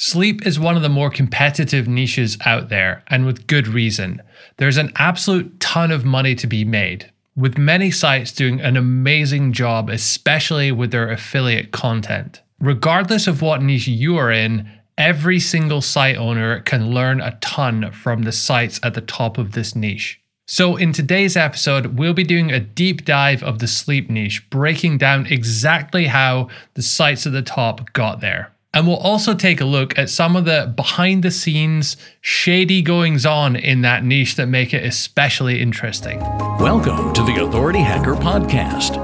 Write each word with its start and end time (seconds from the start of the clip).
Sleep 0.00 0.46
is 0.46 0.60
one 0.60 0.76
of 0.76 0.82
the 0.82 0.88
more 0.88 1.10
competitive 1.10 1.88
niches 1.88 2.38
out 2.46 2.68
there, 2.68 3.02
and 3.08 3.26
with 3.26 3.48
good 3.48 3.66
reason. 3.66 4.22
There's 4.56 4.76
an 4.76 4.92
absolute 4.94 5.58
ton 5.58 5.90
of 5.90 6.04
money 6.04 6.36
to 6.36 6.46
be 6.46 6.64
made, 6.64 7.10
with 7.34 7.58
many 7.58 7.90
sites 7.90 8.30
doing 8.30 8.60
an 8.60 8.76
amazing 8.76 9.52
job, 9.52 9.90
especially 9.90 10.70
with 10.70 10.92
their 10.92 11.10
affiliate 11.10 11.72
content. 11.72 12.42
Regardless 12.60 13.26
of 13.26 13.42
what 13.42 13.60
niche 13.60 13.88
you 13.88 14.16
are 14.16 14.30
in, 14.30 14.70
every 14.96 15.40
single 15.40 15.80
site 15.80 16.16
owner 16.16 16.60
can 16.60 16.94
learn 16.94 17.20
a 17.20 17.36
ton 17.40 17.90
from 17.90 18.22
the 18.22 18.30
sites 18.30 18.78
at 18.84 18.94
the 18.94 19.00
top 19.00 19.36
of 19.36 19.50
this 19.50 19.74
niche. 19.74 20.20
So, 20.46 20.76
in 20.76 20.92
today's 20.92 21.36
episode, 21.36 21.98
we'll 21.98 22.14
be 22.14 22.22
doing 22.22 22.52
a 22.52 22.60
deep 22.60 23.04
dive 23.04 23.42
of 23.42 23.58
the 23.58 23.66
sleep 23.66 24.08
niche, 24.08 24.48
breaking 24.48 24.98
down 24.98 25.26
exactly 25.26 26.06
how 26.06 26.50
the 26.74 26.82
sites 26.82 27.26
at 27.26 27.32
the 27.32 27.42
top 27.42 27.92
got 27.94 28.20
there. 28.20 28.52
And 28.74 28.86
we'll 28.86 28.96
also 28.96 29.34
take 29.34 29.60
a 29.60 29.64
look 29.64 29.98
at 29.98 30.10
some 30.10 30.36
of 30.36 30.44
the 30.44 30.72
behind 30.76 31.22
the 31.22 31.30
scenes 31.30 31.96
shady 32.20 32.82
goings 32.82 33.24
on 33.24 33.56
in 33.56 33.80
that 33.82 34.04
niche 34.04 34.36
that 34.36 34.46
make 34.46 34.74
it 34.74 34.84
especially 34.84 35.60
interesting. 35.62 36.20
Welcome 36.58 37.14
to 37.14 37.22
the 37.22 37.42
Authority 37.42 37.80
Hacker 37.80 38.14
Podcast. 38.14 38.98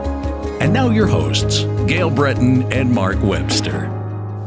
And 0.60 0.72
now 0.72 0.90
your 0.90 1.06
hosts, 1.06 1.64
Gael 1.86 2.10
Breton 2.10 2.70
and 2.72 2.92
Mark 2.92 3.22
Webster. 3.22 4.03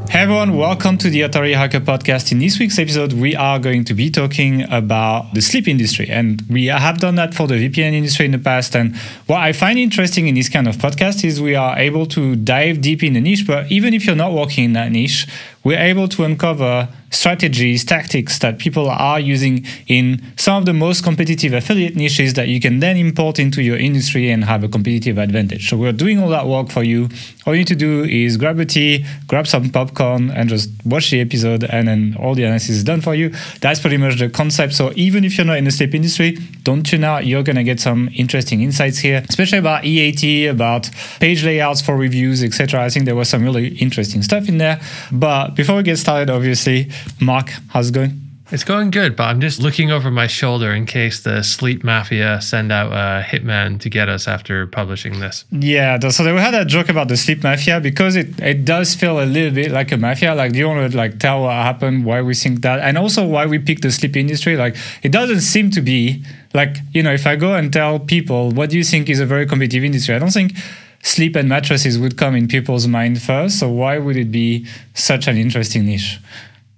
Hey 0.10 0.22
everyone, 0.24 0.56
welcome 0.56 0.98
to 1.00 1.10
the 1.10 1.22
Authority 1.22 1.54
Hacker 1.54 1.82
podcast. 1.82 2.32
In 2.32 2.40
this 2.40 2.58
week's 2.60 2.80
episode, 2.80 3.12
we 3.12 3.36
are 3.36 3.60
going 3.60 3.84
to 3.84 3.94
be 3.94 4.10
talking 4.10 4.64
about 4.72 5.34
the 5.34 5.42
sleep 5.42 5.68
industry. 5.68 6.08
And 6.10 6.42
we 6.50 6.68
have 6.68 7.00
done 7.00 7.16
that 7.16 7.34
for 7.34 7.46
the 7.46 7.56
VPN 7.56 7.92
industry 7.92 8.26
in 8.26 8.32
the 8.32 8.40
past. 8.40 8.74
And 8.76 8.96
what 9.28 9.42
I 9.42 9.52
find 9.52 9.78
interesting 9.78 10.28
in 10.28 10.34
this 10.34 10.48
kind 10.48 10.68
of 10.68 10.78
podcast 10.78 11.26
is 11.26 11.42
we 11.42 11.56
are 11.56 11.78
able 11.78 12.06
to 12.08 12.38
dive 12.38 12.80
deep 12.80 13.04
in 13.04 13.14
the 13.14 13.22
niche, 13.22 13.46
but 13.46 13.70
even 13.70 13.94
if 13.94 14.06
you're 14.06 14.16
not 14.16 14.32
working 14.32 14.64
in 14.64 14.74
that 14.74 14.92
niche, 14.92 15.28
we're 15.68 15.78
able 15.78 16.08
to 16.08 16.24
uncover 16.24 16.88
strategies, 17.10 17.84
tactics 17.84 18.40
that 18.40 18.58
people 18.58 18.90
are 18.90 19.20
using 19.20 19.66
in 19.88 20.22
some 20.38 20.58
of 20.58 20.66
the 20.66 20.74
most 20.74 21.04
competitive 21.04 21.54
affiliate 21.54 21.96
niches 21.96 22.34
that 22.36 22.48
you 22.48 22.60
can 22.60 22.80
then 22.80 22.96
import 22.96 23.38
into 23.38 23.62
your 23.62 23.78
industry 23.78 24.30
and 24.30 24.46
have 24.46 24.64
a 24.64 24.70
competitive 24.70 25.18
advantage. 25.18 25.70
So 25.70 25.76
we're 25.76 25.92
doing 25.92 26.20
all 26.22 26.30
that 26.30 26.48
work 26.48 26.70
for 26.70 26.84
you. 26.84 27.10
All 27.46 27.54
you 27.54 27.60
need 27.60 27.68
to 27.68 27.76
do 27.76 28.04
is 28.04 28.38
grab 28.38 28.60
a 28.60 28.66
tea, 28.66 29.06
grab 29.28 29.46
some 29.46 29.70
popcorn, 29.70 30.32
and 30.32 30.48
just 30.48 30.70
watch 30.86 31.12
the 31.12 31.20
episode, 31.20 31.66
and 31.66 31.88
then 31.88 32.16
all 32.18 32.34
the 32.34 32.44
analysis 32.44 32.78
is 32.78 32.84
done 32.84 33.02
for 33.02 33.14
you. 33.16 33.34
That's 33.62 33.82
pretty 33.82 33.98
much 33.98 34.20
the 34.20 34.30
concept. 34.30 34.74
So 34.74 34.94
even 34.96 35.26
if 35.26 35.38
you're 35.38 35.46
not 35.46 35.58
in 35.58 35.66
the 35.66 35.72
sleep 35.72 35.96
industry, 35.96 36.38
don't 36.64 36.84
tune 36.84 37.04
out. 37.04 37.26
You're 37.26 37.44
gonna 37.44 37.64
get 37.64 37.82
some 37.82 38.10
interesting 38.16 38.62
insights 38.62 39.00
here, 39.00 39.24
especially 39.28 39.60
about 39.60 39.86
EAT, 39.86 40.48
about 40.48 40.90
page 41.20 41.44
layouts 41.44 41.82
for 41.82 41.98
reviews, 41.98 42.44
etc. 42.44 42.82
I 42.84 42.90
think 42.90 43.06
there 43.06 43.16
was 43.16 43.30
some 43.30 43.44
really 43.44 43.70
interesting 43.80 44.24
stuff 44.24 44.48
in 44.48 44.58
there. 44.60 44.80
But 45.12 45.57
before 45.58 45.76
we 45.76 45.84
get 45.84 45.98
started, 45.98 46.30
obviously, 46.30 46.90
Mark, 47.20 47.50
how's 47.70 47.90
it 47.90 47.94
going? 47.94 48.22
It's 48.50 48.64
going 48.64 48.92
good, 48.92 49.18
but 49.18 49.24
I'm 49.24 49.42
just 49.42 49.60
looking 49.60 49.92
over 49.92 50.10
my 50.10 50.28
shoulder 50.28 50.72
in 50.72 50.86
case 50.86 51.20
the 51.20 51.44
sleep 51.44 51.84
mafia 51.84 52.40
send 52.40 52.72
out 52.72 52.94
a 52.94 53.22
hitman 53.22 53.78
to 53.82 53.90
get 53.90 54.08
us 54.08 54.26
after 54.26 54.68
publishing 54.68 55.20
this. 55.20 55.44
Yeah, 55.52 56.00
so 56.00 56.24
we 56.34 56.40
had 56.40 56.54
a 56.54 56.64
joke 56.64 56.88
about 56.88 57.10
the 57.10 57.18
sleep 57.18 57.44
mafia 57.44 57.82
because 57.82 58.16
it, 58.16 58.40
it 58.40 58.64
does 58.64 58.96
feel 58.96 59.20
a 59.20 59.26
little 59.26 59.52
bit 59.52 59.72
like 59.72 59.92
a 59.92 59.98
mafia. 59.98 60.34
Like, 60.34 60.54
do 60.54 60.60
you 60.60 60.68
want 60.68 60.90
to 60.90 60.98
like 60.98 61.20
tell 61.20 61.42
what 61.42 61.52
happened, 61.52 62.06
why 62.06 62.22
we 62.22 62.36
think 62.36 62.62
that, 62.62 62.80
and 62.80 62.98
also 62.98 63.26
why 63.26 63.46
we 63.48 63.60
picked 63.60 63.82
the 63.82 63.92
sleep 63.92 64.16
industry? 64.16 64.56
Like, 64.56 64.78
it 65.04 65.12
doesn't 65.12 65.42
seem 65.42 65.70
to 65.72 65.82
be 65.82 66.24
like 66.54 66.78
you 66.94 67.04
know, 67.04 67.12
if 67.12 67.28
I 67.28 67.36
go 67.36 67.56
and 67.56 67.74
tell 67.74 68.00
people 68.00 68.52
what 68.52 68.70
do 68.70 68.78
you 68.78 68.84
think 68.84 69.10
is 69.10 69.20
a 69.20 69.26
very 69.26 69.46
competitive 69.46 69.84
industry, 69.84 70.16
I 70.16 70.20
don't 70.20 70.32
think 70.32 70.54
sleep 71.08 71.36
and 71.36 71.48
mattresses 71.48 71.98
would 71.98 72.18
come 72.18 72.36
in 72.36 72.48
people's 72.48 72.88
mind 72.88 73.22
first. 73.22 73.60
So 73.60 73.70
why 73.70 73.98
would 73.98 74.18
it 74.18 74.32
be 74.32 74.68
such 74.94 75.28
an 75.28 75.38
interesting 75.38 75.86
niche? 75.86 76.20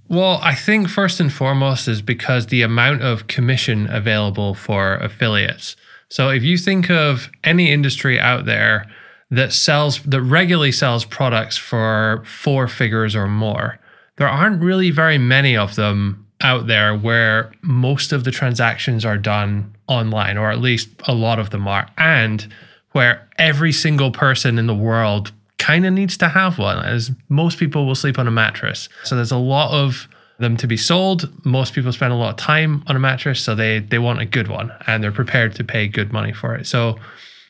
Well, 0.07 0.39
I 0.41 0.55
think 0.55 0.89
first 0.89 1.19
and 1.19 1.31
foremost 1.31 1.87
is 1.87 2.01
because 2.01 2.47
the 2.47 2.61
amount 2.61 3.01
of 3.01 3.27
commission 3.27 3.89
available 3.89 4.53
for 4.53 4.95
affiliates. 4.97 5.75
So 6.09 6.29
if 6.29 6.43
you 6.43 6.57
think 6.57 6.89
of 6.89 7.29
any 7.43 7.71
industry 7.71 8.19
out 8.19 8.45
there 8.45 8.85
that 9.31 9.53
sells 9.53 10.01
that 10.03 10.21
regularly 10.21 10.71
sells 10.71 11.05
products 11.05 11.57
for 11.57 12.23
four 12.25 12.67
figures 12.67 13.15
or 13.15 13.27
more, 13.27 13.79
there 14.17 14.27
aren't 14.27 14.61
really 14.61 14.89
very 14.89 15.19
many 15.19 15.55
of 15.55 15.75
them 15.75 16.25
out 16.41 16.67
there 16.67 16.95
where 16.95 17.51
most 17.61 18.11
of 18.11 18.23
the 18.23 18.31
transactions 18.31 19.05
are 19.05 19.17
done 19.17 19.75
online 19.87 20.37
or 20.37 20.49
at 20.49 20.59
least 20.59 20.89
a 21.07 21.13
lot 21.13 21.37
of 21.37 21.49
them 21.49 21.67
are 21.67 21.87
and 21.97 22.47
where 22.91 23.27
every 23.37 23.71
single 23.71 24.11
person 24.11 24.57
in 24.57 24.67
the 24.67 24.75
world 24.75 25.31
kind 25.57 25.85
of 25.85 25.93
needs 25.93 26.17
to 26.17 26.29
have 26.29 26.57
one, 26.57 26.83
as 26.83 27.11
most 27.27 27.59
people 27.59 27.85
will 27.85 27.95
sleep 27.95 28.17
on 28.17 28.27
a 28.27 28.31
mattress. 28.31 28.89
So 29.03 29.15
there's 29.15 29.31
a 29.31 29.37
lot 29.37 29.71
of 29.71 30.07
them 30.39 30.55
to 30.57 30.67
be 30.67 30.77
sold. 30.77 31.29
Most 31.45 31.73
people 31.73 31.91
spend 31.91 32.13
a 32.13 32.15
lot 32.15 32.29
of 32.31 32.37
time 32.37 32.83
on 32.87 32.95
a 32.95 32.99
mattress, 32.99 33.41
so 33.41 33.55
they 33.55 33.79
they 33.79 33.99
want 33.99 34.21
a 34.21 34.25
good 34.25 34.47
one 34.47 34.71
and 34.87 35.03
they're 35.03 35.11
prepared 35.11 35.55
to 35.55 35.63
pay 35.63 35.87
good 35.87 36.13
money 36.13 36.33
for 36.33 36.55
it. 36.55 36.65
So 36.65 36.97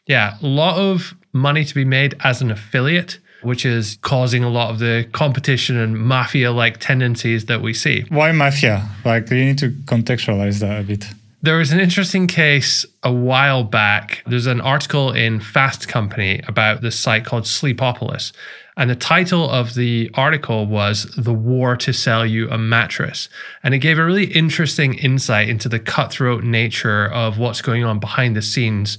yeah, 0.08 0.38
a 0.42 0.48
lot 0.48 0.78
of 0.78 1.14
money 1.34 1.64
to 1.64 1.76
be 1.76 1.86
made 1.86 2.16
as 2.24 2.42
an 2.42 2.50
affiliate 2.50 3.20
which 3.42 3.66
is 3.66 3.98
causing 4.02 4.44
a 4.44 4.50
lot 4.50 4.70
of 4.70 4.80
the 4.80 5.08
competition 5.12 5.78
and 5.78 5.98
mafia 5.98 6.52
like 6.52 6.78
tendencies 6.80 7.46
that 7.46 7.62
we 7.62 7.74
see. 7.74 8.06
Why 8.10 8.32
mafia? 8.32 8.88
Like, 9.06 9.30
you 9.30 9.38
need 9.38 9.58
to 9.60 9.70
contextualize 9.70 10.60
that 10.60 10.82
a 10.82 10.84
bit. 10.84 11.06
There 11.42 11.56
was 11.56 11.72
an 11.72 11.80
interesting 11.80 12.28
case 12.28 12.86
a 13.02 13.14
while 13.14 13.64
back. 13.64 14.24
There's 14.28 14.46
an 14.46 14.60
article 14.60 15.14
in 15.14 15.40
Fast 15.40 15.88
Company 15.88 16.42
about 16.50 16.82
this 16.82 17.00
site 17.00 17.24
called 17.24 17.46
Sleepopolis. 17.46 18.34
And 18.76 18.90
the 18.90 18.96
title 18.96 19.50
of 19.50 19.74
the 19.74 20.12
article 20.16 20.66
was 20.66 21.06
The 21.16 21.34
War 21.34 21.78
to 21.78 21.94
Sell 21.94 22.26
You 22.26 22.50
a 22.50 22.58
Mattress. 22.58 23.30
And 23.64 23.74
it 23.74 23.80
gave 23.80 23.98
a 23.98 24.04
really 24.04 24.26
interesting 24.26 24.96
insight 24.96 25.48
into 25.48 25.70
the 25.70 25.80
cutthroat 25.80 26.44
nature 26.44 27.06
of 27.06 27.38
what's 27.38 27.62
going 27.62 27.86
on 27.86 28.00
behind 28.00 28.36
the 28.36 28.42
scenes 28.42 28.98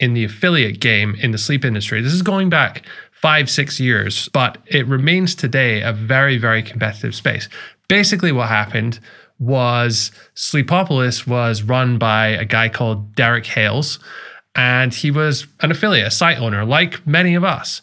in 0.00 0.14
the 0.14 0.24
affiliate 0.24 0.80
game 0.80 1.14
in 1.16 1.30
the 1.30 1.38
sleep 1.38 1.62
industry. 1.62 2.00
This 2.00 2.14
is 2.14 2.22
going 2.22 2.48
back 2.48 2.86
five, 3.10 3.50
six 3.50 3.78
years, 3.78 4.30
but 4.30 4.56
it 4.64 4.86
remains 4.86 5.34
today 5.34 5.82
a 5.82 5.92
very, 5.92 6.38
very 6.38 6.62
competitive 6.62 7.14
space. 7.14 7.50
Basically, 7.86 8.32
what 8.32 8.48
happened 8.48 8.98
was 9.42 10.12
Sleepopolis 10.36 11.26
was 11.26 11.62
run 11.62 11.98
by 11.98 12.28
a 12.28 12.44
guy 12.44 12.68
called 12.68 13.14
Derek 13.14 13.46
Hales, 13.46 13.98
and 14.54 14.94
he 14.94 15.10
was 15.10 15.46
an 15.60 15.70
affiliate, 15.70 16.06
a 16.06 16.10
site 16.10 16.38
owner, 16.38 16.64
like 16.64 17.04
many 17.06 17.34
of 17.34 17.42
us 17.42 17.80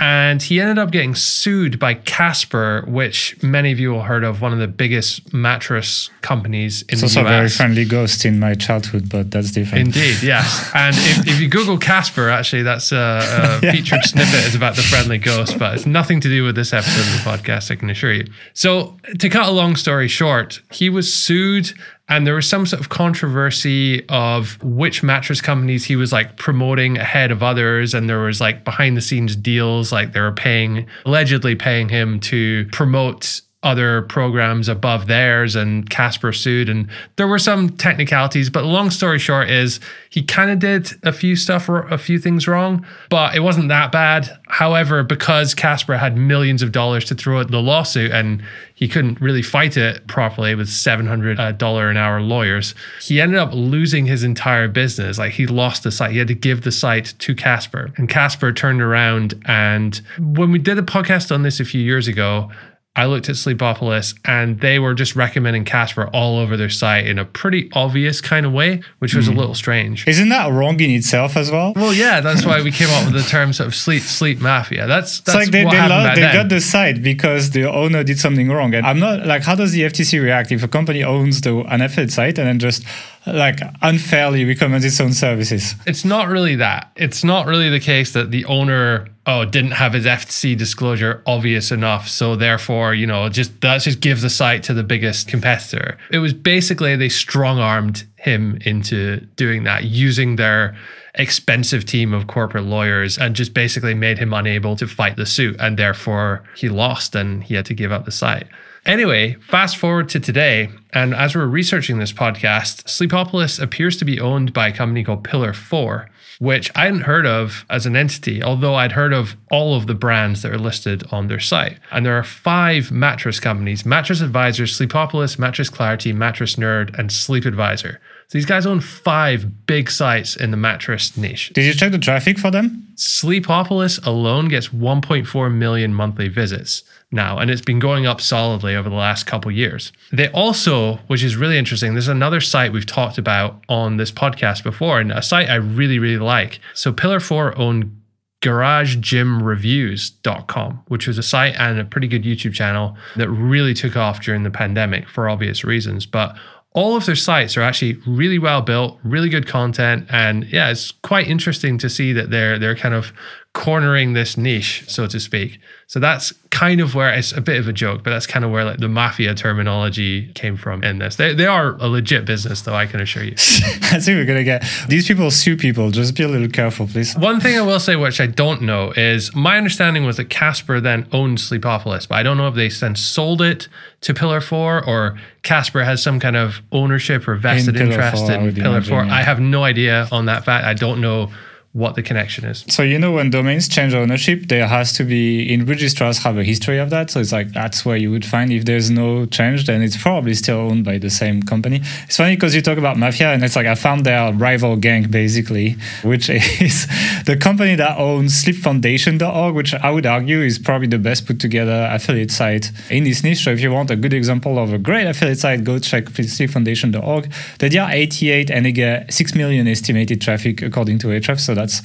and 0.00 0.40
he 0.40 0.60
ended 0.60 0.78
up 0.78 0.92
getting 0.92 1.16
sued 1.16 1.80
by 1.80 1.94
Casper, 1.94 2.84
which 2.86 3.40
many 3.42 3.72
of 3.72 3.80
you 3.80 3.90
will 3.90 4.02
heard 4.02 4.22
of, 4.22 4.40
one 4.40 4.52
of 4.52 4.60
the 4.60 4.68
biggest 4.68 5.32
mattress 5.34 6.08
companies 6.22 6.82
in 6.82 6.88
it's 6.90 7.00
the 7.00 7.06
also 7.06 7.20
US. 7.20 7.26
Also 7.26 7.34
a 7.34 7.38
very 7.38 7.48
friendly 7.48 7.84
ghost 7.84 8.24
in 8.24 8.38
my 8.38 8.54
childhood, 8.54 9.08
but 9.08 9.32
that's 9.32 9.50
different. 9.50 9.86
Indeed, 9.86 10.22
yes. 10.22 10.70
And 10.74 10.94
if, 10.96 11.26
if 11.26 11.40
you 11.40 11.48
Google 11.48 11.78
Casper, 11.78 12.28
actually, 12.28 12.62
that's 12.62 12.92
uh, 12.92 12.96
a, 12.96 12.98
a 12.98 13.60
yeah. 13.62 13.72
featured 13.72 14.04
snippet 14.04 14.46
is 14.46 14.54
about 14.54 14.76
the 14.76 14.82
friendly 14.82 15.18
ghost, 15.18 15.58
but 15.58 15.74
it's 15.74 15.86
nothing 15.86 16.20
to 16.20 16.28
do 16.28 16.44
with 16.44 16.54
this 16.54 16.72
episode 16.72 17.00
of 17.00 17.24
the 17.24 17.30
podcast, 17.30 17.72
I 17.72 17.74
can 17.74 17.90
assure 17.90 18.12
you. 18.12 18.26
So, 18.54 18.96
to 19.18 19.28
cut 19.28 19.48
a 19.48 19.52
long 19.52 19.74
story 19.74 20.06
short, 20.06 20.60
he 20.70 20.88
was 20.88 21.12
sued 21.12 21.72
and 22.08 22.26
there 22.26 22.34
was 22.34 22.48
some 22.48 22.64
sort 22.64 22.80
of 22.80 22.88
controversy 22.88 24.06
of 24.08 24.62
which 24.62 25.02
mattress 25.02 25.40
companies 25.40 25.84
he 25.84 25.96
was 25.96 26.12
like 26.12 26.36
promoting 26.36 26.96
ahead 26.96 27.30
of 27.30 27.42
others. 27.42 27.92
And 27.92 28.08
there 28.08 28.20
was 28.20 28.40
like 28.40 28.64
behind 28.64 28.96
the 28.96 29.00
scenes 29.00 29.36
deals 29.36 29.92
like 29.92 30.12
they 30.12 30.20
were 30.20 30.32
paying 30.32 30.86
allegedly 31.04 31.54
paying 31.54 31.88
him 31.88 32.18
to 32.20 32.66
promote 32.72 33.42
other 33.64 34.02
programs 34.02 34.68
above 34.68 35.08
theirs 35.08 35.56
and 35.56 35.90
Casper 35.90 36.32
sued 36.32 36.68
and 36.68 36.88
there 37.16 37.26
were 37.26 37.40
some 37.40 37.70
technicalities 37.70 38.48
but 38.48 38.64
long 38.64 38.88
story 38.88 39.18
short 39.18 39.50
is 39.50 39.80
he 40.10 40.22
kind 40.22 40.52
of 40.52 40.60
did 40.60 40.92
a 41.02 41.12
few 41.12 41.34
stuff 41.34 41.68
a 41.68 41.98
few 41.98 42.20
things 42.20 42.46
wrong 42.46 42.86
but 43.10 43.34
it 43.34 43.40
wasn't 43.40 43.68
that 43.68 43.90
bad. 43.90 44.30
However 44.46 45.02
because 45.02 45.54
Casper 45.54 45.96
had 45.96 46.16
millions 46.16 46.62
of 46.62 46.70
dollars 46.70 47.04
to 47.06 47.16
throw 47.16 47.40
at 47.40 47.50
the 47.50 47.60
lawsuit 47.60 48.12
and 48.12 48.44
he 48.76 48.86
couldn't 48.86 49.20
really 49.20 49.42
fight 49.42 49.76
it 49.76 50.06
properly 50.06 50.54
with 50.54 50.68
$700 50.68 51.40
uh, 51.40 51.90
an 51.90 51.96
hour 51.96 52.20
lawyers 52.20 52.76
he 53.00 53.20
ended 53.20 53.40
up 53.40 53.50
losing 53.52 54.06
his 54.06 54.22
entire 54.22 54.68
business. 54.68 55.18
Like 55.18 55.32
he 55.32 55.48
lost 55.48 55.82
the 55.82 55.90
site. 55.90 56.12
He 56.12 56.18
had 56.18 56.28
to 56.28 56.34
give 56.34 56.62
the 56.62 56.70
site 56.70 57.14
to 57.18 57.34
Casper. 57.34 57.90
And 57.96 58.08
Casper 58.08 58.52
turned 58.52 58.80
around 58.80 59.34
and 59.46 60.00
when 60.20 60.52
we 60.52 60.60
did 60.60 60.78
a 60.78 60.82
podcast 60.82 61.34
on 61.34 61.42
this 61.42 61.58
a 61.58 61.64
few 61.64 61.80
years 61.80 62.06
ago 62.06 62.52
I 62.98 63.06
looked 63.06 63.28
at 63.28 63.36
Sleepopolis 63.36 64.18
and 64.24 64.58
they 64.58 64.80
were 64.80 64.92
just 64.92 65.14
recommending 65.14 65.64
Casper 65.64 66.08
all 66.08 66.36
over 66.36 66.56
their 66.56 66.68
site 66.68 67.06
in 67.06 67.16
a 67.16 67.24
pretty 67.24 67.70
obvious 67.72 68.20
kind 68.20 68.44
of 68.44 68.52
way, 68.52 68.82
which 68.98 69.14
was 69.14 69.28
mm. 69.28 69.34
a 69.34 69.38
little 69.38 69.54
strange. 69.54 70.08
Isn't 70.08 70.30
that 70.30 70.50
wrong 70.50 70.80
in 70.80 70.90
itself 70.90 71.36
as 71.36 71.48
well? 71.48 71.74
Well, 71.76 71.94
yeah, 71.94 72.20
that's 72.20 72.44
why 72.44 72.60
we 72.60 72.72
came 72.72 72.90
up 72.90 73.04
with 73.04 73.22
the 73.22 73.28
term 73.28 73.52
sort 73.52 73.68
of 73.68 73.76
sleep 73.76 74.02
sleep 74.02 74.40
mafia. 74.40 74.88
That's 74.88 75.20
that's 75.20 75.28
it's 75.28 75.34
like 75.46 75.52
they, 75.52 75.64
what 75.64 75.70
they, 75.70 75.76
happened 75.76 76.16
they 76.16 76.32
got 76.32 76.48
the 76.48 76.60
site 76.60 77.00
because 77.00 77.50
the 77.50 77.70
owner 77.70 78.02
did 78.02 78.18
something 78.18 78.48
wrong. 78.48 78.74
And 78.74 78.84
I'm 78.84 78.98
not 78.98 79.24
like, 79.24 79.42
how 79.42 79.54
does 79.54 79.70
the 79.70 79.82
FTC 79.82 80.20
react 80.20 80.50
if 80.50 80.64
a 80.64 80.68
company 80.68 81.04
owns 81.04 81.40
the 81.42 81.56
an 81.68 81.82
affiliate 81.82 82.10
site 82.10 82.36
and 82.36 82.48
then 82.48 82.58
just 82.58 82.82
like 83.28 83.60
unfairly 83.80 84.44
recommends 84.44 84.84
its 84.84 85.00
own 85.00 85.12
services? 85.12 85.76
It's 85.86 86.04
not 86.04 86.26
really 86.26 86.56
that. 86.56 86.90
It's 86.96 87.22
not 87.22 87.46
really 87.46 87.70
the 87.70 87.78
case 87.78 88.12
that 88.14 88.32
the 88.32 88.44
owner 88.46 89.06
oh, 89.28 89.44
didn't 89.44 89.72
have 89.72 89.92
his 89.92 90.06
FTC 90.06 90.56
disclosure 90.56 91.22
obvious 91.26 91.70
enough. 91.70 92.08
So 92.08 92.34
therefore, 92.34 92.94
you 92.94 93.06
know, 93.06 93.28
just 93.28 93.52
let's 93.62 93.84
just 93.84 94.00
gives 94.00 94.22
the 94.22 94.30
site 94.30 94.62
to 94.64 94.74
the 94.74 94.82
biggest 94.82 95.28
competitor. 95.28 95.98
It 96.10 96.18
was 96.18 96.32
basically 96.32 96.96
they 96.96 97.10
strong 97.10 97.58
armed 97.58 98.04
him 98.16 98.58
into 98.62 99.20
doing 99.36 99.64
that 99.64 99.84
using 99.84 100.36
their 100.36 100.74
expensive 101.14 101.84
team 101.84 102.14
of 102.14 102.26
corporate 102.26 102.64
lawyers 102.64 103.18
and 103.18 103.36
just 103.36 103.52
basically 103.52 103.94
made 103.94 104.18
him 104.18 104.32
unable 104.32 104.76
to 104.76 104.86
fight 104.86 105.16
the 105.16 105.26
suit. 105.26 105.56
And 105.60 105.78
therefore, 105.78 106.42
he 106.56 106.70
lost 106.70 107.14
and 107.14 107.44
he 107.44 107.54
had 107.54 107.66
to 107.66 107.74
give 107.74 107.92
up 107.92 108.06
the 108.06 108.12
site. 108.12 108.46
Anyway, 108.86 109.34
fast 109.34 109.76
forward 109.76 110.08
to 110.08 110.18
today, 110.18 110.70
and 110.94 111.14
as 111.14 111.34
we're 111.34 111.44
researching 111.44 111.98
this 111.98 112.12
podcast, 112.12 112.84
Sleepopolis 112.84 113.60
appears 113.60 113.98
to 113.98 114.06
be 114.06 114.18
owned 114.18 114.54
by 114.54 114.68
a 114.68 114.72
company 114.72 115.04
called 115.04 115.24
Pillar 115.24 115.52
4, 115.52 116.08
which 116.38 116.70
I 116.74 116.84
hadn't 116.84 117.02
heard 117.02 117.26
of 117.26 117.64
as 117.68 117.86
an 117.86 117.96
entity, 117.96 118.42
although 118.42 118.74
I'd 118.74 118.92
heard 118.92 119.12
of 119.12 119.36
all 119.50 119.74
of 119.74 119.86
the 119.86 119.94
brands 119.94 120.42
that 120.42 120.52
are 120.52 120.58
listed 120.58 121.04
on 121.10 121.28
their 121.28 121.40
site. 121.40 121.78
And 121.90 122.06
there 122.06 122.16
are 122.16 122.24
five 122.24 122.90
mattress 122.90 123.40
companies 123.40 123.84
Mattress 123.84 124.20
Advisor, 124.20 124.64
Sleepopolis, 124.64 125.38
Mattress 125.38 125.68
Clarity, 125.68 126.12
Mattress 126.12 126.56
Nerd, 126.56 126.96
and 126.98 127.10
Sleep 127.10 127.44
Advisor. 127.44 128.00
So 128.28 128.36
these 128.36 128.46
guys 128.46 128.66
own 128.66 128.80
five 128.80 129.66
big 129.66 129.90
sites 129.90 130.36
in 130.36 130.50
the 130.50 130.56
mattress 130.58 131.16
niche. 131.16 131.50
Did 131.54 131.64
you 131.64 131.72
check 131.72 131.92
the 131.92 131.98
traffic 131.98 132.38
for 132.38 132.50
them? 132.50 132.86
Sleepopolis 132.96 134.04
alone 134.06 134.48
gets 134.48 134.68
1.4 134.68 135.54
million 135.54 135.94
monthly 135.94 136.28
visits 136.28 136.82
now, 137.10 137.38
and 137.38 137.50
it's 137.50 137.62
been 137.62 137.78
going 137.78 138.06
up 138.06 138.20
solidly 138.20 138.76
over 138.76 138.88
the 138.88 138.94
last 138.94 139.26
couple 139.26 139.50
years. 139.50 139.92
They 140.12 140.28
also, 140.28 140.96
which 141.06 141.22
is 141.22 141.36
really 141.36 141.56
interesting, 141.56 141.94
there's 141.94 142.08
another 142.08 142.40
site 142.40 142.72
we've 142.72 142.86
talked 142.86 143.18
about 143.18 143.62
on 143.68 143.96
this 143.96 144.12
podcast 144.12 144.62
before, 144.62 145.00
and 145.00 145.12
a 145.12 145.22
site 145.22 145.48
I 145.48 145.56
really, 145.56 145.98
really 145.98 146.18
like. 146.18 146.60
So 146.74 146.92
Pillar 146.92 147.20
4 147.20 147.58
own 147.58 147.94
garagegymreviews.com, 148.42 150.84
which 150.88 151.08
was 151.08 151.18
a 151.18 151.22
site 151.22 151.54
and 151.58 151.80
a 151.80 151.84
pretty 151.84 152.08
good 152.08 152.24
YouTube 152.24 152.54
channel 152.54 152.96
that 153.16 153.28
really 153.28 153.74
took 153.74 153.96
off 153.96 154.20
during 154.20 154.44
the 154.44 154.50
pandemic 154.50 155.08
for 155.08 155.28
obvious 155.28 155.64
reasons. 155.64 156.06
But 156.06 156.36
all 156.72 156.96
of 156.96 157.06
their 157.06 157.16
sites 157.16 157.56
are 157.56 157.62
actually 157.62 157.94
really 158.06 158.38
well 158.38 158.62
built, 158.62 159.00
really 159.02 159.28
good 159.28 159.48
content, 159.48 160.06
and 160.10 160.44
yeah, 160.44 160.70
it's 160.70 160.92
quite 160.92 161.26
interesting 161.26 161.78
to 161.78 161.88
see 161.88 162.12
that 162.12 162.30
they're 162.30 162.58
they're 162.58 162.76
kind 162.76 162.94
of 162.94 163.12
cornering 163.54 164.12
this 164.12 164.36
niche, 164.36 164.84
so 164.86 165.06
to 165.06 165.18
speak. 165.18 165.58
So 165.88 165.98
that's 165.98 166.32
kind 166.50 166.80
of 166.80 166.94
where 166.94 167.12
it's 167.12 167.32
a 167.32 167.40
bit 167.40 167.58
of 167.58 167.66
a 167.66 167.72
joke, 167.72 168.04
but 168.04 168.10
that's 168.10 168.26
kind 168.26 168.44
of 168.44 168.50
where 168.50 168.64
like 168.64 168.78
the 168.78 168.88
mafia 168.88 169.34
terminology 169.34 170.30
came 170.34 170.56
from 170.56 170.84
in 170.84 170.98
this. 170.98 171.16
They, 171.16 171.34
they 171.34 171.46
are 171.46 171.74
a 171.80 171.88
legit 171.88 172.24
business, 172.24 172.60
though, 172.62 172.74
I 172.74 172.86
can 172.86 173.00
assure 173.00 173.24
you. 173.24 173.32
I 173.38 173.98
think 173.98 174.08
we're 174.08 174.26
going 174.26 174.38
to 174.38 174.44
get 174.44 174.64
these 174.88 175.08
people 175.08 175.30
sue 175.30 175.56
people. 175.56 175.90
Just 175.90 176.14
be 176.14 176.22
a 176.24 176.28
little 176.28 176.48
careful, 176.48 176.86
please. 176.86 177.16
One 177.16 177.40
thing 177.40 177.58
I 177.58 177.62
will 177.62 177.80
say, 177.80 177.96
which 177.96 178.20
I 178.20 178.26
don't 178.26 178.62
know, 178.62 178.92
is 178.92 179.34
my 179.34 179.56
understanding 179.56 180.04
was 180.04 180.18
that 180.18 180.26
Casper 180.30 180.80
then 180.80 181.08
owned 181.12 181.38
Sleepopolis, 181.38 182.06
but 182.06 182.16
I 182.16 182.22
don't 182.22 182.36
know 182.36 182.48
if 182.48 182.54
they 182.54 182.68
then 182.68 182.94
sold 182.94 183.40
it 183.40 183.66
to 184.02 184.14
Pillar 184.14 184.40
4 184.40 184.84
or 184.86 185.18
Casper 185.42 185.82
has 185.84 186.02
some 186.02 186.20
kind 186.20 186.36
of 186.36 186.60
ownership 186.70 187.26
or 187.26 187.34
vested 187.34 187.76
In 187.76 187.90
interest 187.90 188.26
4, 188.26 188.32
in 188.32 188.54
Pillar 188.54 188.68
imagine, 188.76 188.90
4. 188.90 189.04
yeah. 189.04 189.14
I 189.14 189.22
have 189.22 189.40
no 189.40 189.64
idea 189.64 190.06
on 190.12 190.26
that 190.26 190.44
fact. 190.44 190.66
I 190.66 190.74
don't 190.74 191.00
know 191.00 191.30
what 191.72 191.94
the 191.94 192.02
connection 192.02 192.44
is. 192.46 192.64
So 192.68 192.82
you 192.82 192.98
know 192.98 193.12
when 193.12 193.30
domains 193.30 193.68
change 193.68 193.92
ownership, 193.92 194.48
there 194.48 194.66
has 194.66 194.92
to 194.94 195.04
be 195.04 195.52
in 195.52 195.66
registrars 195.66 196.18
have 196.18 196.38
a 196.38 196.44
history 196.44 196.78
of 196.78 196.90
that. 196.90 197.10
So 197.10 197.20
it's 197.20 197.30
like 197.30 197.52
that's 197.52 197.84
where 197.84 197.96
you 197.96 198.10
would 198.10 198.24
find 198.24 198.50
if 198.52 198.64
there's 198.64 198.90
no 198.90 199.26
change, 199.26 199.66
then 199.66 199.82
it's 199.82 199.96
probably 199.96 200.34
still 200.34 200.58
owned 200.58 200.84
by 200.84 200.96
the 200.98 201.10
same 201.10 201.42
company. 201.42 201.82
It's 202.04 202.16
funny 202.16 202.36
because 202.36 202.54
you 202.54 202.62
talk 202.62 202.78
about 202.78 202.96
mafia, 202.96 203.32
and 203.32 203.44
it's 203.44 203.54
like 203.54 203.66
I 203.66 203.74
found 203.74 204.06
their 204.06 204.32
rival 204.32 204.76
gang 204.76 205.10
basically, 205.10 205.76
which 206.02 206.30
is 206.60 206.86
the 207.26 207.36
company 207.36 207.74
that 207.74 207.98
owns 207.98 208.42
SleepFoundation.org, 208.42 209.54
which 209.54 209.74
I 209.74 209.90
would 209.90 210.06
argue 210.06 210.40
is 210.40 210.58
probably 210.58 210.88
the 210.88 210.98
best 210.98 211.26
put 211.26 211.38
together 211.38 211.88
affiliate 211.92 212.30
site 212.30 212.72
in 212.90 213.04
this 213.04 213.22
niche. 213.22 213.44
So 213.44 213.50
if 213.50 213.60
you 213.60 213.70
want 213.70 213.90
a 213.90 213.96
good 213.96 214.14
example 214.14 214.58
of 214.58 214.72
a 214.72 214.78
great 214.78 215.06
affiliate 215.06 215.38
site, 215.38 215.64
go 215.64 215.78
check 215.78 216.06
SleepFoundation.org. 216.06 217.30
They 217.58 217.78
are 217.78 217.90
88 217.90 218.50
and 218.50 218.64
they 218.64 218.72
get 218.72 219.12
6 219.12 219.34
million 219.34 219.68
estimated 219.68 220.20
traffic 220.22 220.62
according 220.62 220.98
to 221.00 221.08
Ahrefs. 221.08 221.40
So 221.40 221.57
that's 221.58 221.82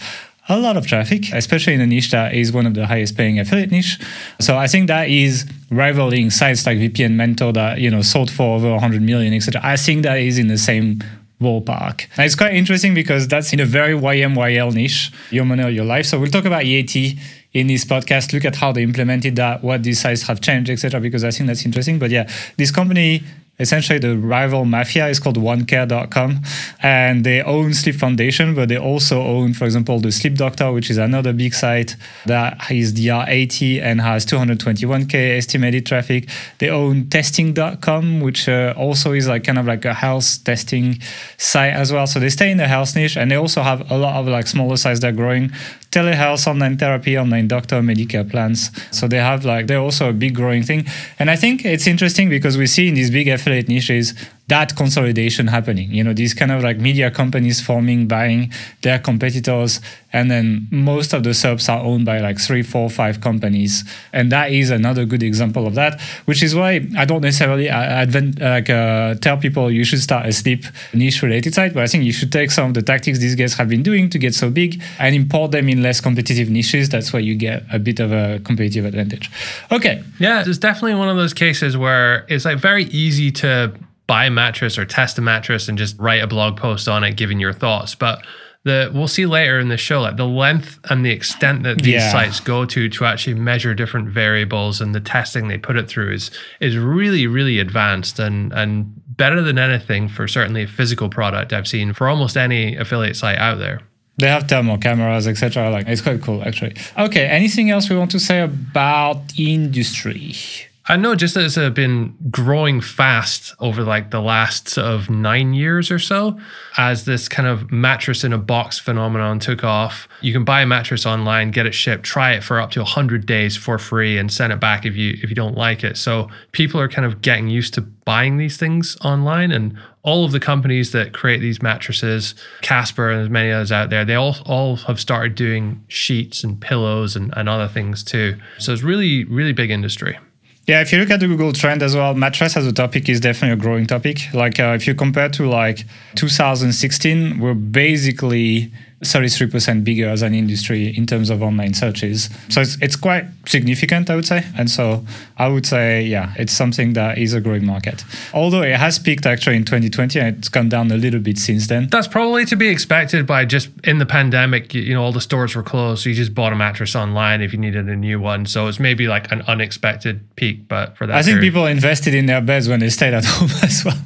a 0.50 0.58
lot 0.58 0.76
of 0.76 0.86
traffic, 0.86 1.32
especially 1.32 1.74
in 1.74 1.82
a 1.82 1.88
niche 1.88 2.12
that 2.12 2.34
is 2.34 2.52
one 2.52 2.66
of 2.66 2.74
the 2.74 2.86
highest 2.86 3.16
paying 3.16 3.40
affiliate 3.40 3.72
niche. 3.72 4.00
So 4.40 4.58
I 4.58 4.68
think 4.68 4.88
that 4.88 5.10
is 5.10 5.46
rivaling 5.70 6.30
sites 6.30 6.66
like 6.66 6.78
VPN 6.78 7.14
Mentor 7.14 7.54
that 7.54 7.80
you 7.80 7.90
know 7.90 8.02
sold 8.02 8.30
for 8.30 8.56
over 8.56 8.72
100 8.72 9.02
million, 9.02 9.34
etc. 9.34 9.62
I 9.64 9.78
think 9.78 10.04
that 10.04 10.20
is 10.20 10.38
in 10.38 10.48
the 10.48 10.58
same 10.58 11.00
ballpark. 11.42 12.08
And 12.18 12.26
it's 12.26 12.36
quite 12.36 12.54
interesting 12.54 12.94
because 12.94 13.28
that's 13.28 13.54
in 13.54 13.60
a 13.60 13.66
very 13.66 13.94
YMYL 13.94 14.74
niche, 14.74 15.12
your 15.30 15.46
money 15.46 15.64
or 15.64 15.70
your 15.70 15.86
life. 15.86 16.06
So 16.06 16.20
we'll 16.20 16.32
talk 16.32 16.46
about 16.46 16.64
EAT 16.66 17.18
in 17.54 17.68
this 17.68 17.86
podcast. 17.86 18.34
Look 18.34 18.46
at 18.46 18.56
how 18.56 18.72
they 18.72 18.84
implemented 18.84 19.36
that, 19.36 19.64
what 19.64 19.84
these 19.84 20.02
sites 20.02 20.24
have 20.24 20.42
changed, 20.42 20.70
etc. 20.70 21.00
Because 21.00 21.24
I 21.24 21.32
think 21.32 21.48
that's 21.48 21.66
interesting. 21.66 22.00
But 22.00 22.12
yeah, 22.12 22.30
this 22.58 22.72
company 22.72 23.24
essentially 23.60 24.00
the 24.00 24.18
rival 24.18 24.66
mafia 24.66 25.08
is 25.08 25.20
called 25.20 25.38
onecare.com 25.38 26.42
and 26.82 27.24
they 27.24 27.42
own 27.44 27.74
sleep 27.74 27.96
foundation 27.96 28.56
but 28.56 28.68
they 28.70 28.78
also 28.78 29.22
own 29.22 29.54
for 29.54 29.66
example 29.66 30.00
the 30.00 30.12
sleep 30.12 30.36
doctor 30.36 30.72
which 30.72 30.90
is 30.90 30.98
another 30.98 31.32
big 31.32 31.54
site 31.54 31.96
that 32.26 32.58
is 32.72 32.94
dr80 32.94 33.82
and 33.82 34.02
has 34.02 34.26
221k 34.26 35.38
estimated 35.38 35.86
traffic. 35.86 36.30
They 36.60 36.70
own 36.70 37.10
testing.com 37.10 38.22
which 38.22 38.48
uh, 38.48 38.74
also 38.78 39.12
is 39.12 39.28
like 39.28 39.44
kind 39.44 39.58
of 39.58 39.66
like 39.66 39.86
a 39.86 39.94
health 39.94 40.44
testing 40.44 41.00
site 41.38 41.74
as 41.74 41.92
well. 41.92 42.08
So 42.08 42.20
they 42.20 42.30
stay 42.30 42.52
in 42.52 42.58
the 42.58 42.68
health 42.68 42.96
niche 42.96 43.18
and 43.18 43.30
they 43.32 43.36
also 43.36 43.62
have 43.62 43.90
a 43.92 43.98
lot 43.98 44.16
of 44.16 44.28
like 44.28 44.48
smaller 44.48 44.78
sites 44.78 45.00
that 45.02 45.10
are 45.10 45.16
growing 45.16 45.52
telehealth 45.94 46.48
online 46.48 46.78
therapy 46.78 47.18
online 47.18 47.48
doctor 47.48 47.82
medicare 47.82 48.28
plans. 48.30 48.72
So 48.92 49.08
they 49.08 49.18
have 49.18 49.46
like 49.46 49.68
they're 49.68 49.86
also 49.90 50.10
a 50.10 50.14
big 50.14 50.34
growing 50.36 50.64
thing. 50.64 50.86
And 51.20 51.30
i 51.30 51.36
think 51.36 51.66
it's 51.66 51.88
interesting 51.88 52.30
because 52.30 52.58
we 52.58 52.68
see 52.68 52.88
in 52.88 52.96
these 52.96 53.12
big 53.12 53.28
affiliate 53.28 53.68
niches 53.68 54.14
that 54.54 54.76
consolidation 54.76 55.48
happening. 55.48 55.88
You 55.98 56.04
know 56.06 56.14
these 56.14 56.34
kind 56.40 56.52
of 56.52 56.60
like 56.68 56.78
media 56.90 57.10
companies 57.22 57.58
forming 57.70 58.08
buying 58.08 58.42
their 58.86 59.00
competitors 59.00 59.72
and 60.16 60.30
then 60.30 60.68
most 60.70 61.10
of 61.14 61.24
the 61.24 61.32
SERPs 61.32 61.68
are 61.74 61.82
owned 61.90 62.06
by 62.06 62.18
like 62.28 62.38
three 62.48 62.64
four 62.74 62.88
five 62.90 63.16
companies. 63.28 63.84
And 64.18 64.32
that 64.32 64.52
is 64.52 64.70
another 64.70 65.04
good 65.06 65.24
example 65.24 65.66
of 65.70 65.74
that 65.82 65.94
which 66.30 66.42
is 66.48 66.52
why 66.60 66.72
i 67.02 67.06
don't 67.10 67.24
necessarily 67.30 67.68
uh, 67.70 68.04
advent, 68.04 68.40
like 68.40 68.70
uh, 68.70 69.16
tell 69.26 69.38
people 69.46 69.72
you 69.72 69.84
should 69.84 70.02
start 70.10 70.26
a 70.26 70.32
sleep 70.32 70.62
niche 70.94 71.22
related 71.22 71.54
site 71.54 71.74
but 71.74 71.84
i 71.84 71.88
think 71.88 72.04
you 72.04 72.14
should 72.20 72.32
take 72.32 72.50
some 72.52 72.68
of 72.70 72.74
the 72.74 72.82
tactics 72.82 73.18
these 73.20 73.36
guys 73.36 73.54
have 73.56 73.70
been 73.70 73.84
doing 73.84 74.10
to 74.10 74.18
get 74.26 74.34
so 74.44 74.50
big 74.50 74.82
and 75.00 75.16
import 75.16 75.52
them 75.52 75.70
in 75.70 75.82
less 75.82 76.00
competitive 76.02 76.50
niches. 76.50 76.90
That's 76.90 77.12
where 77.14 77.22
you 77.22 77.36
get 77.36 77.64
a 77.72 77.80
bit 77.80 78.00
of 78.00 78.12
a 78.12 78.40
competitive 78.44 78.86
advantage. 78.86 79.32
Okay. 79.72 80.04
Yeah, 80.20 80.44
it's 80.46 80.58
definitely 80.58 80.96
one 80.96 81.10
of 81.10 81.18
those 81.18 81.34
cases 81.34 81.76
where 81.78 82.26
it's 82.30 82.46
like 82.46 82.60
very 82.60 82.86
easy 82.86 83.32
to 83.32 83.74
buy 84.08 84.26
a 84.26 84.30
mattress 84.30 84.78
or 84.78 84.86
test 84.86 85.18
a 85.18 85.22
mattress 85.22 85.68
and 85.70 85.78
just 85.78 85.98
write 86.00 86.22
a 86.24 86.28
blog 86.28 86.58
post 86.58 86.88
on 86.88 87.04
it, 87.04 87.16
giving 87.16 87.40
your 87.40 87.54
thoughts. 87.54 87.96
But 87.96 88.26
the 88.66 88.90
we'll 88.94 89.08
see 89.10 89.26
later 89.26 89.60
in 89.60 89.68
the 89.68 89.78
show, 89.78 90.02
like 90.02 90.16
the 90.18 90.26
length 90.26 90.80
and 90.90 91.06
the 91.06 91.12
extent 91.12 91.64
that 91.64 91.80
these 91.82 91.96
Yeah. 91.96 92.12
sites 92.12 92.40
go 92.40 92.64
to 92.66 92.88
to 92.90 93.06
actually 93.06 93.34
measure 93.36 93.74
different 93.74 94.08
variables 94.10 94.80
and 94.82 94.96
the 94.96 95.02
testing 95.02 95.48
they 95.50 95.58
put 95.58 95.76
it 95.78 95.88
through 95.90 96.14
is 96.14 96.32
is 96.62 96.78
really, 96.78 97.28
really 97.28 97.60
advanced 97.60 98.20
and 98.20 98.54
and 98.54 98.94
better 99.18 99.42
than 99.42 99.58
anything 99.60 100.08
for 100.08 100.28
certainly 100.28 100.64
a 100.64 100.68
physical 100.68 101.10
product 101.10 101.52
I've 101.54 101.68
seen 101.68 101.94
for 101.94 102.08
almost 102.08 102.36
any 102.38 102.76
affiliate 102.78 103.16
site 103.16 103.38
out 103.38 103.60
there. 103.60 103.82
they 104.18 104.28
have 104.28 104.48
thermal 104.48 104.78
cameras 104.78 105.28
etc 105.28 105.70
like 105.70 105.88
it's 105.88 106.02
quite 106.02 106.22
cool 106.22 106.42
actually 106.44 106.74
okay 106.98 107.26
anything 107.26 107.70
else 107.72 107.90
we 107.90 107.98
want 107.98 108.12
to 108.12 108.20
say 108.20 108.42
about 108.42 109.22
industry 109.38 110.36
I 110.86 110.98
know 110.98 111.16
just 111.16 111.38
it's 111.38 111.58
uh, 111.58 111.70
been 111.70 112.14
growing 112.30 112.82
fast 112.82 113.56
over 113.60 113.84
like 113.84 114.12
the 114.12 114.20
last 114.20 114.78
of 114.78 115.10
nine 115.10 115.54
years 115.54 115.90
or 115.90 115.98
so 115.98 116.38
as 116.78 117.06
this 117.06 117.30
kind 117.30 117.48
of 117.48 117.72
mattress 117.72 118.26
in 118.26 118.34
a 118.34 118.38
box 118.38 118.80
phenomenon 118.80 119.40
took 119.40 119.64
off. 119.64 120.10
You 120.20 120.34
can 120.34 120.44
buy 120.44 120.62
a 120.62 120.66
mattress 120.66 121.06
online, 121.06 121.52
get 121.52 121.66
it 121.66 121.74
shipped, 121.74 122.04
try 122.04 122.34
it 122.34 122.44
for 122.44 122.60
up 122.60 122.72
to 122.72 122.82
100 122.82 123.26
days 123.26 123.56
for 123.56 123.78
free 123.78 124.18
and 124.18 124.30
send 124.30 124.52
it 124.52 124.60
back 124.60 124.86
if 124.86 124.94
you 124.98 125.18
if 125.24 125.30
you 125.30 125.36
don't 125.36 125.56
like 125.56 125.86
it. 125.86 125.96
So 125.96 126.30
people 126.52 126.82
are 126.82 126.90
kind 126.90 127.06
of 127.06 127.22
getting 127.22 127.48
used 127.48 127.74
to 127.76 127.82
buying 127.82 128.36
these 128.36 128.58
things 128.58 128.98
online 129.06 129.54
and 129.54 129.78
all 130.02 130.26
of 130.26 130.34
the 130.34 130.40
companies 130.42 130.92
that 130.92 131.14
create 131.14 131.40
these 131.40 131.62
mattresses, 131.62 132.36
Casper 132.62 133.10
and 133.10 133.22
as 133.22 133.30
many 133.30 133.52
others 133.52 133.72
out 133.72 133.90
there, 133.90 134.04
they 134.04 134.16
all 134.16 134.36
all 134.46 134.76
have 134.76 135.00
started 135.00 135.36
doing 135.36 135.82
sheets 135.88 136.44
and 136.44 136.60
pillows 136.60 137.16
and, 137.16 137.34
and 137.38 137.48
other 137.48 137.70
things 137.70 138.04
too. 138.04 138.36
So 138.58 138.74
it's 138.74 138.84
really, 138.84 139.24
really 139.24 139.54
big 139.54 139.72
industry. 139.72 140.20
Yeah, 140.66 140.80
if 140.80 140.94
you 140.94 141.00
look 141.00 141.10
at 141.10 141.20
the 141.20 141.28
Google 141.28 141.52
trend 141.52 141.84
as 141.84 141.94
well, 141.94 142.14
mattress 142.14 142.56
as 142.56 142.66
a 142.66 142.72
topic 142.72 143.10
is 143.10 143.20
definitely 143.20 143.54
a 143.54 143.62
growing 143.62 143.86
topic. 143.86 144.34
Like 144.34 144.62
uh, 144.62 144.74
if 144.76 144.88
you 144.88 144.96
compare 144.96 145.28
to 145.30 145.50
like 145.50 145.86
2016, 146.16 147.40
we're 147.40 147.54
basically 147.54 148.72
33% 149.04 149.84
bigger 149.84 150.10
as 150.10 150.22
an 150.22 150.34
industry 150.34 150.96
in 150.96 151.06
terms 151.06 151.30
of 151.30 151.42
online 151.42 151.74
searches. 151.74 152.30
So 152.50 152.62
it's, 152.62 152.78
it's 152.82 152.96
quite 152.96 153.26
significant, 153.46 154.10
I 154.10 154.16
would 154.16 154.26
say. 154.26 154.46
And 154.58 154.70
so 154.70 155.06
I 155.38 155.48
would 155.48 155.66
say, 155.66 156.04
yeah, 156.04 156.34
it's 156.38 156.54
something 156.54 156.94
that 156.94 157.18
is 157.18 157.34
a 157.34 157.42
growing 157.42 157.66
market. 157.66 158.04
Although 158.34 158.62
it 158.62 158.76
has 158.76 159.00
peaked 159.00 159.26
actually 159.26 159.58
in 159.58 159.66
2020 159.66 160.20
and 160.20 160.38
it's 160.38 160.50
gone 160.50 160.70
down 160.70 160.92
a 160.92 160.98
little 160.98 161.20
bit 161.20 161.38
since 161.38 161.68
then. 161.68 161.88
That's 161.90 162.08
probably 162.08 162.46
to 162.46 162.56
be 162.56 162.68
expected 162.70 163.28
by 163.28 163.46
just 163.46 163.70
in 163.84 163.98
the 163.98 164.06
pandemic, 164.06 164.74
you 164.74 164.94
know, 164.94 165.04
all 165.04 165.12
the 165.12 165.22
stores 165.22 165.56
were 165.56 165.64
closed. 165.64 166.04
So 166.04 166.10
you 166.10 166.16
just 166.16 166.34
bought 166.34 166.54
a 166.54 166.56
mattress 166.56 166.96
online 166.96 167.42
if 167.42 167.54
you 167.54 167.60
needed 167.60 167.88
a 167.90 167.96
new 167.96 168.20
one. 168.20 168.46
So 168.46 168.68
it's 168.68 168.80
maybe 168.80 169.08
like 169.08 169.32
an 169.32 169.42
unexpected 169.44 170.22
peak, 170.36 170.68
but 170.68 170.98
for 170.98 171.08
that. 171.08 171.16
I 171.16 171.22
think 171.22 171.36
period. 171.36 171.52
people 171.52 171.66
invested 171.66 172.14
in 172.14 172.26
their 172.26 172.42
beds 172.42 172.68
when 172.68 172.80
they 172.80 172.90
stayed 172.90 173.14
at 173.14 173.26
home 173.34 173.50
as 173.62 173.84
well. 173.86 173.98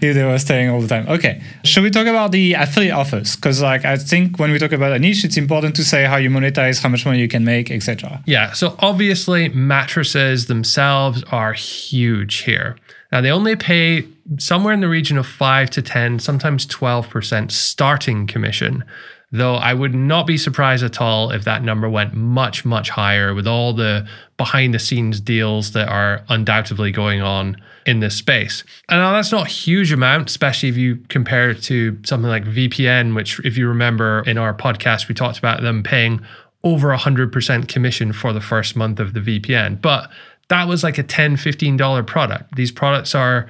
they 0.14 0.24
were 0.24 0.38
staying 0.38 0.70
all 0.70 0.80
the 0.80 0.88
time. 0.88 1.08
Okay. 1.08 1.42
Should 1.64 1.82
we 1.82 1.90
talk 1.90 2.06
about 2.06 2.32
the 2.32 2.54
affiliate 2.54 2.94
offers? 2.94 3.36
Because 3.36 3.62
like 3.62 3.84
I 3.84 3.96
think 3.96 4.37
when 4.38 4.52
we 4.52 4.58
talk 4.58 4.72
about 4.72 4.92
a 4.92 4.98
niche, 4.98 5.24
it's 5.24 5.36
important 5.36 5.74
to 5.76 5.84
say 5.84 6.04
how 6.04 6.16
you 6.16 6.30
monetize, 6.30 6.82
how 6.82 6.88
much 6.88 7.04
money 7.04 7.18
you 7.18 7.28
can 7.28 7.44
make, 7.44 7.70
etc. 7.70 8.22
Yeah. 8.26 8.52
So 8.52 8.76
obviously 8.78 9.48
mattresses 9.50 10.46
themselves 10.46 11.22
are 11.30 11.52
huge 11.52 12.38
here. 12.38 12.76
Now 13.12 13.20
they 13.20 13.30
only 13.30 13.56
pay 13.56 14.06
somewhere 14.38 14.74
in 14.74 14.80
the 14.80 14.88
region 14.88 15.18
of 15.18 15.26
five 15.26 15.70
to 15.70 15.82
10, 15.82 16.18
sometimes 16.18 16.66
12% 16.66 17.50
starting 17.50 18.26
commission. 18.26 18.84
Though 19.30 19.56
I 19.56 19.74
would 19.74 19.94
not 19.94 20.26
be 20.26 20.38
surprised 20.38 20.84
at 20.84 21.00
all 21.00 21.30
if 21.30 21.44
that 21.44 21.62
number 21.62 21.88
went 21.88 22.14
much, 22.14 22.64
much 22.64 22.88
higher 22.88 23.34
with 23.34 23.46
all 23.46 23.74
the 23.74 24.08
behind 24.38 24.72
the 24.72 24.78
scenes 24.78 25.20
deals 25.20 25.72
that 25.72 25.88
are 25.88 26.24
undoubtedly 26.28 26.92
going 26.92 27.20
on 27.20 27.56
in 27.88 28.00
this 28.00 28.14
space. 28.14 28.64
And 28.90 29.00
now 29.00 29.12
that's 29.12 29.32
not 29.32 29.46
a 29.46 29.50
huge 29.50 29.92
amount, 29.92 30.28
especially 30.28 30.68
if 30.68 30.76
you 30.76 30.96
compare 31.08 31.48
it 31.48 31.62
to 31.62 31.98
something 32.04 32.28
like 32.28 32.44
VPN, 32.44 33.16
which, 33.16 33.40
if 33.46 33.56
you 33.56 33.66
remember 33.66 34.22
in 34.26 34.36
our 34.36 34.52
podcast, 34.52 35.08
we 35.08 35.14
talked 35.14 35.38
about 35.38 35.62
them 35.62 35.82
paying 35.82 36.20
over 36.62 36.94
100% 36.94 37.66
commission 37.66 38.12
for 38.12 38.34
the 38.34 38.42
first 38.42 38.76
month 38.76 39.00
of 39.00 39.14
the 39.14 39.20
VPN. 39.20 39.80
But 39.80 40.10
that 40.48 40.68
was 40.68 40.84
like 40.84 40.98
a 40.98 41.02
$10, 41.02 41.32
$15 41.32 42.06
product. 42.06 42.56
These 42.56 42.72
products 42.72 43.14
are 43.14 43.48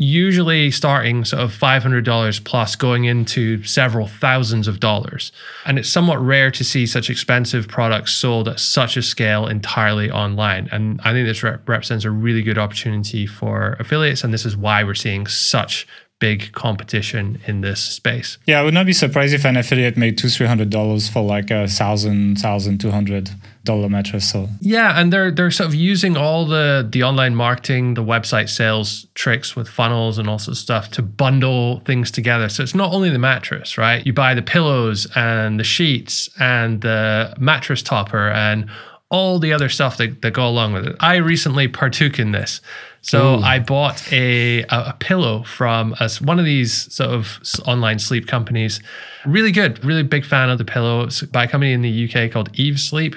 usually 0.00 0.70
starting 0.70 1.26
sort 1.26 1.42
of 1.42 1.52
$500 1.52 2.44
plus 2.44 2.74
going 2.74 3.04
into 3.04 3.62
several 3.64 4.06
thousands 4.06 4.66
of 4.66 4.80
dollars. 4.80 5.30
And 5.66 5.78
it's 5.78 5.90
somewhat 5.90 6.24
rare 6.24 6.50
to 6.52 6.64
see 6.64 6.86
such 6.86 7.10
expensive 7.10 7.68
products 7.68 8.14
sold 8.14 8.48
at 8.48 8.58
such 8.58 8.96
a 8.96 9.02
scale 9.02 9.46
entirely 9.46 10.10
online. 10.10 10.70
And 10.72 11.02
I 11.04 11.12
think 11.12 11.26
this 11.26 11.42
rep- 11.42 11.68
represents 11.68 12.06
a 12.06 12.10
really 12.10 12.40
good 12.40 12.56
opportunity 12.56 13.26
for 13.26 13.76
affiliates. 13.78 14.24
And 14.24 14.32
this 14.32 14.46
is 14.46 14.56
why 14.56 14.84
we're 14.84 14.94
seeing 14.94 15.26
such 15.26 15.86
big 16.20 16.52
competition 16.52 17.40
in 17.46 17.62
this 17.62 17.80
space. 17.80 18.38
Yeah, 18.46 18.60
I 18.60 18.62
would 18.62 18.74
not 18.74 18.86
be 18.86 18.92
surprised 18.92 19.34
if 19.34 19.44
an 19.44 19.56
affiliate 19.56 19.96
made 19.96 20.16
two, 20.18 20.28
three 20.28 20.46
hundred 20.46 20.70
dollars 20.70 21.08
for 21.08 21.22
like 21.22 21.50
a 21.50 21.66
thousand, 21.66 22.36
thousand 22.36 22.78
two 22.78 22.90
hundred 22.90 23.30
dollar 23.64 23.88
mattress. 23.88 24.30
So 24.30 24.48
yeah, 24.60 25.00
and 25.00 25.12
they're 25.12 25.30
they're 25.30 25.50
sort 25.50 25.68
of 25.68 25.74
using 25.74 26.16
all 26.16 26.46
the 26.46 26.86
the 26.88 27.02
online 27.02 27.34
marketing, 27.34 27.94
the 27.94 28.04
website 28.04 28.48
sales 28.48 29.06
tricks 29.14 29.56
with 29.56 29.68
funnels 29.68 30.18
and 30.18 30.28
all 30.28 30.38
sorts 30.38 30.60
of 30.60 30.62
stuff 30.62 30.90
to 30.92 31.02
bundle 31.02 31.80
things 31.80 32.10
together. 32.10 32.48
So 32.48 32.62
it's 32.62 32.74
not 32.74 32.92
only 32.92 33.10
the 33.10 33.18
mattress, 33.18 33.76
right? 33.76 34.06
You 34.06 34.12
buy 34.12 34.34
the 34.34 34.42
pillows 34.42 35.08
and 35.16 35.58
the 35.58 35.64
sheets 35.64 36.28
and 36.38 36.82
the 36.82 37.34
mattress 37.40 37.82
topper 37.82 38.28
and 38.30 38.70
all 39.10 39.40
the 39.40 39.52
other 39.52 39.68
stuff 39.68 39.96
that, 39.96 40.22
that 40.22 40.32
go 40.32 40.46
along 40.46 40.72
with 40.72 40.86
it. 40.86 40.96
I 41.00 41.16
recently 41.16 41.66
partook 41.66 42.18
in 42.18 42.30
this. 42.30 42.60
So 43.02 43.36
Ooh. 43.36 43.42
I 43.42 43.58
bought 43.58 44.12
a, 44.12 44.64
a, 44.68 44.94
pillow 44.98 45.42
from 45.44 45.94
a, 46.00 46.10
one 46.22 46.38
of 46.38 46.44
these 46.44 46.92
sort 46.92 47.10
of 47.10 47.40
online 47.66 47.98
sleep 47.98 48.26
companies. 48.26 48.80
Really 49.24 49.52
good, 49.52 49.82
really 49.84 50.02
big 50.02 50.24
fan 50.24 50.50
of 50.50 50.58
the 50.58 50.64
pillow. 50.64 51.04
It's 51.04 51.22
by 51.22 51.44
a 51.44 51.48
company 51.48 51.72
in 51.72 51.82
the 51.82 52.08
UK 52.08 52.30
called 52.30 52.50
Eve 52.58 52.78
Sleep. 52.78 53.16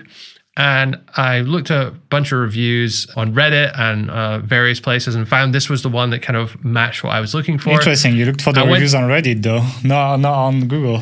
And 0.56 1.02
I 1.18 1.40
looked 1.40 1.72
at 1.72 1.88
a 1.88 1.92
bunch 1.92 2.32
of 2.32 2.40
reviews 2.40 3.08
on 3.16 3.34
Reddit 3.34 3.78
and 3.78 4.12
uh, 4.12 4.40
various 4.40 4.80
places 4.80 5.16
and 5.16 5.28
found 5.28 5.54
this 5.54 5.68
was 5.68 5.82
the 5.82 5.90
one 5.90 6.12
that 6.12 6.22
kind 6.22 6.38
of 6.38 6.64
matched 6.64 7.04
what 7.04 7.14
I 7.14 7.20
was 7.20 7.34
looking 7.34 7.58
for. 7.58 7.72
Interesting. 7.72 8.16
You 8.16 8.26
looked 8.26 8.42
for 8.42 8.54
the 8.54 8.62
I 8.62 8.72
reviews 8.72 8.94
went, 8.94 9.06
on 9.06 9.12
Reddit 9.12 9.42
though, 9.42 9.66
not, 9.84 10.18
not 10.18 10.34
on 10.34 10.68
Google. 10.68 11.02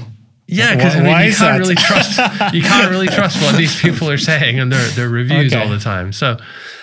Yeah, 0.52 0.76
because 0.76 0.98
I 0.98 1.00
mean, 1.00 1.28
you 1.28 1.34
can't 1.34 1.60
really 1.60 1.76
trust 1.76 2.18
you 2.54 2.62
can't 2.62 2.92
really 2.92 3.08
trust 3.08 3.42
what 3.42 3.56
these 3.56 3.80
people 3.80 4.10
are 4.10 4.18
saying 4.18 4.60
and 4.60 4.72
their 4.72 4.86
their 4.90 5.10
reviews 5.10 5.54
okay. 5.54 5.64
all 5.64 5.70
the 5.70 5.80
time. 5.80 6.12
So 6.12 6.38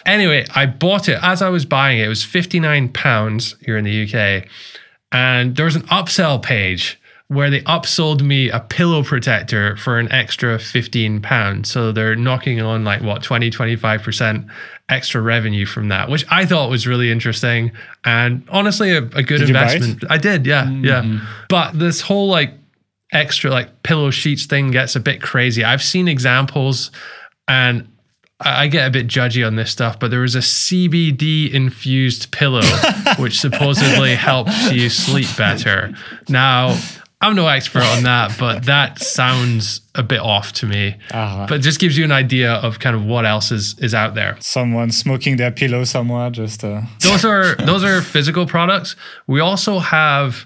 anyway, 0.06 0.46
I 0.54 0.64
bought 0.64 1.08
it 1.08 1.18
as 1.22 1.42
I 1.42 1.50
was 1.50 1.66
buying 1.66 1.98
it. 1.98 2.06
It 2.06 2.08
was 2.08 2.24
fifty 2.24 2.60
nine 2.60 2.88
pounds 2.88 3.56
here 3.64 3.76
in 3.76 3.84
the 3.84 4.04
UK, 4.04 4.48
and 5.12 5.54
there 5.54 5.66
was 5.66 5.76
an 5.76 5.82
upsell 5.82 6.42
page 6.42 6.98
where 7.28 7.50
they 7.50 7.60
upsold 7.62 8.22
me 8.22 8.48
a 8.48 8.58
pillow 8.58 9.04
protector 9.04 9.76
for 9.76 9.98
an 9.98 10.10
extra 10.10 10.58
15 10.58 11.20
pounds. 11.20 11.70
So 11.70 11.92
they're 11.92 12.16
knocking 12.16 12.62
on 12.62 12.84
like 12.84 13.02
what 13.02 13.22
20, 13.22 13.50
25% 13.50 14.48
extra 14.88 15.20
revenue 15.20 15.66
from 15.66 15.88
that, 15.88 16.08
which 16.08 16.24
I 16.30 16.46
thought 16.46 16.70
was 16.70 16.86
really 16.86 17.10
interesting 17.10 17.70
and 18.02 18.42
honestly 18.48 18.92
a, 18.92 19.02
a 19.02 19.22
good 19.22 19.40
did 19.40 19.50
investment. 19.50 20.04
I 20.08 20.16
did, 20.16 20.46
yeah, 20.46 20.64
mm-hmm. 20.64 20.84
yeah. 20.86 21.26
But 21.50 21.78
this 21.78 22.00
whole 22.00 22.28
like 22.28 22.54
extra 23.12 23.50
like 23.50 23.82
pillow 23.82 24.10
sheets 24.10 24.46
thing 24.46 24.70
gets 24.70 24.96
a 24.96 25.00
bit 25.00 25.22
crazy. 25.22 25.64
I've 25.64 25.82
seen 25.82 26.08
examples 26.08 26.90
and 27.46 27.88
I 28.40 28.68
get 28.68 28.86
a 28.86 28.90
bit 28.90 29.08
judgy 29.08 29.44
on 29.44 29.56
this 29.56 29.70
stuff, 29.70 29.98
but 29.98 30.10
there 30.10 30.20
was 30.20 30.36
a 30.36 30.40
CBD 30.40 31.52
infused 31.52 32.30
pillow 32.30 32.62
which 33.18 33.40
supposedly 33.40 34.14
helps 34.14 34.70
you 34.70 34.88
sleep 34.90 35.28
better. 35.36 35.92
Now, 36.28 36.78
I'm 37.20 37.34
no 37.34 37.48
expert 37.48 37.82
on 37.82 38.04
that, 38.04 38.36
but 38.38 38.66
that 38.66 39.00
sounds 39.00 39.80
a 39.96 40.04
bit 40.04 40.20
off 40.20 40.52
to 40.54 40.66
me. 40.66 40.96
Uh-huh. 41.10 41.46
But 41.48 41.62
just 41.62 41.80
gives 41.80 41.98
you 41.98 42.04
an 42.04 42.12
idea 42.12 42.52
of 42.52 42.78
kind 42.78 42.94
of 42.94 43.04
what 43.04 43.26
else 43.26 43.50
is 43.50 43.76
is 43.80 43.92
out 43.92 44.14
there. 44.14 44.36
Someone 44.38 44.92
smoking 44.92 45.36
their 45.36 45.50
pillow 45.50 45.82
somewhere. 45.82 46.30
Just 46.30 46.62
uh... 46.62 46.82
those 47.00 47.24
are 47.24 47.54
those 47.58 47.82
are 47.82 48.02
physical 48.02 48.46
products. 48.46 48.94
We 49.26 49.40
also 49.40 49.80
have 49.80 50.44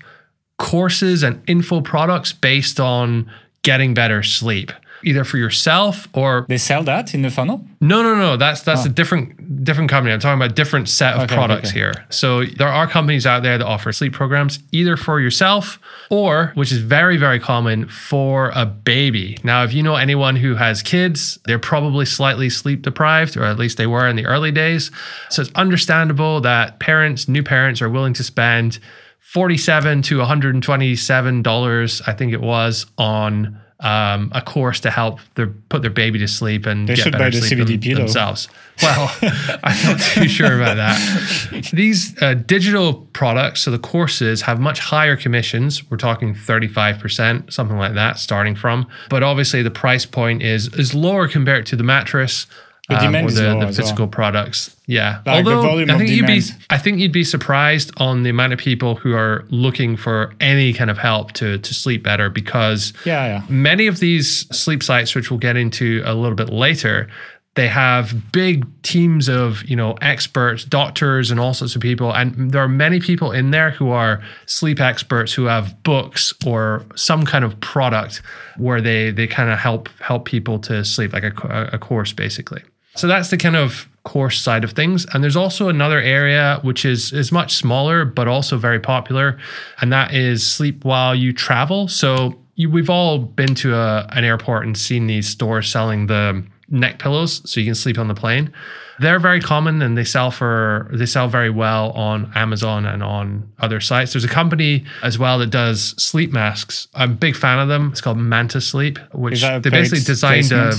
courses 0.63 1.25
and 1.25 1.43
info 1.49 1.81
products 1.81 2.33
based 2.33 2.79
on 2.79 3.29
getting 3.63 3.95
better 3.95 4.23
sleep 4.23 4.71
either 5.05 5.25
for 5.25 5.37
yourself 5.37 6.07
or 6.15 6.47
they 6.49 6.57
sell 6.57 6.85
that 6.85 7.15
in 7.15 7.23
the 7.23 7.31
funnel? 7.31 7.67
No 7.81 8.05
no 8.05 8.15
no 8.15 8.37
that's 8.37 8.63
that's 8.63 8.83
oh. 8.83 8.87
a 8.87 8.89
different 8.89 9.65
different 9.65 9.91
company. 9.91 10.13
I'm 10.13 10.21
talking 10.21 10.41
about 10.41 10.55
different 10.55 10.89
set 10.89 11.15
of 11.15 11.23
okay, 11.23 11.35
products 11.35 11.71
okay. 11.71 11.81
here. 11.81 12.07
So 12.11 12.45
there 12.45 12.69
are 12.69 12.87
companies 12.87 13.27
out 13.27 13.43
there 13.43 13.59
that 13.59 13.65
offer 13.65 13.91
sleep 13.91 14.13
programs 14.13 14.61
either 14.71 14.97
for 14.97 15.21
yourself 15.21 15.81
or 16.11 16.53
which 16.55 16.71
is 16.71 16.79
very 16.79 17.17
very 17.17 17.41
common 17.41 17.89
for 17.89 18.53
a 18.55 18.65
baby. 18.65 19.39
Now 19.43 19.65
if 19.65 19.73
you 19.73 19.83
know 19.83 19.97
anyone 19.97 20.37
who 20.37 20.55
has 20.55 20.81
kids 20.81 21.41
they're 21.45 21.59
probably 21.59 22.07
slightly 22.07 22.49
sleep 22.49 22.83
deprived 22.83 23.37
or 23.37 23.43
at 23.43 23.59
least 23.59 23.79
they 23.79 23.89
were 23.89 24.07
in 24.07 24.15
the 24.15 24.27
early 24.27 24.53
days. 24.53 24.93
So 25.29 25.43
it's 25.43 25.51
understandable 25.57 26.41
that 26.43 26.79
parents 26.79 27.27
new 27.27 27.43
parents 27.43 27.83
are 27.83 27.91
willing 27.91 28.15
to 28.15 28.23
spend 28.23 28.79
47 29.23 30.03
to 30.03 30.19
127 30.19 31.43
dollars 31.43 32.03
i 32.07 32.13
think 32.13 32.33
it 32.33 32.41
was 32.41 32.87
on 32.99 33.59
um, 33.83 34.31
a 34.33 34.41
course 34.41 34.79
to 34.81 34.91
help 34.91 35.19
their 35.35 35.49
put 35.49 35.83
their 35.83 35.91
baby 35.91 36.19
to 36.21 36.29
sleep 36.29 36.67
and 36.67 36.89
they 36.89 36.95
get 36.95 37.03
should 37.03 37.13
better 37.13 37.25
buy 37.25 37.31
the 37.31 37.41
sleep 37.41 37.67
CBD 37.67 37.91
them, 37.91 38.05
themselves. 38.05 38.49
Well, 38.81 39.13
I'm 39.65 39.85
not 39.85 40.01
too 40.01 40.29
sure 40.29 40.55
about 40.55 40.77
that. 40.77 41.71
These 41.73 42.21
uh, 42.23 42.35
digital 42.35 42.95
products, 43.13 43.63
so 43.63 43.73
the 43.73 43.81
courses, 43.81 44.43
have 44.43 44.61
much 44.61 44.79
higher 44.79 45.17
commissions. 45.17 45.91
We're 45.91 45.97
talking 45.97 46.33
35%, 46.33 47.53
something 47.53 47.77
like 47.77 47.95
that, 47.95 48.19
starting 48.19 48.55
from. 48.55 48.87
But 49.11 49.25
obviously, 49.25 49.63
the 49.63 49.71
price 49.71 50.07
point 50.07 50.43
is 50.43 50.73
is 50.75 50.95
lower 50.95 51.27
compared 51.27 51.67
to 51.67 51.77
the 51.77 51.85
mattress 51.85 52.47
um, 52.89 53.15
or 53.15 53.31
the, 53.31 53.59
the 53.61 53.73
physical 53.73 54.05
well. 54.05 54.09
products. 54.09 54.77
Yeah. 54.87 55.23
Like 55.25 55.47
Although 55.47 55.81
I 55.81 55.99
think 55.99 56.11
you'd 56.11 56.27
be 56.27 56.43
I 56.71 56.79
think 56.79 56.99
you'd 56.99 57.13
be 57.13 57.25
surprised 57.25 57.93
on 57.99 58.23
the 58.23 58.31
amount 58.31 58.53
of 58.53 58.59
people 58.59 58.97
who 58.97 59.15
are 59.15 59.45
looking 59.51 59.97
for 59.97 60.35
any 60.41 60.73
kind 60.73 60.91
of 60.91 60.99
help 60.99 61.33
to 61.33 61.59
to 61.59 61.75
sleep 61.75 62.03
better 62.03 62.29
because 62.29 62.93
yeah, 63.05 63.27
yeah. 63.27 63.43
many 63.49 63.87
of 63.87 64.01
these 64.01 64.49
sleep 64.55 64.83
sites, 64.83 65.15
which 65.15 65.31
we'll 65.31 65.41
get 65.41 65.57
into 65.57 66.03
a 66.05 66.15
little 66.15 66.37
bit 66.37 66.51
later, 66.51 67.09
they 67.55 67.69
have 67.69 68.33
big 68.33 68.67
teams 68.83 69.29
of 69.29 69.63
you 69.65 69.77
know 69.77 69.93
experts 70.01 70.65
doctors 70.65 71.31
and 71.31 71.39
all 71.39 71.55
sorts 71.55 71.77
of 71.77 71.83
people 71.83 72.13
and 72.13 72.51
there 72.51 72.63
are 72.63 72.69
many 72.69 72.99
people 72.99 73.31
in 73.31 73.51
there 73.51 73.71
who 73.71 73.91
are 73.91 74.23
sleep 74.47 74.81
experts 74.81 75.33
who 75.33 75.45
have 75.45 75.83
books 75.83 76.33
or 76.47 76.85
some 76.95 77.25
kind 77.25 77.45
of 77.45 77.59
product 77.61 78.23
where 78.57 78.81
they 78.81 79.11
they 79.11 79.27
kind 79.27 79.51
of 79.51 79.59
help 79.59 79.89
help 80.01 80.25
people 80.25 80.59
to 80.59 80.85
sleep 80.85 81.13
like 81.13 81.25
a, 81.25 81.71
a 81.73 81.79
course 81.79 82.13
basically 82.13 82.63
so 82.95 83.07
that's 83.07 83.31
the 83.31 83.37
kind 83.37 83.57
of 83.57 83.89
course 84.05 84.41
side 84.41 84.65
of 84.65 84.73
things. 84.73 85.07
And 85.13 85.23
there's 85.23 85.37
also 85.37 85.69
another 85.69 86.01
area 86.01 86.59
which 86.63 86.85
is 86.85 87.13
is 87.13 87.33
much 87.33 87.55
smaller 87.55 88.05
but 88.05 88.29
also 88.29 88.57
very 88.59 88.81
popular, 88.81 89.39
and 89.81 89.93
that 89.93 90.15
is 90.15 90.47
sleep 90.47 90.85
while 90.85 91.15
you 91.15 91.33
travel. 91.33 91.89
So 91.89 92.39
you, 92.55 92.71
we've 92.71 92.91
all 92.91 93.19
been 93.19 93.55
to 93.57 93.75
a, 93.75 94.07
an 94.11 94.25
airport 94.25 94.67
and 94.67 94.77
seen 94.77 95.07
these 95.07 95.29
stores 95.29 95.71
selling 95.71 96.07
the 96.07 96.45
neck 96.69 96.99
pillows 96.99 97.49
so 97.49 97.61
you 97.61 97.67
can 97.67 97.75
sleep 97.75 97.99
on 97.99 98.09
the 98.09 98.15
plane. 98.15 98.53
They're 98.99 99.19
very 99.19 99.41
common 99.41 99.83
and 99.83 99.97
they 99.97 100.05
sell 100.05 100.31
for 100.31 100.91
they 100.93 101.07
sell 101.07 101.29
very 101.29 101.51
well 101.51 101.91
on 101.93 102.31
Amazon 102.35 102.87
and 102.87 103.03
on 103.03 103.51
other 103.59 103.81
sites. 103.81 104.13
There's 104.13 104.25
a 104.25 104.29
company 104.29 104.85
as 105.03 105.19
well 105.19 105.39
that 105.39 105.51
does 105.51 105.95
sleep 106.03 106.33
masks. 106.33 106.89
I'm 106.95 107.13
a 107.13 107.15
big 107.15 107.37
fan 107.37 107.59
of 107.59 107.69
them. 107.69 107.91
It's 107.91 108.01
called 108.01 108.19
Manta 108.19 108.61
Sleep, 108.61 108.99
which 109.13 109.43
they 109.43 109.59
basically 109.71 110.05
designed 110.05 110.53
a 110.53 110.75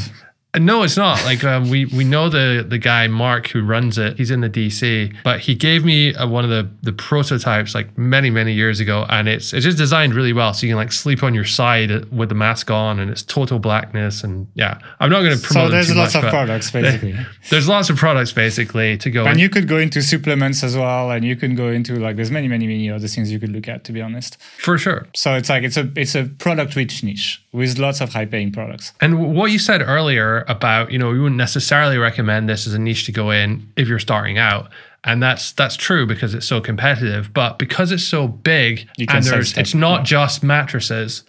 no, 0.59 0.83
it's 0.83 0.97
not. 0.97 1.23
Like 1.25 1.43
um, 1.43 1.69
we 1.69 1.85
we 1.85 2.03
know 2.03 2.29
the 2.29 2.63
the 2.67 2.77
guy 2.77 3.07
Mark 3.07 3.47
who 3.47 3.63
runs 3.63 3.97
it. 3.97 4.17
He's 4.17 4.29
in 4.29 4.41
the 4.41 4.49
DC, 4.49 5.15
but 5.23 5.39
he 5.39 5.55
gave 5.55 5.83
me 5.83 6.13
a, 6.13 6.27
one 6.27 6.43
of 6.43 6.51
the 6.51 6.69
the 6.83 6.93
prototypes 6.93 7.73
like 7.73 7.97
many 7.97 8.29
many 8.29 8.53
years 8.53 8.79
ago, 8.79 9.05
and 9.09 9.27
it's 9.27 9.51
it's 9.51 9.65
just 9.65 9.79
designed 9.79 10.13
really 10.13 10.31
well, 10.31 10.53
so 10.53 10.67
you 10.67 10.71
can 10.71 10.77
like 10.77 10.91
sleep 10.91 11.23
on 11.23 11.33
your 11.33 11.45
side 11.45 12.05
with 12.11 12.29
the 12.29 12.35
mask 12.35 12.69
on, 12.69 12.99
and 12.99 13.09
it's 13.09 13.23
total 13.23 13.57
blackness, 13.57 14.23
and 14.23 14.47
yeah, 14.53 14.79
I'm 14.99 15.09
not 15.09 15.23
going 15.23 15.35
to 15.35 15.41
promote. 15.41 15.69
So 15.69 15.71
there's 15.71 15.95
lots 15.95 16.13
much, 16.13 16.23
of 16.23 16.29
products 16.29 16.69
basically. 16.79 17.15
there's 17.49 17.67
lots 17.67 17.89
of 17.89 17.97
products 17.97 18.31
basically 18.31 18.95
to 18.99 19.09
go. 19.09 19.25
And 19.25 19.33
in. 19.33 19.39
you 19.39 19.49
could 19.49 19.67
go 19.67 19.79
into 19.79 20.03
supplements 20.03 20.63
as 20.63 20.77
well, 20.77 21.09
and 21.09 21.25
you 21.25 21.35
can 21.35 21.55
go 21.55 21.69
into 21.69 21.95
like 21.95 22.15
there's 22.15 22.31
many 22.31 22.47
many 22.47 22.67
many 22.67 22.91
other 22.91 23.07
things 23.07 23.31
you 23.31 23.39
could 23.39 23.51
look 23.51 23.67
at. 23.67 23.85
To 23.85 23.91
be 23.91 24.01
honest, 24.01 24.37
for 24.59 24.77
sure. 24.77 25.07
So 25.15 25.33
it's 25.33 25.49
like 25.49 25.63
it's 25.63 25.77
a 25.77 25.91
it's 25.95 26.13
a 26.13 26.25
product 26.25 26.75
rich 26.75 27.03
niche 27.03 27.43
with 27.51 27.79
lots 27.79 28.01
of 28.01 28.13
high 28.13 28.25
paying 28.25 28.51
products. 28.51 28.93
And 29.01 29.35
what 29.35 29.51
you 29.51 29.57
said 29.57 29.81
earlier 29.81 30.42
about, 30.47 30.91
you 30.91 30.99
know, 30.99 31.09
we 31.09 31.19
wouldn't 31.19 31.37
necessarily 31.37 31.97
recommend 31.97 32.49
this 32.49 32.67
as 32.67 32.73
a 32.73 32.79
niche 32.79 33.05
to 33.05 33.11
go 33.11 33.31
in 33.31 33.71
if 33.75 33.87
you're 33.87 33.99
starting 33.99 34.37
out. 34.37 34.69
And 35.03 35.21
that's 35.21 35.51
that's 35.51 35.75
true 35.75 36.05
because 36.05 36.33
it's 36.33 36.45
so 36.45 36.61
competitive. 36.61 37.33
But 37.33 37.59
because 37.59 37.91
it's 37.91 38.03
so 38.05 38.27
big 38.27 38.87
and 39.09 39.23
there's 39.23 39.57
it's 39.57 39.73
not 39.73 40.01
yeah. 40.01 40.03
just 40.03 40.43
mattresses, 40.43 41.23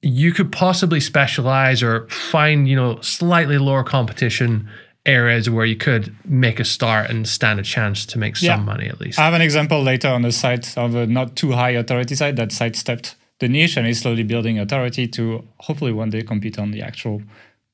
you 0.00 0.32
could 0.32 0.50
possibly 0.50 0.98
specialize 0.98 1.82
or 1.82 2.08
find, 2.08 2.68
you 2.68 2.74
know, 2.74 3.00
slightly 3.00 3.58
lower 3.58 3.84
competition 3.84 4.68
areas 5.04 5.50
where 5.50 5.66
you 5.66 5.76
could 5.76 6.14
make 6.24 6.60
a 6.60 6.64
start 6.64 7.10
and 7.10 7.28
stand 7.28 7.58
a 7.58 7.62
chance 7.62 8.06
to 8.06 8.18
make 8.18 8.36
some 8.36 8.64
money 8.64 8.86
at 8.86 9.00
least. 9.00 9.18
I 9.18 9.24
have 9.24 9.34
an 9.34 9.42
example 9.42 9.82
later 9.82 10.08
on 10.08 10.22
the 10.22 10.32
site 10.32 10.76
of 10.78 10.94
a 10.94 11.06
not 11.06 11.34
too 11.34 11.52
high 11.52 11.70
authority 11.70 12.14
site 12.14 12.36
that 12.36 12.52
sidestepped 12.52 13.16
the 13.40 13.48
niche 13.48 13.76
and 13.76 13.86
is 13.86 14.00
slowly 14.00 14.22
building 14.22 14.58
authority 14.58 15.08
to 15.08 15.46
hopefully 15.58 15.92
one 15.92 16.10
day 16.10 16.22
compete 16.22 16.58
on 16.58 16.70
the 16.70 16.82
actual 16.82 17.20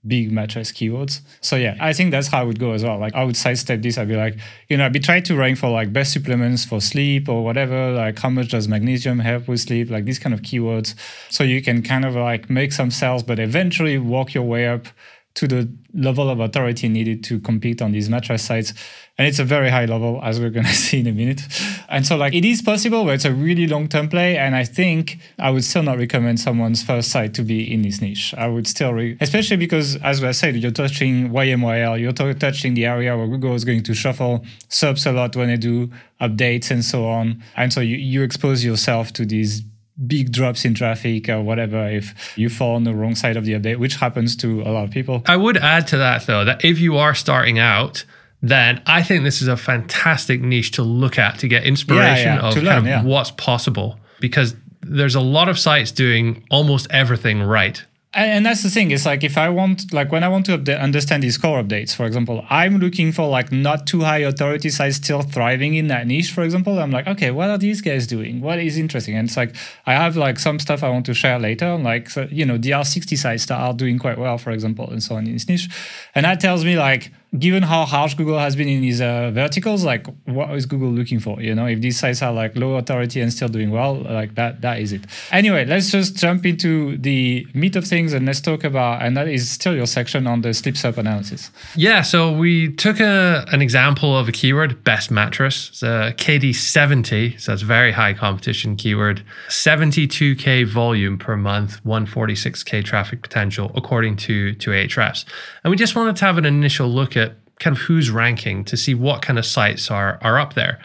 big 0.07 0.31
mattress 0.31 0.71
keywords. 0.71 1.21
So 1.41 1.57
yeah, 1.57 1.77
I 1.81 1.93
think 1.93 2.13
that's 2.13 2.29
how 2.29 2.41
I 2.41 2.45
would 2.45 2.59
go 2.59 2.73
as 2.73 2.85
well. 2.85 2.99
Like 2.99 3.15
I 3.15 3.25
would 3.25 3.37
sidestep 3.37 3.83
this. 3.83 3.99
I'd 3.99 4.09
be 4.09 4.17
like, 4.17 4.37
you 4.69 4.77
know, 4.77 4.87
I'd 4.87 4.93
be 4.93 5.01
trying 5.01 5.25
to 5.25 5.37
rank 5.37 5.59
for 5.59 5.69
like 5.71 5.93
best 5.93 6.13
supplements 6.13 6.65
for 6.65 6.81
sleep 6.81 7.29
or 7.29 7.45
whatever. 7.45 7.93
Like 7.93 8.19
how 8.19 8.31
much 8.31 8.51
does 8.51 8.69
magnesium 8.69 9.19
help 9.19 9.49
with 9.49 9.61
sleep? 9.61 9.91
Like 9.91 10.05
these 10.05 10.19
kind 10.19 10.35
of 10.35 10.43
keywords. 10.43 10.95
So 11.31 11.45
you 11.45 11.63
can 11.63 11.83
kind 11.83 12.05
of 12.05 12.15
like 12.15 12.49
make 12.49 12.73
some 12.73 12.91
sales, 12.91 13.23
but 13.23 13.39
eventually 13.39 13.99
walk 13.99 14.35
your 14.35 14.45
way 14.45 14.69
up 14.69 14.87
to 15.35 15.47
the 15.47 15.71
level 15.95 16.29
of 16.29 16.41
authority 16.41 16.89
needed 16.89 17.23
to 17.25 17.39
compete 17.41 17.81
on 17.81 17.93
these 17.93 18.09
mattress 18.09 18.43
sites. 18.43 18.73
And 19.17 19.27
it's 19.27 19.39
a 19.39 19.45
very 19.45 19.71
high 19.71 19.85
level, 19.85 20.21
as 20.23 20.41
we're 20.41 20.51
going 20.51 20.67
to 20.75 20.75
see 20.75 21.01
in 21.01 21.07
a 21.07 21.13
minute. 21.13 21.43
And 21.89 22.07
so, 22.07 22.17
like, 22.17 22.35
it 22.35 22.45
is 22.45 22.63
possible, 22.63 23.05
but 23.05 23.15
it's 23.15 23.25
a 23.25 23.33
really 23.33 23.67
long 23.67 23.89
term 23.89 24.09
play. 24.09 24.37
And 24.37 24.55
I 24.55 24.65
think 24.65 25.19
I 25.39 25.51
would 25.51 25.65
still 25.65 25.83
not 25.83 25.99
recommend 25.99 26.41
someone's 26.41 26.83
first 26.83 27.11
site 27.11 27.35
to 27.35 27.43
be 27.43 27.73
in 27.73 27.83
this 27.83 28.01
niche. 28.01 28.35
I 28.37 28.49
would 28.49 28.67
still, 28.67 28.93
re- 28.93 29.17
especially 29.21 29.57
because, 29.57 29.97
as 29.97 30.23
I 30.23 30.33
said, 30.33 30.57
you're 30.57 30.71
touching 30.71 31.31
YMYL, 31.31 32.01
you're 32.01 32.35
touching 32.35 32.75
the 32.75 32.87
area 32.87 33.17
where 33.17 33.27
Google 33.27 33.55
is 33.55 33.65
going 33.65 33.83
to 33.85 33.95
shuffle 33.95 34.45
SERPs 34.69 35.07
a 35.07 35.13
lot 35.13 35.37
when 35.37 35.49
they 35.49 35.57
do 35.57 35.91
updates 36.21 36.71
and 36.71 36.85
so 36.85 37.07
on. 37.07 37.43
And 37.57 37.73
so 37.73 37.81
you, 37.81 37.97
you 37.97 38.23
expose 38.23 38.65
yourself 38.65 39.13
to 39.15 39.25
these 39.25 39.63
big 40.07 40.33
drops 40.33 40.65
in 40.65 40.75
traffic 40.75 41.29
or 41.29 41.43
whatever 41.43 41.89
if 41.89 42.37
you 42.39 42.49
fall 42.49 42.77
on 42.77 42.85
the 42.85 42.95
wrong 42.95 43.15
side 43.15 43.37
of 43.37 43.45
the 43.45 43.53
update, 43.53 43.79
which 43.79 43.97
happens 43.97 44.37
to 44.37 44.63
a 44.63 44.71
lot 44.71 44.85
of 44.85 44.91
people. 44.91 45.23
I 45.27 45.37
would 45.37 45.57
add 45.57 45.87
to 45.89 45.99
that 45.99 46.27
though 46.27 46.45
that 46.45 46.65
if 46.65 46.79
you 46.79 46.97
are 46.97 47.15
starting 47.15 47.59
out, 47.59 48.05
then 48.41 48.81
I 48.87 49.03
think 49.03 49.25
this 49.25 49.43
is 49.43 49.49
a 49.49 49.57
fantastic 49.57 50.41
niche 50.41 50.73
to 50.73 50.83
look 50.83 51.19
at 51.19 51.41
to 51.41 51.49
get 51.49 51.65
inspiration 51.65 52.27
yeah, 52.27 52.41
yeah. 52.41 52.49
of, 52.49 52.55
learn, 52.57 52.65
kind 52.65 52.79
of 52.79 52.87
yeah. 52.87 53.03
what's 53.03 53.33
possible 53.33 53.99
because 54.21 54.55
there's 54.83 55.17
a 55.17 55.21
lot 55.21 55.49
of 55.49 55.59
sites 55.59 55.91
doing 55.91 56.45
almost 56.51 56.87
everything 56.91 57.43
right 57.43 57.85
and 58.15 58.47
that's 58.47 58.63
the 58.63 58.71
thing 58.71 58.91
it's 58.91 59.05
like 59.05 59.23
if 59.23 59.37
i 59.37 59.49
want 59.49 59.93
like 59.93 60.11
when 60.11 60.25
i 60.25 60.29
want 60.29 60.47
to 60.47 60.55
understand 60.81 61.23
these 61.23 61.37
core 61.37 61.63
updates 61.63 61.95
for 61.95 62.07
example 62.07 62.43
i'm 62.49 62.79
looking 62.79 63.13
for 63.13 63.29
like 63.29 63.53
not 63.53 63.87
too 63.87 64.01
high 64.01 64.19
authority 64.19 64.71
sites 64.71 64.97
still 64.97 65.21
thriving 65.21 65.75
in 65.75 65.89
that 65.89 66.07
niche 66.07 66.31
for 66.31 66.43
example 66.43 66.79
i'm 66.79 66.91
like 66.91 67.07
okay 67.07 67.31
what 67.31 67.51
are 67.51 67.59
these 67.59 67.81
guys 67.81 68.07
doing? 68.07 68.41
What 68.41 68.59
is 68.59 68.79
interesting? 68.79 69.15
And 69.17 69.29
it's 69.29 69.37
like 69.37 69.55
i 69.87 69.93
have 69.93 70.17
like 70.17 70.39
some 70.39 70.59
stuff 70.59 70.83
i 70.83 70.89
want 70.89 71.07
to 71.07 71.15
share 71.15 71.39
later 71.39 71.77
like 71.77 72.09
so, 72.09 72.27
you 72.31 72.45
know 72.45 72.59
dr60 72.59 73.19
sites 73.19 73.47
that 73.47 73.61
are 73.61 73.75
doing 73.75 73.99
quite 73.99 74.19
well 74.19 74.39
for 74.39 74.51
example 74.51 74.89
and 74.91 75.03
so 75.03 75.17
on 75.17 75.27
in 75.27 75.35
this 75.35 75.49
niche. 75.49 75.69
And 76.15 76.25
that 76.25 76.41
tells 76.41 76.65
me 76.65 76.77
like 76.77 77.13
given 77.37 77.63
how 77.63 77.85
harsh 77.85 78.15
Google 78.15 78.39
has 78.39 78.57
been 78.57 78.69
in 78.69 78.81
these 78.81 79.01
uh, 79.01 79.31
verticals, 79.33 79.85
like 79.85 80.07
what 80.25 80.51
is 80.53 80.65
Google 80.65 80.91
looking 80.91 81.21
for? 81.21 81.41
You 81.43 81.55
know, 81.55 81.67
if 81.67 81.81
these 81.81 81.99
sites 81.99 82.23
are 82.23 82.33
like 82.33 82.57
low 82.57 82.77
authority 82.77 83.21
and 83.21 83.31
still 83.33 83.49
doing 83.49 83.71
well, 83.71 83.97
like 83.97 84.35
that, 84.37 84.63
that 84.63 84.81
is 84.81 84.93
it. 84.93 85.03
Anyway, 85.31 85.67
let's 85.67 85.91
just 85.91 86.17
jump 86.17 86.47
into 86.47 86.97
the 86.97 87.47
meat 87.53 87.77
of 87.77 87.85
things 87.85 88.15
and 88.15 88.25
let's 88.25 88.41
talk 88.41 88.65
about, 88.65 89.03
and 89.03 89.17
that 89.17 89.29
is 89.29 89.51
still 89.51 89.75
your 89.75 89.87
section 89.87 90.27
on 90.27 90.41
the 90.41 90.55
sleep 90.55 90.75
SERP 90.75 90.97
analysis. 90.97 91.51
Yeah, 91.77 92.01
so 92.01 92.33
we 92.33 92.73
took 92.73 92.99
a, 92.99 93.45
an 93.53 93.61
example 93.61 94.17
of 94.17 94.29
a 94.29 94.33
keyword, 94.33 94.83
best 94.83 95.11
mattress. 95.11 95.69
It's 95.69 95.83
a 95.83 96.15
KD70, 96.17 97.39
so 97.39 97.53
it's 97.53 97.63
very 97.63 97.93
high 97.93 98.15
competition 98.15 98.75
keyword. 98.77 99.23
72K 99.49 100.67
volume 100.67 101.19
per 101.19 101.37
month, 101.37 101.85
146K 101.85 102.83
traffic 102.85 103.21
potential, 103.21 103.71
according 103.75 104.17
to, 104.17 104.55
to 104.55 104.71
Ahrefs. 104.71 105.27
And 105.63 105.71
we 105.71 105.77
just 105.77 105.95
wanted 105.95 106.17
to 106.17 106.25
have 106.25 106.39
an 106.39 106.47
initial 106.47 106.89
look 106.89 107.18
kind 107.59 107.77
of 107.77 107.83
who's 107.83 108.11
ranking 108.11 108.65
to 108.65 108.77
see 108.77 108.95
what 108.95 109.23
kind 109.23 109.39
of 109.39 109.47
sites 109.47 109.91
are 109.91 110.19
are 110.23 110.39
up 110.39 110.55
there. 110.55 110.79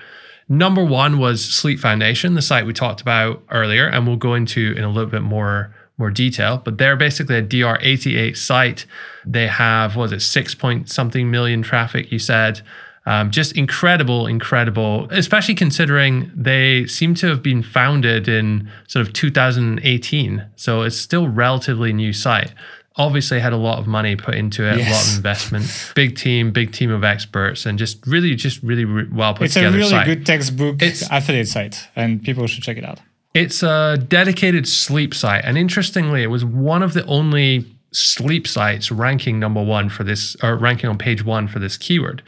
Number 0.49 0.83
one 0.83 1.19
was 1.19 1.43
Sleep 1.43 1.79
Foundation, 1.79 2.33
the 2.33 2.41
site 2.41 2.65
we 2.65 2.73
talked 2.73 3.01
about 3.01 3.41
earlier, 3.49 3.87
and 3.87 4.05
we'll 4.05 4.17
go 4.17 4.33
into 4.35 4.73
in 4.77 4.83
a 4.83 4.89
little 4.89 5.09
bit 5.09 5.21
more 5.21 5.73
more 5.97 6.09
detail. 6.09 6.61
But 6.63 6.77
they're 6.77 6.95
basically 6.97 7.37
a 7.37 7.43
DR88 7.43 8.35
site. 8.35 8.85
They 9.25 9.47
have 9.47 9.95
was 9.95 10.11
it 10.11 10.21
six 10.21 10.53
point 10.53 10.89
something 10.89 11.29
million 11.31 11.61
traffic? 11.61 12.11
You 12.11 12.19
said. 12.19 12.61
Um, 13.05 13.31
just 13.31 13.57
incredible, 13.57 14.27
incredible, 14.27 15.09
especially 15.11 15.55
considering 15.55 16.31
they 16.33 16.85
seem 16.85 17.15
to 17.15 17.27
have 17.27 17.43
been 17.43 17.61
founded 17.61 18.29
in 18.29 18.71
sort 18.87 19.05
of 19.05 19.11
2018. 19.11 20.45
So 20.55 20.83
it's 20.83 20.95
still 20.95 21.27
relatively 21.27 21.91
new 21.91 22.13
site 22.13 22.53
obviously 22.95 23.39
had 23.39 23.53
a 23.53 23.57
lot 23.57 23.79
of 23.79 23.87
money 23.87 24.15
put 24.15 24.35
into 24.35 24.69
it, 24.69 24.77
yes. 24.77 24.87
a 24.87 24.91
lot 24.91 25.07
of 25.07 25.15
investment, 25.17 25.91
big 25.95 26.15
team, 26.15 26.51
big 26.51 26.71
team 26.71 26.91
of 26.91 27.03
experts, 27.03 27.65
and 27.65 27.79
just 27.79 28.05
really, 28.05 28.35
just 28.35 28.61
really 28.61 28.85
well 28.85 29.33
put 29.33 29.45
it's 29.45 29.55
together. 29.55 29.77
It's 29.77 29.91
a 29.91 29.95
really 29.95 30.05
site. 30.05 30.05
good 30.05 30.25
textbook 30.25 30.81
it's, 30.81 31.03
affiliate 31.11 31.47
site, 31.47 31.87
and 31.95 32.23
people 32.23 32.45
should 32.47 32.63
check 32.63 32.77
it 32.77 32.85
out. 32.85 32.99
It's 33.33 33.63
a 33.63 33.97
dedicated 34.07 34.67
sleep 34.67 35.13
site, 35.13 35.43
and 35.43 35.57
interestingly, 35.57 36.23
it 36.23 36.27
was 36.27 36.45
one 36.45 36.83
of 36.83 36.93
the 36.93 37.05
only 37.05 37.65
sleep 37.91 38.47
sites 38.47 38.91
ranking 38.91 39.39
number 39.39 39.63
one 39.63 39.89
for 39.89 40.03
this, 40.03 40.35
or 40.43 40.55
ranking 40.55 40.89
on 40.89 40.97
page 40.97 41.25
one 41.25 41.47
for 41.47 41.59
this 41.59 41.77
keyword. 41.77 42.21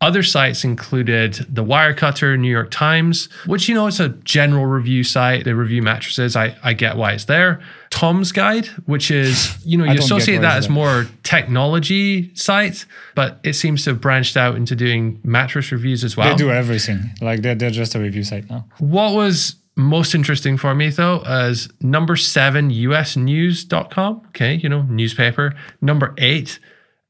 Other 0.00 0.22
sites 0.22 0.62
included 0.62 1.34
the 1.48 1.64
Wirecutter, 1.64 2.38
New 2.38 2.50
York 2.50 2.70
Times, 2.70 3.28
which, 3.46 3.68
you 3.68 3.74
know, 3.74 3.88
it's 3.88 3.98
a 3.98 4.10
general 4.10 4.64
review 4.64 5.02
site. 5.02 5.44
They 5.44 5.52
review 5.52 5.82
mattresses. 5.82 6.36
I, 6.36 6.56
I 6.62 6.72
get 6.72 6.96
why 6.96 7.14
it's 7.14 7.24
there. 7.24 7.60
Tom's 7.90 8.30
Guide, 8.30 8.66
which 8.86 9.10
is, 9.10 9.58
you 9.66 9.76
know, 9.76 9.84
you 9.92 9.98
associate 9.98 10.40
that 10.42 10.56
as 10.56 10.68
more 10.68 11.06
technology 11.24 12.32
site, 12.36 12.86
but 13.16 13.40
it 13.42 13.54
seems 13.54 13.82
to 13.84 13.90
have 13.90 14.00
branched 14.00 14.36
out 14.36 14.54
into 14.54 14.76
doing 14.76 15.18
mattress 15.24 15.72
reviews 15.72 16.04
as 16.04 16.16
well. 16.16 16.30
They 16.30 16.36
do 16.36 16.50
everything. 16.52 17.00
Like 17.20 17.42
they're, 17.42 17.56
they're 17.56 17.70
just 17.70 17.96
a 17.96 17.98
review 17.98 18.22
site 18.22 18.48
now. 18.48 18.66
What 18.78 19.14
was 19.14 19.56
most 19.74 20.14
interesting 20.14 20.56
for 20.56 20.76
me 20.76 20.90
though 20.90 21.22
is 21.22 21.68
number 21.80 22.14
seven, 22.14 22.70
usnews.com. 22.70 24.22
Okay, 24.28 24.54
you 24.54 24.68
know, 24.68 24.82
newspaper. 24.82 25.56
Number 25.80 26.14
eight, 26.18 26.60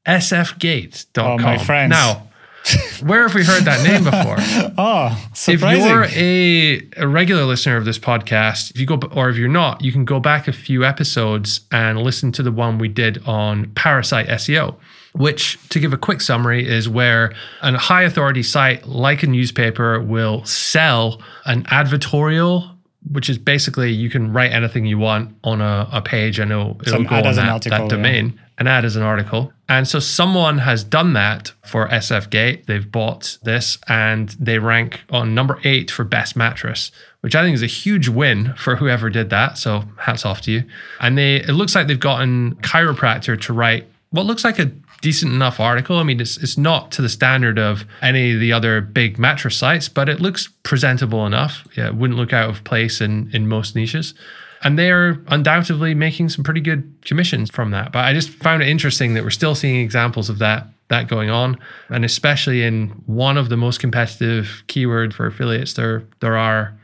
sfgate.com. 0.07 1.39
Oh, 1.39 1.43
my 1.43 1.57
friends. 1.59 1.91
Now, 1.91 2.28
where 3.01 3.23
have 3.27 3.33
we 3.33 3.43
heard 3.43 3.63
that 3.63 3.83
name 3.83 4.03
before? 4.03 4.35
oh, 4.39 4.73
ah, 4.77 5.29
surprising. 5.33 5.83
If 5.83 5.89
you're 5.89 7.03
a, 7.03 7.05
a 7.05 7.07
regular 7.07 7.43
listener 7.43 7.77
of 7.77 7.85
this 7.85 7.99
podcast, 7.99 8.71
if 8.71 8.79
you 8.79 8.85
go 8.85 8.99
or 9.11 9.29
if 9.29 9.37
you're 9.37 9.47
not, 9.47 9.83
you 9.83 9.91
can 9.91 10.05
go 10.05 10.19
back 10.19 10.47
a 10.47 10.53
few 10.53 10.83
episodes 10.83 11.61
and 11.71 11.99
listen 11.99 12.31
to 12.33 12.43
the 12.43 12.51
one 12.51 12.77
we 12.77 12.87
did 12.87 13.23
on 13.25 13.71
parasite 13.71 14.27
SEO. 14.27 14.75
Which, 15.13 15.57
to 15.69 15.79
give 15.79 15.91
a 15.91 15.97
quick 15.97 16.21
summary, 16.21 16.67
is 16.67 16.87
where 16.87 17.33
a 17.61 17.75
high 17.77 18.03
authority 18.03 18.43
site 18.43 18.87
like 18.87 19.23
a 19.23 19.27
newspaper 19.27 19.99
will 19.99 20.45
sell 20.45 21.19
an 21.45 21.63
advertorial 21.63 22.75
which 23.11 23.29
is 23.29 23.37
basically 23.37 23.91
you 23.91 24.09
can 24.09 24.31
write 24.33 24.51
anything 24.51 24.85
you 24.85 24.97
want 24.97 25.35
on 25.43 25.61
a, 25.61 25.89
a 25.91 26.01
page 26.01 26.39
and 26.39 26.51
it'll, 26.51 26.79
it'll 26.85 27.03
go 27.03 27.15
on 27.15 27.23
that, 27.23 27.49
article, 27.49 27.77
that 27.77 27.89
domain. 27.89 28.33
Yeah 28.35 28.43
an 28.59 28.67
ad 28.67 28.83
as 28.85 28.95
an 28.95 29.03
article. 29.03 29.53
And 29.69 29.87
so 29.87 29.99
someone 29.99 30.59
has 30.59 30.83
done 30.83 31.13
that 31.13 31.53
for 31.65 31.87
SFGate. 31.87 32.65
They've 32.65 32.91
bought 32.91 33.37
this 33.43 33.77
and 33.87 34.29
they 34.39 34.59
rank 34.59 35.01
on 35.09 35.33
number 35.33 35.59
eight 35.63 35.89
for 35.89 36.03
best 36.03 36.35
mattress, 36.35 36.91
which 37.21 37.35
I 37.35 37.43
think 37.43 37.55
is 37.55 37.63
a 37.63 37.67
huge 37.67 38.09
win 38.09 38.53
for 38.55 38.75
whoever 38.75 39.09
did 39.09 39.29
that. 39.29 39.57
So 39.57 39.85
hats 39.97 40.25
off 40.25 40.41
to 40.41 40.51
you. 40.51 40.63
And 40.99 41.17
they 41.17 41.37
it 41.37 41.53
looks 41.53 41.73
like 41.73 41.87
they've 41.87 41.99
gotten 41.99 42.55
chiropractor 42.55 43.39
to 43.41 43.53
write 43.53 43.87
what 44.11 44.25
looks 44.25 44.43
like 44.43 44.59
a 44.59 44.71
decent 45.01 45.33
enough 45.33 45.59
article. 45.59 45.97
I 45.97 46.03
mean, 46.03 46.19
it's 46.19 46.37
it's 46.37 46.57
not 46.57 46.91
to 46.91 47.01
the 47.01 47.09
standard 47.09 47.57
of 47.57 47.85
any 48.01 48.33
of 48.33 48.39
the 48.39 48.53
other 48.53 48.81
big 48.81 49.17
mattress 49.17 49.57
sites, 49.57 49.89
but 49.89 50.09
it 50.09 50.19
looks 50.19 50.49
presentable 50.63 51.25
enough. 51.25 51.67
Yeah, 51.75 51.87
it 51.87 51.95
wouldn't 51.95 52.19
look 52.19 52.33
out 52.33 52.49
of 52.49 52.63
place 52.63 53.01
in 53.01 53.29
in 53.33 53.47
most 53.47 53.75
niches. 53.75 54.13
And 54.61 54.77
they 54.77 54.91
are 54.91 55.23
undoubtedly 55.27 55.93
making 55.93 56.29
some 56.29 56.43
pretty 56.43 56.59
good 56.59 56.93
commissions 57.05 57.49
from 57.49 57.71
that. 57.71 57.93
But 57.93 58.03
I 58.03 58.13
just 58.13 58.29
found 58.29 58.61
it 58.61 58.67
interesting 58.67 59.13
that 59.13 59.23
we're 59.23 59.29
still 59.29 59.55
seeing 59.55 59.77
examples 59.77 60.29
of 60.29 60.39
that 60.39 60.67
that 60.89 61.07
going 61.07 61.29
on, 61.29 61.57
and 61.89 62.03
especially 62.03 62.63
in 62.63 62.89
one 63.05 63.37
of 63.37 63.49
the 63.49 63.57
most 63.57 63.79
competitive 63.79 64.63
keyword 64.67 65.13
for 65.13 65.27
affiliates 65.27 65.73
there 65.73 66.03
there 66.19 66.37
are 66.37 66.77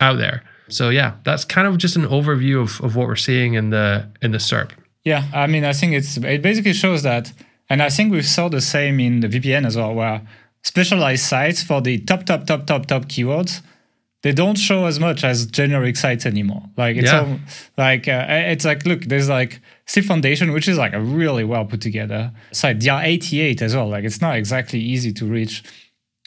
out 0.00 0.18
there. 0.18 0.42
So 0.68 0.90
yeah, 0.90 1.14
that's 1.24 1.44
kind 1.44 1.66
of 1.66 1.78
just 1.78 1.96
an 1.96 2.06
overview 2.06 2.60
of, 2.60 2.80
of 2.82 2.94
what 2.96 3.06
we're 3.06 3.16
seeing 3.16 3.54
in 3.54 3.70
the 3.70 4.08
in 4.22 4.32
the 4.32 4.38
SERP. 4.38 4.70
Yeah, 5.04 5.24
I 5.32 5.46
mean, 5.46 5.64
I 5.64 5.72
think 5.72 5.94
it's 5.94 6.16
it 6.18 6.42
basically 6.42 6.74
shows 6.74 7.02
that, 7.02 7.32
and 7.70 7.82
I 7.82 7.90
think 7.90 8.12
we 8.12 8.22
saw 8.22 8.48
the 8.48 8.60
same 8.60 9.00
in 9.00 9.20
the 9.20 9.28
VPN 9.28 9.66
as 9.66 9.76
well, 9.76 9.94
where 9.94 10.22
specialized 10.62 11.24
sites 11.24 11.62
for 11.62 11.80
the 11.80 11.98
top, 11.98 12.24
top, 12.26 12.46
top, 12.46 12.66
top, 12.66 12.86
top 12.86 13.04
keywords, 13.06 13.62
they 14.22 14.32
don't 14.32 14.56
show 14.58 14.86
as 14.86 14.98
much 14.98 15.22
as 15.22 15.46
generic 15.46 15.96
sites 15.96 16.26
anymore. 16.26 16.62
Like 16.76 16.96
it's 16.96 17.06
Yeah. 17.12 17.20
all, 17.20 17.38
like 17.76 18.08
uh, 18.08 18.26
it's 18.28 18.64
like 18.64 18.84
look, 18.84 19.02
there's 19.02 19.28
like 19.28 19.60
Sleep 19.86 20.04
Foundation, 20.06 20.52
which 20.52 20.66
is 20.68 20.76
like 20.76 20.92
a 20.92 21.00
really 21.00 21.44
well 21.44 21.64
put 21.64 21.80
together 21.80 22.32
site. 22.52 22.80
DR88 22.80 23.62
as 23.62 23.76
well. 23.76 23.88
Like 23.88 24.04
it's 24.04 24.20
not 24.20 24.36
exactly 24.36 24.80
easy 24.80 25.12
to 25.12 25.24
reach, 25.24 25.62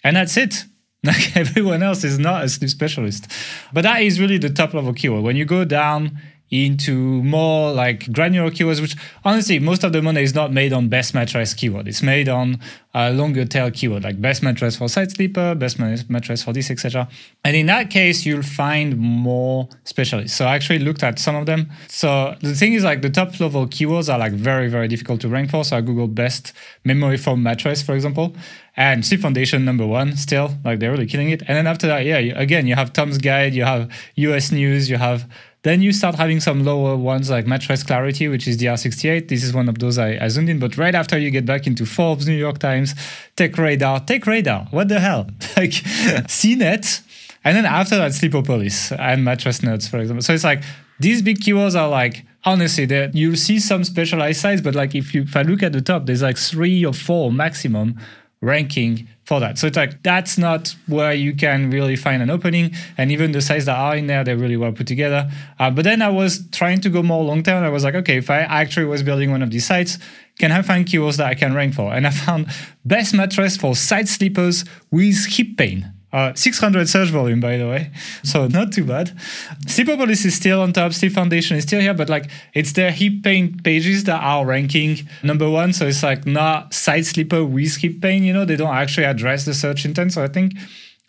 and 0.03 0.15
that's 0.15 0.37
it. 0.37 0.65
Like 1.03 1.35
everyone 1.35 1.81
else 1.81 2.03
is 2.03 2.19
not 2.19 2.43
a 2.43 2.47
sleep 2.49 2.69
specialist, 2.69 3.25
but 3.73 3.81
that 3.81 4.03
is 4.03 4.19
really 4.19 4.37
the 4.37 4.51
top 4.51 4.75
level 4.75 4.93
keyword. 4.93 5.23
When 5.23 5.35
you 5.35 5.45
go 5.45 5.65
down 5.65 6.19
into 6.51 7.23
more 7.23 7.71
like 7.71 8.11
granular 8.11 8.51
keywords, 8.51 8.81
which 8.81 8.95
honestly, 9.23 9.57
most 9.57 9.85
of 9.85 9.93
the 9.93 10.01
money 10.01 10.21
is 10.21 10.35
not 10.35 10.51
made 10.51 10.73
on 10.73 10.89
best 10.89 11.13
mattress 11.13 11.53
keyword. 11.53 11.87
It's 11.87 12.03
made 12.03 12.27
on 12.27 12.59
a 12.93 13.09
longer 13.11 13.45
tail 13.45 13.71
keyword, 13.71 14.03
like 14.03 14.21
best 14.21 14.43
mattress 14.43 14.75
for 14.75 14.89
side 14.89 15.11
sleeper, 15.11 15.55
best 15.55 15.79
mattress 15.79 16.43
for 16.43 16.51
this, 16.51 16.69
etc. 16.69 17.07
And 17.45 17.55
in 17.55 17.67
that 17.67 17.89
case, 17.89 18.25
you'll 18.25 18.43
find 18.43 18.97
more 18.97 19.69
specialists. 19.85 20.35
So 20.35 20.45
I 20.45 20.55
actually 20.55 20.79
looked 20.79 21.03
at 21.03 21.19
some 21.19 21.37
of 21.37 21.45
them. 21.45 21.71
So 21.87 22.35
the 22.41 22.53
thing 22.53 22.73
is, 22.73 22.83
like 22.83 23.01
the 23.01 23.09
top 23.09 23.39
level 23.39 23.65
keywords 23.65 24.13
are 24.13 24.19
like 24.19 24.33
very, 24.33 24.67
very 24.67 24.89
difficult 24.89 25.21
to 25.21 25.29
rank 25.29 25.51
for. 25.51 25.63
So 25.63 25.77
I 25.77 25.81
googled 25.81 26.15
best 26.15 26.51
memory 26.83 27.17
foam 27.17 27.41
mattress, 27.41 27.81
for 27.81 27.95
example, 27.95 28.35
and 28.75 29.05
Sleep 29.05 29.21
Foundation 29.21 29.63
number 29.63 29.87
one 29.87 30.17
still. 30.17 30.51
Like 30.65 30.79
they're 30.79 30.91
really 30.91 31.07
killing 31.07 31.29
it. 31.29 31.41
And 31.47 31.55
then 31.57 31.67
after 31.67 31.87
that, 31.87 32.03
yeah, 32.03 32.17
you, 32.17 32.33
again, 32.35 32.67
you 32.67 32.75
have 32.75 32.91
Tom's 32.91 33.19
Guide, 33.19 33.53
you 33.53 33.63
have 33.63 33.89
US 34.15 34.51
News, 34.51 34.89
you 34.89 34.97
have 34.97 35.29
then 35.63 35.81
you 35.81 35.91
start 35.93 36.15
having 36.15 36.39
some 36.39 36.63
lower 36.63 36.97
ones 36.97 37.29
like 37.29 37.45
Mattress 37.45 37.83
Clarity, 37.83 38.27
which 38.27 38.47
is 38.47 38.57
DR68. 38.57 39.27
This 39.27 39.43
is 39.43 39.53
one 39.53 39.69
of 39.69 39.77
those 39.77 39.99
I, 39.99 40.17
I 40.19 40.27
zoomed 40.27 40.49
in. 40.49 40.57
But 40.59 40.75
right 40.75 40.95
after 40.95 41.19
you 41.19 41.29
get 41.29 41.45
back 41.45 41.67
into 41.67 41.85
Forbes, 41.85 42.27
New 42.27 42.35
York 42.35 42.57
Times, 42.57 42.95
Tech 43.35 43.55
Radar, 43.57 43.99
Tech 43.99 44.25
Radar, 44.25 44.65
what 44.71 44.89
the 44.89 44.99
hell? 44.99 45.27
like 45.57 45.71
CNET. 45.71 47.01
And 47.43 47.55
then 47.55 47.65
after 47.65 47.97
that, 47.97 48.11
Sleepopolis 48.11 48.97
and 48.97 49.23
Mattress 49.23 49.59
Nerds, 49.59 49.87
for 49.89 49.99
example. 49.99 50.23
So 50.23 50.33
it's 50.33 50.43
like 50.43 50.63
these 50.99 51.21
big 51.21 51.39
keywords 51.39 51.79
are 51.79 51.89
like, 51.89 52.25
honestly, 52.43 52.87
you'll 53.13 53.35
see 53.35 53.59
some 53.59 53.83
specialized 53.83 54.41
sites, 54.41 54.61
but 54.61 54.73
like 54.75 54.95
if 54.95 55.13
you 55.13 55.23
if 55.23 55.35
I 55.35 55.43
look 55.43 55.61
at 55.63 55.73
the 55.73 55.81
top, 55.81 56.05
there's 56.05 56.21
like 56.21 56.37
three 56.37 56.85
or 56.85 56.93
four 56.93 57.31
maximum 57.31 57.99
ranking 58.41 59.07
for 59.31 59.39
that. 59.39 59.57
So 59.57 59.65
it's 59.65 59.77
like 59.77 60.03
that's 60.03 60.37
not 60.37 60.75
where 60.87 61.13
you 61.13 61.33
can 61.33 61.69
really 61.71 61.95
find 61.95 62.21
an 62.21 62.29
opening. 62.29 62.73
And 62.97 63.13
even 63.13 63.31
the 63.31 63.41
sites 63.41 63.63
that 63.63 63.77
are 63.77 63.95
in 63.95 64.07
there, 64.07 64.25
they're 64.25 64.35
really 64.35 64.57
well 64.57 64.73
put 64.73 64.87
together. 64.87 65.31
Uh, 65.57 65.71
but 65.71 65.85
then 65.85 66.01
I 66.01 66.09
was 66.09 66.49
trying 66.51 66.81
to 66.81 66.89
go 66.89 67.01
more 67.01 67.23
long 67.23 67.41
term. 67.41 67.63
I 67.63 67.69
was 67.69 67.85
like, 67.85 67.95
okay, 67.95 68.17
if 68.17 68.29
I 68.29 68.39
actually 68.39 68.87
was 68.87 69.03
building 69.03 69.31
one 69.31 69.41
of 69.41 69.49
these 69.49 69.65
sites, 69.65 69.99
can 70.37 70.51
I 70.51 70.61
find 70.63 70.85
keywords 70.85 71.15
that 71.15 71.27
I 71.27 71.35
can 71.35 71.53
rank 71.53 71.75
for? 71.75 71.93
And 71.93 72.05
I 72.07 72.09
found 72.09 72.47
best 72.83 73.13
mattress 73.13 73.55
for 73.55 73.73
side 73.73 74.09
sleepers 74.09 74.65
with 74.91 75.25
hip 75.27 75.55
pain. 75.55 75.93
Uh, 76.13 76.33
600 76.33 76.89
search 76.89 77.09
volume, 77.09 77.39
by 77.39 77.55
the 77.57 77.67
way. 77.67 77.89
So 78.23 78.47
not 78.47 78.73
too 78.73 78.83
bad. 78.83 79.17
Sleepopolis 79.65 80.25
is 80.25 80.35
still 80.35 80.61
on 80.61 80.73
top. 80.73 80.91
Sleep 80.91 81.13
Foundation 81.13 81.55
is 81.55 81.63
still 81.63 81.79
here, 81.79 81.93
but 81.93 82.09
like 82.09 82.29
it's 82.53 82.73
their 82.73 82.91
hip 82.91 83.23
pain 83.23 83.57
pages 83.63 84.03
that 84.05 84.21
are 84.21 84.45
ranking 84.45 85.07
number 85.23 85.49
one. 85.49 85.71
So 85.71 85.87
it's 85.87 86.03
like 86.03 86.25
not 86.25 86.73
side 86.73 87.05
sleeper 87.05 87.45
with 87.45 87.77
hip 87.77 88.01
pain. 88.01 88.23
You 88.23 88.33
know, 88.33 88.43
they 88.43 88.57
don't 88.57 88.75
actually 88.75 89.05
address 89.05 89.45
the 89.45 89.53
search 89.53 89.85
intent. 89.85 90.11
So 90.11 90.23
I 90.23 90.27
think 90.27 90.53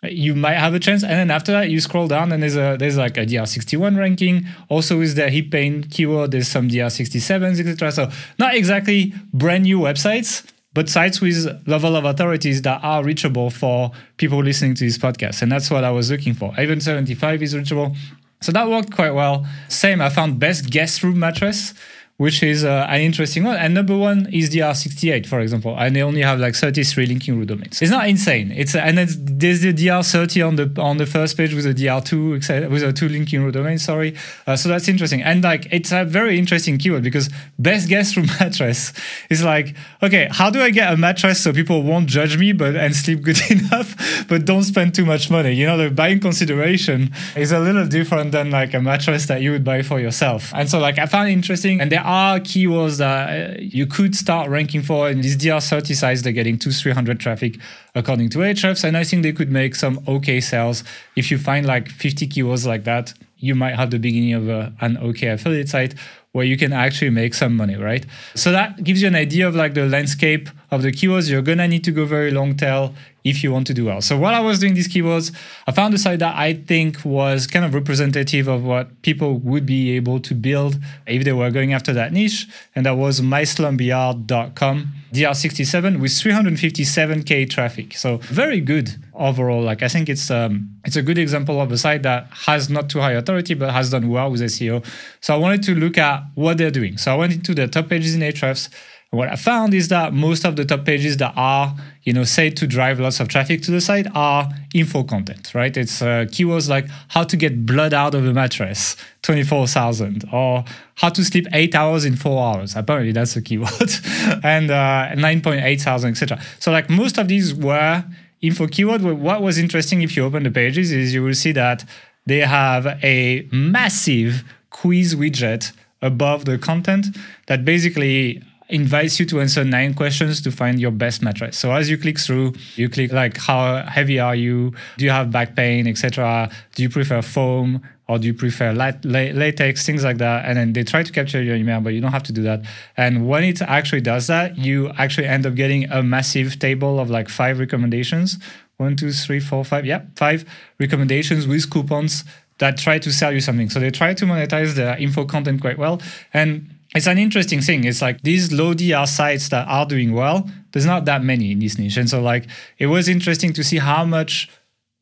you 0.03 0.35
might 0.35 0.55
have 0.55 0.73
a 0.73 0.79
chance. 0.79 1.03
And 1.03 1.11
then 1.11 1.31
after 1.31 1.51
that, 1.51 1.69
you 1.69 1.79
scroll 1.79 2.07
down 2.07 2.31
and 2.31 2.41
there's 2.41 2.55
a 2.55 2.77
there's 2.79 2.97
like 2.97 3.17
a 3.17 3.25
DR61 3.25 3.97
ranking. 3.97 4.45
Also 4.69 4.99
with 4.99 5.15
the 5.15 5.29
hip 5.29 5.51
pain 5.51 5.83
keyword, 5.83 6.31
there's 6.31 6.47
some 6.47 6.69
DR67s, 6.69 7.59
etc. 7.59 7.91
So 7.91 8.09
not 8.39 8.55
exactly 8.55 9.13
brand 9.33 9.63
new 9.63 9.79
websites, 9.79 10.45
but 10.73 10.89
sites 10.89 11.21
with 11.21 11.47
level 11.67 11.95
of 11.95 12.05
authorities 12.05 12.61
that 12.63 12.83
are 12.83 13.03
reachable 13.03 13.49
for 13.49 13.91
people 14.17 14.43
listening 14.43 14.73
to 14.75 14.85
this 14.85 14.97
podcast. 14.97 15.41
And 15.41 15.51
that's 15.51 15.69
what 15.69 15.83
I 15.83 15.91
was 15.91 16.09
looking 16.09 16.33
for. 16.33 16.53
Even 16.59 16.81
75 16.81 17.43
is 17.43 17.55
reachable. 17.55 17.95
So 18.41 18.51
that 18.51 18.69
worked 18.69 18.91
quite 18.91 19.11
well. 19.11 19.45
Same, 19.69 20.01
I 20.01 20.09
found 20.09 20.39
best 20.39 20.69
guest 20.69 21.01
room 21.03 21.19
mattress, 21.19 21.73
which 22.17 22.43
is 22.43 22.63
uh, 22.63 22.85
an 22.89 23.01
interesting 23.01 23.43
one. 23.43 23.55
And 23.55 23.73
number 23.73 23.97
one 23.97 24.31
is 24.31 24.49
DR68, 24.51 25.25
for 25.25 25.39
example. 25.39 25.75
And 25.77 25.95
they 25.95 26.03
only 26.03 26.21
have 26.21 26.39
like 26.39 26.55
33 26.55 27.07
linking 27.07 27.39
root 27.39 27.47
domains. 27.47 27.81
It's 27.81 27.91
not 27.91 28.07
insane. 28.07 28.51
It's 28.51 28.75
and 28.75 28.99
it's, 28.99 29.15
there's 29.19 29.61
the 29.61 29.73
DR30 29.73 30.47
on 30.47 30.55
the 30.55 30.81
on 30.81 30.97
the 30.97 31.07
first 31.07 31.35
page 31.37 31.53
with 31.53 31.65
a 31.65 31.73
DR2 31.73 32.69
with 32.69 32.83
a 32.83 32.93
two 32.93 33.09
linking 33.09 33.43
root 33.43 33.53
domain. 33.53 33.79
Sorry, 33.79 34.15
uh, 34.45 34.55
so 34.55 34.69
that's 34.69 34.87
interesting. 34.87 35.23
And 35.23 35.43
like 35.43 35.67
it's 35.71 35.91
a 35.91 36.05
very 36.05 36.37
interesting 36.37 36.77
keyword 36.77 37.03
because 37.03 37.29
best 37.57 37.89
guest 37.89 38.15
room 38.15 38.27
mattress 38.39 38.93
is 39.29 39.43
like 39.43 39.75
okay, 40.03 40.27
how 40.31 40.49
do 40.51 40.61
I 40.61 40.69
get 40.69 40.93
a 40.93 40.97
mattress 40.97 41.41
so 41.41 41.51
people 41.51 41.81
won't 41.81 42.07
judge 42.07 42.37
me 42.37 42.51
but 42.51 42.75
and 42.75 42.95
sleep 42.95 43.23
good 43.23 43.39
enough, 43.49 44.27
but 44.27 44.45
don't 44.45 44.63
spend 44.63 44.93
too 44.93 45.05
much 45.05 45.31
money? 45.31 45.53
You 45.53 45.65
know, 45.65 45.77
the 45.77 45.89
buying 45.89 46.19
consideration 46.19 47.11
is 47.35 47.51
a 47.51 47.59
little 47.59 47.87
different 47.87 48.31
than 48.33 48.51
like 48.51 48.73
a 48.75 48.79
mattress 48.79 49.25
that 49.25 49.41
you 49.41 49.51
would 49.51 49.63
buy 49.63 49.81
for 49.81 49.99
yourself. 49.99 50.53
And 50.53 50.69
so 50.69 50.79
like 50.79 50.99
I 50.99 51.07
found 51.07 51.29
interesting, 51.29 51.81
and 51.81 51.91
there 51.91 52.02
are 52.03 52.39
keywords 52.39 52.97
that 52.97 53.29
uh, 53.29 53.55
you 53.59 53.87
could 53.87 54.15
start 54.15 54.49
ranking 54.49 54.81
for. 54.81 55.09
In 55.09 55.21
these 55.21 55.37
DR30 55.37 55.95
sites, 55.95 56.21
they're 56.21 56.33
getting 56.33 56.57
two, 56.57 56.71
300 56.71 57.19
traffic 57.19 57.57
according 57.95 58.29
to 58.29 58.39
Ahrefs. 58.39 58.83
And 58.83 58.95
I 58.97 59.03
think 59.03 59.23
they 59.23 59.33
could 59.33 59.51
make 59.51 59.75
some 59.75 60.03
okay 60.07 60.39
sales. 60.41 60.83
If 61.15 61.31
you 61.31 61.37
find 61.37 61.65
like 61.65 61.89
50 61.89 62.27
keywords 62.27 62.65
like 62.65 62.83
that, 62.83 63.13
you 63.37 63.55
might 63.55 63.75
have 63.75 63.91
the 63.91 63.99
beginning 63.99 64.33
of 64.33 64.47
a, 64.47 64.73
an 64.81 64.97
okay 64.97 65.27
affiliate 65.27 65.69
site 65.69 65.95
where 66.31 66.45
you 66.45 66.57
can 66.57 66.73
actually 66.73 67.11
make 67.11 67.33
some 67.33 67.55
money, 67.55 67.75
right? 67.75 68.05
So 68.35 68.51
that 68.51 68.83
gives 68.83 69.01
you 69.01 69.07
an 69.07 69.15
idea 69.15 69.47
of 69.47 69.55
like 69.55 69.75
the 69.75 69.85
landscape 69.85 70.49
of 70.71 70.81
the 70.81 70.91
keywords. 70.91 71.29
You're 71.29 71.43
gonna 71.43 71.67
need 71.67 71.83
to 71.83 71.91
go 71.91 72.05
very 72.05 72.31
long 72.31 72.57
tail 72.57 72.95
if 73.23 73.43
you 73.43 73.51
want 73.51 73.67
to 73.67 73.73
do 73.73 73.85
well. 73.85 74.01
So 74.01 74.17
while 74.17 74.33
I 74.33 74.39
was 74.39 74.59
doing 74.59 74.73
these 74.73 74.87
keywords, 74.87 75.33
I 75.67 75.71
found 75.71 75.93
a 75.93 75.97
site 75.97 76.19
that 76.19 76.35
I 76.35 76.53
think 76.53 77.03
was 77.05 77.47
kind 77.47 77.65
of 77.65 77.73
representative 77.73 78.47
of 78.47 78.63
what 78.63 79.01
people 79.01 79.37
would 79.39 79.65
be 79.65 79.91
able 79.91 80.19
to 80.21 80.33
build 80.33 80.77
if 81.07 81.23
they 81.23 81.33
were 81.33 81.51
going 81.51 81.73
after 81.73 81.93
that 81.93 82.11
niche, 82.11 82.47
and 82.75 82.85
that 82.85 82.97
was 82.97 83.21
myslumberyard.com. 83.21 84.93
DR67 85.13 86.01
with 86.01 86.11
357k 86.11 87.47
traffic. 87.47 87.95
So 87.95 88.17
very 88.17 88.59
good 88.59 88.95
overall. 89.13 89.61
Like 89.61 89.83
I 89.83 89.87
think 89.87 90.09
it's 90.09 90.31
um, 90.31 90.75
it's 90.83 90.95
a 90.95 91.03
good 91.03 91.19
example 91.19 91.61
of 91.61 91.71
a 91.71 91.77
site 91.77 92.01
that 92.01 92.27
has 92.31 92.67
not 92.67 92.89
too 92.89 92.99
high 92.99 93.11
authority 93.11 93.53
but 93.53 93.71
has 93.71 93.91
done 93.91 94.09
well 94.09 94.31
with 94.31 94.41
SEO. 94.41 94.83
So 95.21 95.35
I 95.35 95.37
wanted 95.37 95.61
to 95.63 95.75
look 95.75 95.99
at 95.99 96.23
what 96.33 96.57
they're 96.57 96.71
doing. 96.71 96.97
So 96.97 97.13
I 97.13 97.15
went 97.15 97.33
into 97.33 97.53
the 97.53 97.67
top 97.67 97.89
pages 97.89 98.15
in 98.15 98.21
Ahrefs. 98.21 98.69
What 99.13 99.29
I 99.29 99.35
found 99.35 99.75
is 99.75 99.89
that 99.89 100.11
most 100.11 100.43
of 100.43 100.55
the 100.55 100.65
top 100.65 100.85
pages 100.85 101.17
that 101.17 101.33
are, 101.35 101.75
you 102.01 102.13
know, 102.13 102.23
said 102.23 102.57
to 102.57 102.65
drive 102.65 102.99
lots 102.99 103.19
of 103.19 103.27
traffic 103.27 103.61
to 103.61 103.69
the 103.69 103.79
site 103.79 104.07
are 104.15 104.49
info 104.73 105.03
content, 105.03 105.53
right? 105.53 105.77
It's 105.77 106.01
uh, 106.01 106.25
keywords 106.31 106.67
like 106.67 106.87
how 107.09 107.23
to 107.23 107.37
get 107.37 107.63
blood 107.63 107.93
out 107.93 108.15
of 108.15 108.25
a 108.25 108.33
mattress, 108.33 108.97
24,000, 109.21 110.27
or 110.33 110.65
how 110.95 111.09
to 111.09 111.23
sleep 111.23 111.45
eight 111.53 111.75
hours 111.75 112.05
in 112.05 112.15
four 112.15 112.43
hours. 112.43 112.75
Apparently 112.75 113.11
that's 113.11 113.35
a 113.35 113.41
keyword, 113.43 113.71
and 114.43 114.71
uh, 114.71 115.09
9.8 115.13 115.79
thousand, 115.79 116.09
etc. 116.09 116.41
So 116.59 116.71
like 116.71 116.89
most 116.89 117.19
of 117.19 117.27
these 117.27 117.53
were 117.53 118.03
info 118.41 118.65
keyword. 118.65 119.03
What 119.03 119.43
was 119.43 119.59
interesting 119.59 120.01
if 120.01 120.17
you 120.17 120.25
open 120.25 120.41
the 120.41 120.49
pages 120.49 120.91
is 120.91 121.13
you 121.13 121.21
will 121.21 121.35
see 121.35 121.51
that 121.51 121.85
they 122.25 122.39
have 122.39 122.87
a 123.03 123.47
massive 123.51 124.43
quiz 124.71 125.13
widget 125.13 125.71
above 126.01 126.45
the 126.45 126.57
content 126.57 127.15
that 127.45 127.63
basically 127.63 128.41
invites 128.73 129.19
you 129.19 129.25
to 129.27 129.39
answer 129.39 129.63
nine 129.63 129.93
questions 129.93 130.41
to 130.41 130.51
find 130.51 130.79
your 130.79 130.91
best 130.91 131.21
mattress. 131.21 131.57
So 131.57 131.71
as 131.71 131.89
you 131.89 131.97
click 131.97 132.19
through, 132.19 132.53
you 132.75 132.89
click 132.89 133.11
like 133.11 133.37
how 133.37 133.83
heavy 133.83 134.19
are 134.19 134.35
you? 134.35 134.73
Do 134.97 135.05
you 135.05 135.11
have 135.11 135.31
back 135.31 135.55
pain, 135.55 135.87
etc. 135.87 136.49
Do 136.75 136.81
you 136.81 136.89
prefer 136.89 137.21
foam 137.21 137.81
or 138.07 138.17
do 138.17 138.27
you 138.27 138.33
prefer 138.33 138.73
lat- 138.73 139.05
latex, 139.05 139.85
things 139.85 140.03
like 140.03 140.17
that? 140.17 140.45
And 140.45 140.57
then 140.57 140.73
they 140.73 140.83
try 140.83 141.03
to 141.03 141.11
capture 141.11 141.41
your 141.41 141.55
email, 141.55 141.81
but 141.81 141.93
you 141.93 142.01
don't 142.01 142.11
have 142.11 142.23
to 142.23 142.33
do 142.33 142.41
that. 142.43 142.63
And 142.97 143.27
when 143.27 143.43
it 143.43 143.61
actually 143.61 144.01
does 144.01 144.27
that, 144.27 144.57
you 144.57 144.89
actually 144.97 145.27
end 145.27 145.45
up 145.45 145.55
getting 145.55 145.89
a 145.91 146.01
massive 146.01 146.57
table 146.59 146.99
of 146.99 147.09
like 147.09 147.29
five 147.29 147.59
recommendations. 147.59 148.39
One, 148.77 148.95
two, 148.95 149.11
three, 149.11 149.39
four, 149.39 149.63
five. 149.63 149.85
Yeah, 149.85 150.01
five 150.15 150.45
recommendations 150.79 151.45
with 151.45 151.69
coupons 151.69 152.23
that 152.57 152.77
try 152.77 152.99
to 152.99 153.11
sell 153.11 153.31
you 153.31 153.39
something. 153.39 153.69
So 153.69 153.79
they 153.79 153.91
try 153.91 154.13
to 154.13 154.25
monetize 154.25 154.75
the 154.75 154.99
info 154.99 155.25
content 155.25 155.61
quite 155.61 155.77
well. 155.77 156.01
And 156.33 156.69
it's 156.95 157.07
an 157.07 157.17
interesting 157.17 157.61
thing. 157.61 157.83
It's 157.83 158.01
like 158.01 158.21
these 158.21 158.51
low 158.51 158.73
DR 158.73 159.07
sites 159.07 159.49
that 159.49 159.67
are 159.67 159.85
doing 159.85 160.13
well, 160.13 160.49
there's 160.71 160.85
not 160.85 161.05
that 161.05 161.23
many 161.23 161.51
in 161.51 161.59
this 161.59 161.77
niche. 161.77 161.97
And 161.97 162.09
so 162.09 162.21
like 162.21 162.47
it 162.77 162.87
was 162.87 163.07
interesting 163.07 163.53
to 163.53 163.63
see 163.63 163.77
how 163.77 164.05
much 164.05 164.49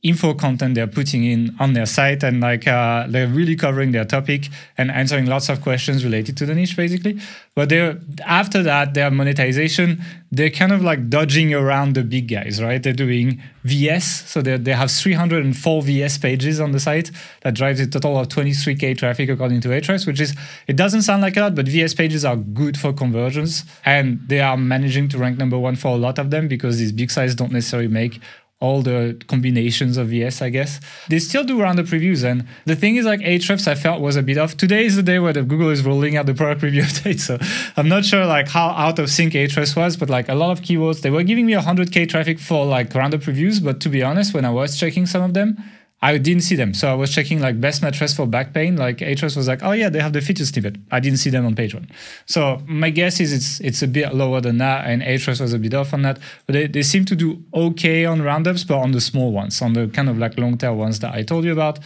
info 0.04 0.34
content 0.34 0.74
they're 0.74 0.88
putting 0.88 1.24
in 1.24 1.56
on 1.60 1.74
their 1.74 1.86
site 1.86 2.24
and 2.24 2.42
like 2.42 2.68
uh, 2.68 3.06
they're 3.08 3.28
really 3.28 3.56
covering 3.56 3.92
their 3.92 4.06
topic 4.06 4.50
and 4.78 4.90
answering 4.90 5.28
lots 5.28 5.48
of 5.48 5.62
questions 5.62 6.04
related 6.04 6.36
to 6.36 6.46
the 6.46 6.56
niche 6.56 6.76
basically. 6.76 7.20
But 7.54 7.70
they're 7.70 8.00
after 8.26 8.64
that 8.64 8.96
their 8.96 9.12
monetization 9.12 10.02
they're 10.32 10.50
kind 10.50 10.72
of 10.72 10.82
like 10.82 11.10
dodging 11.10 11.54
around 11.54 11.94
the 11.94 12.04
big 12.04 12.30
guys 12.30 12.62
right? 12.64 12.82
They're 12.82 12.94
doing 12.94 13.42
vs 13.64 14.04
so 14.28 14.42
they 14.42 14.58
they 14.58 14.74
have 14.74 14.90
304 14.90 15.82
vs 15.84 16.18
pages 16.18 16.60
on 16.60 16.72
the 16.72 16.80
site 16.80 17.12
that 17.42 17.54
drives 17.54 17.80
a 17.80 17.86
total 17.86 18.18
of 18.18 18.28
23k 18.30 18.98
traffic 18.98 19.30
according 19.30 19.62
to 19.62 19.70
Ahrefs 19.70 20.08
which 20.08 20.20
is 20.20 20.36
it 20.66 20.76
doesn't 20.76 21.04
sound 21.04 21.22
like 21.22 21.38
a 21.38 21.42
lot 21.42 21.54
but 21.54 21.68
vs 21.68 21.94
pages 21.94 22.26
are 22.26 22.38
good 22.38 22.76
for 22.76 22.92
conversions 22.92 23.66
and 23.86 24.20
they 24.28 24.40
are 24.40 24.58
managing 24.58 25.08
to 25.10 25.20
rank 25.20 25.38
number 25.38 25.60
one 25.60 25.76
for 25.76 25.90
a 25.90 25.98
lot 25.98 26.18
of 26.18 26.32
them 26.32 26.48
because 26.48 26.80
these 26.80 26.92
big 26.92 27.12
sites 27.12 27.36
don't 27.36 27.52
necessarily 27.52 27.88
make 27.88 28.20
all 28.62 28.82
the 28.82 29.19
combinations 29.28 29.97
of 29.97 30.08
VS, 30.10 30.41
I 30.41 30.50
guess. 30.50 30.80
They 31.10 31.19
still 31.19 31.43
do 31.43 31.60
roundup 31.60 31.91
reviews. 31.91 32.24
And 32.24 32.47
the 32.65 32.76
thing 32.76 32.95
is, 32.95 33.06
like 33.06 33.19
Ahrefs, 33.21 33.67
I 33.67 33.76
felt 33.76 34.02
was 34.02 34.15
a 34.15 34.21
bit 34.21 34.38
off. 34.38 34.56
Today 34.56 34.86
is 34.86 34.95
the 34.95 35.04
day 35.04 35.19
where 35.19 35.34
the 35.34 35.41
Google 35.41 35.69
is 35.69 35.84
rolling 35.84 36.15
out 36.15 36.28
the 36.28 36.36
product 36.36 36.62
review 36.67 36.84
update. 36.84 37.19
So 37.19 37.39
I'm 37.76 37.89
not 37.89 38.06
sure 38.06 38.26
like 38.26 38.47
how 38.47 38.69
out 38.69 39.00
of 39.00 39.10
sync 39.10 39.34
Ahrefs 39.34 39.76
was, 39.76 39.97
but 39.97 40.10
like 40.10 40.30
a 40.30 40.36
lot 40.36 40.52
of 40.52 40.62
keywords, 40.62 41.02
they 41.02 41.10
were 41.10 41.24
giving 41.24 41.45
me 41.47 41.54
100K 41.54 42.08
traffic 42.08 42.39
for 42.39 42.65
like 42.65 42.93
roundup 42.93 43.26
reviews. 43.26 43.60
But 43.60 43.82
to 43.82 43.89
be 43.89 44.04
honest, 44.04 44.34
when 44.34 44.45
I 44.45 44.52
was 44.52 44.80
checking 44.80 45.08
some 45.08 45.24
of 45.24 45.34
them, 45.34 45.58
I 46.04 46.18
didn't 46.18 46.42
see 46.42 46.56
them. 46.56 46.74
So 46.74 46.92
I 46.92 46.96
was 46.96 47.14
checking 47.14 47.40
like 47.40 47.62
best 47.62 47.84
mattress 47.84 48.16
for 48.16 48.26
back 48.26 48.54
pain. 48.54 48.76
Like 48.76 48.98
Ahrefs 48.98 49.38
was 49.38 49.48
like, 49.48 49.62
oh 49.62 49.72
yeah, 49.72 49.90
they 49.90 50.00
have 50.00 50.14
the 50.14 50.22
feature 50.22 50.46
snippet. 50.46 50.78
I 50.90 51.00
didn't 51.00 51.20
see 51.20 51.30
them 51.30 51.46
on 51.46 51.54
page 51.54 51.76
one. 51.76 51.90
So 52.26 52.62
my 52.66 52.90
guess 52.90 53.20
is 53.20 53.32
it's 53.32 53.60
it's 53.60 53.84
a 53.84 53.88
bit 53.88 54.16
lower 54.16 54.42
than 54.42 54.58
that, 54.58 54.88
and 54.88 55.04
Ahrefs 55.04 55.40
was 55.40 55.54
a 55.54 55.60
bit 55.60 55.76
off 55.76 55.94
on 55.94 56.02
that. 56.02 56.18
But 56.48 56.54
they, 56.54 56.68
they 56.68 56.82
seem 56.82 57.06
to 57.06 57.16
do 57.16 57.44
okay 57.54 58.06
on 58.06 58.22
roundups, 58.24 58.64
but 58.64 58.80
on 58.80 58.94
the 58.94 59.02
small 59.02 59.32
ones, 59.32 59.62
on 59.62 59.74
the 59.74 59.88
kind 59.90 60.10
of 60.10 60.18
like 60.18 60.40
long 60.40 60.58
tail 60.58 60.76
ones 60.76 61.00
that 61.00 61.14
I 61.14 61.22
told 61.22 61.46
you 61.46 61.52
about. 61.52 61.80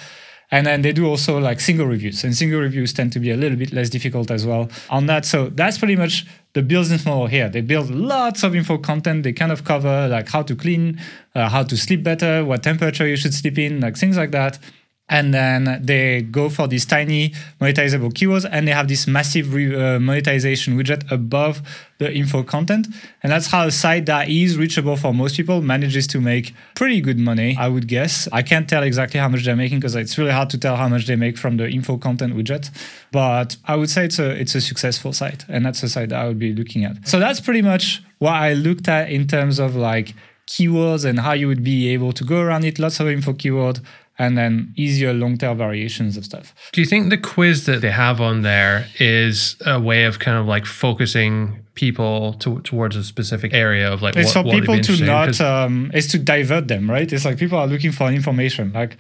And 0.52 0.66
then 0.68 0.82
they 0.84 0.92
do 0.92 1.08
also 1.08 1.40
like 1.40 1.60
single 1.60 1.88
reviews, 1.88 2.24
and 2.24 2.36
single 2.36 2.60
reviews 2.60 2.94
tend 2.94 3.12
to 3.14 3.20
be 3.20 3.32
a 3.32 3.38
little 3.38 3.58
bit 3.58 3.74
less 3.74 3.90
difficult 3.90 4.30
as 4.32 4.46
well 4.46 4.70
on 4.90 5.08
that. 5.08 5.26
So 5.26 5.50
that's 5.50 5.78
pretty 5.78 5.96
much 5.96 6.26
the 6.54 6.62
business 6.62 7.06
model 7.06 7.28
here. 7.28 7.50
They 7.50 7.62
build 7.62 7.90
lots 7.90 8.44
of 8.44 8.56
info 8.56 8.78
content. 8.78 9.24
They 9.24 9.34
kind 9.34 9.52
of 9.52 9.64
cover 9.64 10.08
like 10.08 10.30
how 10.30 10.44
to 10.44 10.56
clean, 10.56 11.02
uh, 11.34 11.50
how 11.50 11.64
to 11.64 11.76
sleep 11.76 12.04
better, 12.04 12.46
what 12.46 12.64
temperature 12.64 13.08
you 13.08 13.18
should 13.18 13.34
sleep 13.34 13.58
in, 13.58 13.82
like 13.82 13.98
things 13.98 14.18
like 14.18 14.32
that 14.32 14.60
and 15.08 15.34
then 15.34 15.80
they 15.84 16.24
go 16.24 16.50
for 16.50 16.68
these 16.68 16.86
tiny 16.86 17.30
monetizable 17.62 18.12
keywords 18.12 18.48
and 18.52 18.68
they 18.68 18.72
have 18.72 18.88
this 18.88 19.06
massive 19.06 19.54
re- 19.54 19.76
uh, 19.76 20.00
monetization 20.00 20.78
widget 20.78 21.10
above 21.12 21.62
the 22.00 22.12
info 22.12 22.42
content. 22.42 22.88
And 23.22 23.32
that's 23.32 23.48
how 23.48 23.68
a 23.68 23.72
site 23.72 24.08
that 24.08 24.30
is 24.30 24.58
reachable 24.58 24.98
for 24.98 25.14
most 25.14 25.38
people 25.38 25.62
manages 25.62 26.08
to 26.08 26.20
make 26.20 26.54
pretty 26.74 27.02
good 27.02 27.20
money 27.20 27.56
i 27.60 27.68
would 27.68 27.88
guess. 27.88 28.28
I 28.34 28.42
can't 28.42 28.68
tell 28.68 28.82
exactly 28.82 29.20
how 29.20 29.30
much 29.30 29.46
they're 29.46 29.56
making 29.56 29.80
because 29.80 29.96
it's 29.96 30.18
really 30.18 30.32
hard 30.32 30.50
to 30.52 30.58
tell 30.58 30.76
how 30.76 30.90
much 30.90 31.06
they 31.06 31.16
make 31.16 31.38
from 31.38 31.58
the 31.58 31.70
info 31.70 31.98
content 31.98 32.36
widget. 32.36 32.72
But 33.12 33.58
i 33.66 33.76
would 33.76 33.90
say 33.90 34.06
it's 34.06 34.18
a 34.18 34.32
it's 34.32 34.56
a 34.56 34.62
successful 34.62 35.14
site 35.14 35.46
and 35.48 35.66
that's 35.66 35.84
a 35.84 35.90
site 35.90 36.10
that 36.10 36.20
i 36.20 36.28
would 36.28 36.40
be 36.40 36.54
looking 36.54 36.84
at. 36.84 37.08
So 37.08 37.20
that's 37.20 37.40
pretty 37.40 37.62
much 37.62 38.04
what 38.18 38.34
i 38.34 38.54
looked 38.54 38.88
at 38.88 39.12
in 39.12 39.28
terms 39.28 39.60
of 39.60 39.76
like 39.76 40.16
keywords 40.48 41.06
and 41.06 41.20
how 41.20 41.34
you 41.34 41.48
would 41.48 41.64
be 41.64 41.90
able 41.90 42.12
to 42.14 42.24
go 42.24 42.40
around 42.40 42.66
it. 42.66 42.78
Lots 42.80 43.00
of 43.00 43.08
info 43.08 43.34
keyword 43.34 43.80
and 44.18 44.38
then 44.38 44.74
easier 44.76 45.14
long 45.14 45.38
tail 45.38 45.56
variations 45.56 46.18
of 46.18 46.26
stuff. 46.26 46.54
Do 46.72 46.82
you 46.82 46.88
think 46.88 47.10
the 47.10 47.18
quiz 47.18 47.66
that 47.66 47.82
they 47.82 47.92
have 47.92 48.22
on 48.22 48.42
there 48.42 48.88
is 49.00 49.58
a 49.66 49.80
way 49.80 50.06
of 50.06 50.20
kind 50.20 50.38
of 50.38 50.46
like 50.46 50.66
focusing 50.66 51.66
people 51.76 52.34
to, 52.36 52.62
towards 52.62 52.96
a 52.96 53.04
specific 53.04 53.54
area 53.54 53.92
of 53.92 54.02
like 54.02 54.16
it's 54.16 54.34
what, 54.34 54.46
for 54.46 54.56
It's 54.56 54.66
for 54.66 54.78
people 54.78 54.96
to 54.96 55.06
not 55.06 55.42
um, 55.42 55.92
it's 55.94 56.08
to 56.10 56.20
divert 56.20 56.68
them 56.68 56.90
right? 56.90 57.12
It's 57.12 57.26
like 57.26 57.38
people 57.38 57.58
are 57.58 57.68
looking 57.68 57.92
for 57.92 58.10
information 58.10 58.72
like 58.74 58.98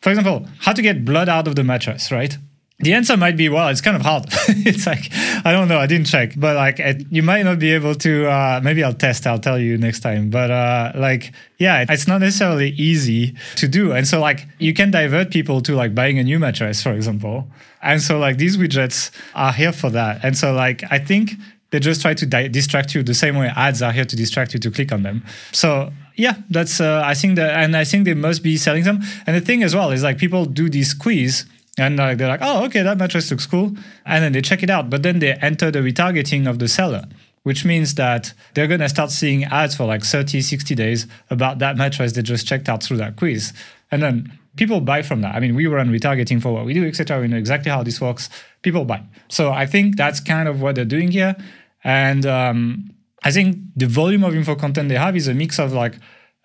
for 0.00 0.10
example 0.10 0.46
how 0.60 0.72
to 0.72 0.82
get 0.82 1.04
blood 1.04 1.28
out 1.28 1.48
of 1.48 1.56
the 1.56 1.64
mattress 1.64 2.12
right 2.12 2.36
the 2.80 2.94
answer 2.94 3.16
might 3.16 3.36
be 3.36 3.48
well 3.48 3.68
it's 3.68 3.80
kind 3.80 3.96
of 3.96 4.02
hard. 4.02 4.26
It's 4.48 4.86
like 4.86 5.10
i 5.44 5.52
don't 5.52 5.68
know. 5.68 5.78
I 5.78 5.86
didn't 5.86 6.06
check. 6.06 6.34
But 6.36 6.56
like 6.56 6.78
it, 6.78 7.06
you 7.10 7.22
might 7.22 7.42
not 7.42 7.58
be 7.58 7.72
able 7.72 7.94
to 7.96 8.26
uh, 8.26 8.60
maybe 8.62 8.84
i'll 8.84 8.94
test. 8.94 9.26
I'll 9.26 9.38
tell 9.38 9.58
you 9.58 9.76
next 9.78 10.00
time. 10.00 10.30
But 10.30 10.50
uh, 10.50 10.92
like 10.94 11.32
yeah 11.58 11.84
it's 11.88 12.06
not 12.06 12.18
necessarily 12.18 12.70
easy 12.70 13.34
to 13.56 13.66
do. 13.66 13.92
And 13.92 14.06
so 14.06 14.20
like 14.20 14.46
you 14.58 14.74
can 14.74 14.90
divert 14.90 15.30
people 15.30 15.60
to 15.62 15.74
like 15.74 15.94
buying 15.94 16.18
a 16.18 16.22
new 16.24 16.38
mattress 16.38 16.82
for 16.82 16.92
example. 16.92 17.48
And 17.82 18.00
so 18.00 18.18
like 18.18 18.38
these 18.38 18.56
widgets 18.56 19.10
are 19.34 19.52
here 19.52 19.72
for 19.72 19.90
that. 19.90 20.24
And 20.24 20.36
so 20.36 20.52
like 20.52 20.84
i 20.90 20.98
think 20.98 21.32
they 21.70 21.80
just 21.80 22.00
try 22.00 22.14
to 22.14 22.26
di- 22.26 22.48
distract 22.48 22.94
you 22.94 23.02
the 23.02 23.14
same 23.14 23.36
way 23.36 23.52
ads 23.54 23.82
are 23.82 23.92
here 23.92 24.04
to 24.04 24.16
distract 24.16 24.54
you 24.54 24.60
to 24.60 24.70
click 24.70 24.92
on 24.92 25.02
them. 25.02 25.24
So 25.52 25.92
yeah 26.18 26.34
that's 26.50 26.80
uh, 26.80 27.00
i 27.04 27.14
think 27.14 27.36
that 27.36 27.54
and 27.54 27.76
i 27.76 27.84
think 27.84 28.04
they 28.04 28.12
must 28.12 28.42
be 28.42 28.56
selling 28.56 28.82
them 28.82 29.00
and 29.24 29.36
the 29.36 29.40
thing 29.40 29.62
as 29.62 29.72
well 29.72 29.92
is 29.92 30.02
like 30.02 30.18
people 30.18 30.44
do 30.44 30.68
this 30.68 30.92
quiz 30.92 31.46
and 31.78 31.98
uh, 32.00 32.14
they're 32.14 32.28
like, 32.28 32.40
oh, 32.42 32.64
okay, 32.64 32.82
that 32.82 32.98
mattress 32.98 33.30
looks 33.30 33.46
cool. 33.46 33.72
And 34.04 34.24
then 34.24 34.32
they 34.32 34.42
check 34.42 34.62
it 34.62 34.70
out. 34.70 34.90
But 34.90 35.02
then 35.02 35.20
they 35.20 35.32
enter 35.34 35.70
the 35.70 35.78
retargeting 35.78 36.48
of 36.48 36.58
the 36.58 36.68
seller, 36.68 37.04
which 37.44 37.64
means 37.64 37.94
that 37.94 38.32
they're 38.54 38.66
going 38.66 38.80
to 38.80 38.88
start 38.88 39.10
seeing 39.10 39.44
ads 39.44 39.76
for 39.76 39.84
like 39.84 40.02
30, 40.02 40.40
60 40.40 40.74
days 40.74 41.06
about 41.30 41.58
that 41.60 41.76
mattress 41.76 42.12
they 42.12 42.22
just 42.22 42.46
checked 42.46 42.68
out 42.68 42.82
through 42.82 42.96
that 42.98 43.16
quiz. 43.16 43.52
And 43.90 44.02
then 44.02 44.38
people 44.56 44.80
buy 44.80 45.02
from 45.02 45.20
that. 45.20 45.34
I 45.34 45.40
mean, 45.40 45.54
we 45.54 45.66
run 45.66 45.88
retargeting 45.88 46.42
for 46.42 46.52
what 46.52 46.64
we 46.64 46.74
do, 46.74 46.86
etc. 46.86 47.20
We 47.20 47.28
know 47.28 47.36
exactly 47.36 47.70
how 47.70 47.82
this 47.82 48.00
works. 48.00 48.28
People 48.62 48.84
buy. 48.84 49.02
So 49.28 49.50
I 49.50 49.66
think 49.66 49.96
that's 49.96 50.20
kind 50.20 50.48
of 50.48 50.60
what 50.60 50.74
they're 50.74 50.84
doing 50.84 51.10
here. 51.10 51.36
And 51.84 52.26
um, 52.26 52.90
I 53.22 53.30
think 53.30 53.58
the 53.76 53.86
volume 53.86 54.24
of 54.24 54.34
info 54.34 54.56
content 54.56 54.88
they 54.88 54.96
have 54.96 55.16
is 55.16 55.28
a 55.28 55.34
mix 55.34 55.58
of 55.58 55.72
like 55.72 55.94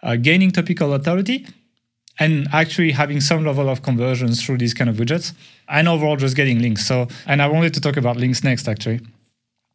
uh, 0.03 0.15
gaining 0.15 0.51
topical 0.51 0.93
authority 0.93 1.47
and 2.19 2.47
actually 2.51 2.91
having 2.91 3.19
some 3.21 3.45
level 3.45 3.69
of 3.69 3.81
conversions 3.81 4.43
through 4.43 4.57
these 4.57 4.73
kind 4.73 4.89
of 4.89 4.97
widgets 4.97 5.33
and 5.67 5.87
overall 5.87 6.15
just 6.15 6.35
getting 6.35 6.59
links. 6.59 6.85
So 6.85 7.07
and 7.25 7.41
i 7.41 7.47
wanted 7.47 7.73
to 7.73 7.81
talk 7.81 7.97
about 7.97 8.17
links 8.17 8.43
next 8.43 8.67
actually. 8.67 9.01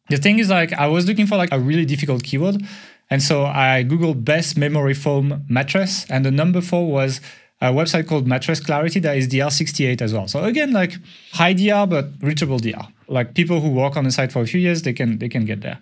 The 0.09 0.17
thing 0.17 0.39
is 0.39 0.49
like 0.49 0.73
i 0.73 0.87
was 0.87 1.07
looking 1.07 1.27
for 1.27 1.37
like 1.37 1.51
a 1.51 1.59
really 1.59 1.85
difficult 1.85 2.23
keyword 2.23 2.63
and 3.09 3.21
so 3.21 3.45
i 3.45 3.83
googled 3.87 4.23
best 4.23 4.57
memory 4.57 4.93
foam 4.93 5.45
mattress 5.49 6.05
and 6.09 6.25
the 6.25 6.31
number 6.31 6.61
four 6.61 6.89
was 6.91 7.21
a 7.61 7.73
website 7.73 8.07
called 8.07 8.25
mattress 8.25 8.61
clarity 8.61 8.99
that 9.01 9.17
is 9.17 9.27
dr68 9.27 10.01
as 10.01 10.13
well. 10.13 10.27
So 10.27 10.43
again 10.43 10.71
like 10.71 10.93
high 11.33 11.53
dr 11.53 11.87
but 11.87 12.05
reachable 12.21 12.59
dr 12.59 12.87
like 13.07 13.33
people 13.33 13.59
who 13.59 13.69
work 13.69 13.97
on 13.97 14.03
the 14.05 14.11
site 14.11 14.31
for 14.31 14.41
a 14.41 14.47
few 14.47 14.61
years 14.61 14.83
they 14.83 14.93
can 14.93 15.17
they 15.19 15.29
can 15.29 15.45
get 15.45 15.61
there. 15.61 15.79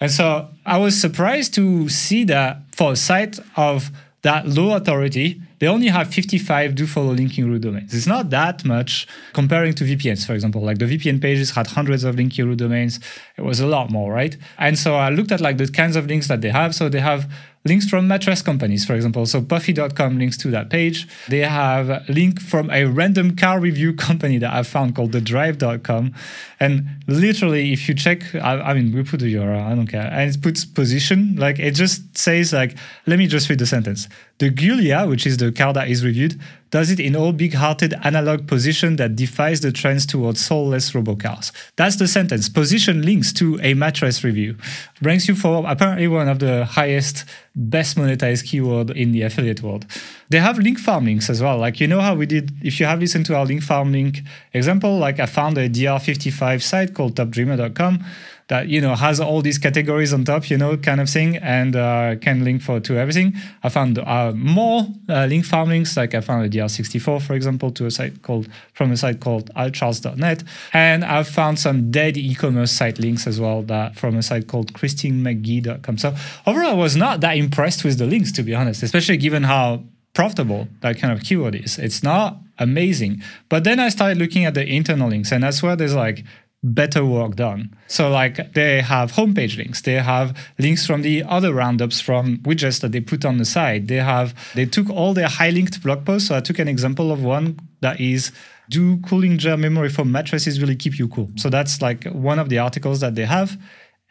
And 0.00 0.10
so 0.10 0.48
i 0.66 0.76
was 0.76 1.00
surprised 1.00 1.54
to 1.54 1.88
see 1.88 2.24
that 2.24 2.62
for 2.72 2.92
a 2.92 2.96
site 2.96 3.38
of 3.56 3.90
that 4.22 4.46
low 4.46 4.74
authority 4.76 5.40
they 5.60 5.66
only 5.66 5.88
have 5.88 6.12
55 6.12 6.74
do 6.74 6.86
follow 6.86 7.12
linking 7.12 7.46
root 7.46 7.60
domains. 7.60 7.92
It's 7.92 8.06
not 8.06 8.30
that 8.30 8.64
much 8.64 9.06
comparing 9.34 9.74
to 9.74 9.84
VPNs, 9.84 10.26
for 10.26 10.32
example. 10.32 10.62
Like 10.62 10.78
the 10.78 10.86
VPN 10.86 11.20
pages 11.20 11.50
had 11.50 11.66
hundreds 11.66 12.02
of 12.02 12.16
linking 12.16 12.46
root 12.46 12.56
domains. 12.56 12.98
It 13.36 13.42
was 13.42 13.60
a 13.60 13.66
lot 13.66 13.90
more, 13.90 14.10
right? 14.10 14.34
And 14.56 14.78
so 14.78 14.94
I 14.94 15.10
looked 15.10 15.30
at 15.30 15.40
like 15.42 15.58
the 15.58 15.68
kinds 15.68 15.96
of 15.96 16.06
links 16.06 16.28
that 16.28 16.40
they 16.40 16.48
have. 16.48 16.74
So 16.74 16.88
they 16.88 17.00
have 17.00 17.30
links 17.64 17.88
from 17.88 18.08
mattress 18.08 18.40
companies, 18.40 18.84
for 18.84 18.94
example. 18.94 19.26
So 19.26 19.42
Puffy.com 19.42 20.18
links 20.18 20.36
to 20.38 20.50
that 20.50 20.70
page. 20.70 21.06
They 21.28 21.40
have 21.40 21.90
a 21.90 22.04
link 22.08 22.40
from 22.40 22.70
a 22.70 22.84
random 22.86 23.36
car 23.36 23.60
review 23.60 23.92
company 24.08 24.38
that 24.38 24.52
I 24.52 24.62
found 24.62 24.96
called 24.96 25.12
thedrive.com. 25.12 26.14
And 26.58 26.88
literally, 27.06 27.72
if 27.72 27.88
you 27.88 27.94
check, 27.94 28.34
I, 28.34 28.60
I, 28.60 28.74
mean, 28.74 28.94
we 28.94 29.02
put 29.02 29.20
the 29.20 29.34
URL, 29.34 29.62
I 29.62 29.74
don't 29.74 29.86
care. 29.86 30.10
And 30.10 30.34
it 30.34 30.40
puts 30.42 30.64
position, 30.64 31.36
like 31.36 31.58
it 31.58 31.74
just 31.74 32.16
says 32.16 32.52
like, 32.52 32.76
let 33.06 33.18
me 33.18 33.26
just 33.26 33.48
read 33.48 33.58
the 33.58 33.66
sentence. 33.66 34.08
The 34.38 34.50
Giulia, 34.50 35.06
which 35.06 35.26
is 35.26 35.36
the 35.36 35.52
car 35.52 35.72
that 35.74 35.88
is 35.88 36.04
reviewed, 36.04 36.40
does 36.70 36.90
it 36.90 37.00
in 37.00 37.16
all 37.16 37.32
big-hearted 37.32 37.94
analog 38.02 38.46
position 38.46 38.96
that 38.96 39.16
defies 39.16 39.60
the 39.60 39.72
trends 39.72 40.06
towards 40.06 40.44
soulless 40.44 40.92
robocars. 40.92 41.52
That's 41.76 41.96
the 41.96 42.06
sentence. 42.06 42.48
Position 42.48 43.02
links 43.02 43.32
to 43.34 43.58
a 43.62 43.74
mattress 43.74 44.22
review. 44.22 44.56
Brings 45.02 45.28
you 45.28 45.34
for 45.34 45.64
apparently 45.66 46.08
one 46.08 46.28
of 46.28 46.38
the 46.38 46.64
highest, 46.64 47.24
best 47.54 47.96
monetized 47.96 48.46
keyword 48.46 48.90
in 48.90 49.12
the 49.12 49.22
affiliate 49.22 49.62
world. 49.62 49.86
They 50.28 50.38
have 50.38 50.58
link 50.58 50.78
farm 50.78 51.06
links 51.06 51.28
as 51.28 51.42
well. 51.42 51.58
Like 51.58 51.80
you 51.80 51.88
know 51.88 52.00
how 52.00 52.14
we 52.14 52.26
did, 52.26 52.52
if 52.62 52.78
you 52.78 52.86
have 52.86 53.00
listened 53.00 53.26
to 53.26 53.36
our 53.36 53.44
link 53.44 53.62
farm 53.62 53.92
link 53.92 54.20
example, 54.52 54.98
like 54.98 55.18
I 55.18 55.26
found 55.26 55.58
a 55.58 55.68
DR55 55.68 56.62
site 56.62 56.94
called 56.94 57.16
topdreamer.com 57.16 58.04
that 58.50 58.68
you 58.68 58.80
know 58.80 58.96
has 58.96 59.20
all 59.20 59.40
these 59.42 59.58
categories 59.58 60.12
on 60.12 60.24
top, 60.24 60.50
you 60.50 60.58
know, 60.58 60.76
kind 60.76 61.00
of 61.00 61.08
thing, 61.08 61.36
and 61.36 61.76
uh, 61.76 62.16
can 62.16 62.44
link 62.44 62.60
for 62.60 62.80
to 62.80 62.98
everything. 62.98 63.32
I 63.62 63.68
found 63.68 63.98
uh, 63.98 64.32
more 64.34 64.88
uh, 65.08 65.26
link 65.26 65.44
farm 65.44 65.68
links, 65.68 65.96
like 65.96 66.14
I 66.14 66.20
found 66.20 66.44
a 66.44 66.50
DR64, 66.50 67.22
for 67.22 67.34
example, 67.34 67.70
to 67.70 67.86
a 67.86 67.90
site 67.90 68.22
called 68.22 68.48
from 68.74 68.90
a 68.90 68.96
site 68.96 69.20
called 69.20 69.54
altcharles.net, 69.54 70.42
and 70.72 71.04
I've 71.04 71.28
found 71.28 71.60
some 71.60 71.90
dead 71.92 72.16
e-commerce 72.16 72.72
site 72.72 72.98
links 72.98 73.26
as 73.26 73.40
well 73.40 73.62
that 73.62 73.96
from 73.96 74.16
a 74.16 74.22
site 74.22 74.48
called 74.48 74.72
christinemcgee.com. 74.72 75.98
So 75.98 76.14
overall, 76.44 76.70
I 76.70 76.74
was 76.74 76.96
not 76.96 77.20
that 77.20 77.36
impressed 77.36 77.84
with 77.84 77.98
the 77.98 78.06
links, 78.06 78.32
to 78.32 78.42
be 78.42 78.54
honest, 78.54 78.82
especially 78.82 79.16
given 79.16 79.44
how 79.44 79.84
profitable 80.12 80.66
that 80.80 80.98
kind 80.98 81.12
of 81.12 81.22
keyword 81.22 81.54
is. 81.54 81.78
It's 81.78 82.02
not 82.02 82.38
amazing. 82.58 83.22
But 83.48 83.62
then 83.62 83.78
I 83.78 83.90
started 83.90 84.18
looking 84.18 84.44
at 84.44 84.54
the 84.54 84.66
internal 84.66 85.08
links, 85.08 85.30
and 85.30 85.44
that's 85.44 85.62
where 85.62 85.76
there's 85.76 85.94
like 85.94 86.24
better 86.62 87.04
work 87.04 87.36
done. 87.36 87.74
So 87.86 88.10
like 88.10 88.52
they 88.52 88.82
have 88.82 89.12
homepage 89.12 89.56
links, 89.56 89.80
they 89.82 89.94
have 89.94 90.36
links 90.58 90.86
from 90.86 91.02
the 91.02 91.22
other 91.24 91.54
roundups 91.54 92.00
from 92.00 92.38
widgets 92.38 92.80
that 92.80 92.92
they 92.92 93.00
put 93.00 93.24
on 93.24 93.38
the 93.38 93.44
side. 93.44 93.88
They 93.88 93.96
have 93.96 94.34
they 94.54 94.66
took 94.66 94.90
all 94.90 95.14
their 95.14 95.28
high 95.28 95.50
linked 95.50 95.82
blog 95.82 96.04
posts. 96.04 96.28
So 96.28 96.36
I 96.36 96.40
took 96.40 96.58
an 96.58 96.68
example 96.68 97.10
of 97.12 97.22
one 97.22 97.58
that 97.80 98.00
is 98.00 98.30
do 98.68 98.98
cooling 98.98 99.38
gel 99.38 99.56
memory 99.56 99.88
foam 99.88 100.12
mattresses 100.12 100.60
really 100.60 100.76
keep 100.76 100.98
you 100.98 101.08
cool? 101.08 101.30
So 101.36 101.50
that's 101.50 101.82
like 101.82 102.04
one 102.04 102.38
of 102.38 102.48
the 102.50 102.58
articles 102.58 103.00
that 103.00 103.14
they 103.14 103.24
have. 103.24 103.58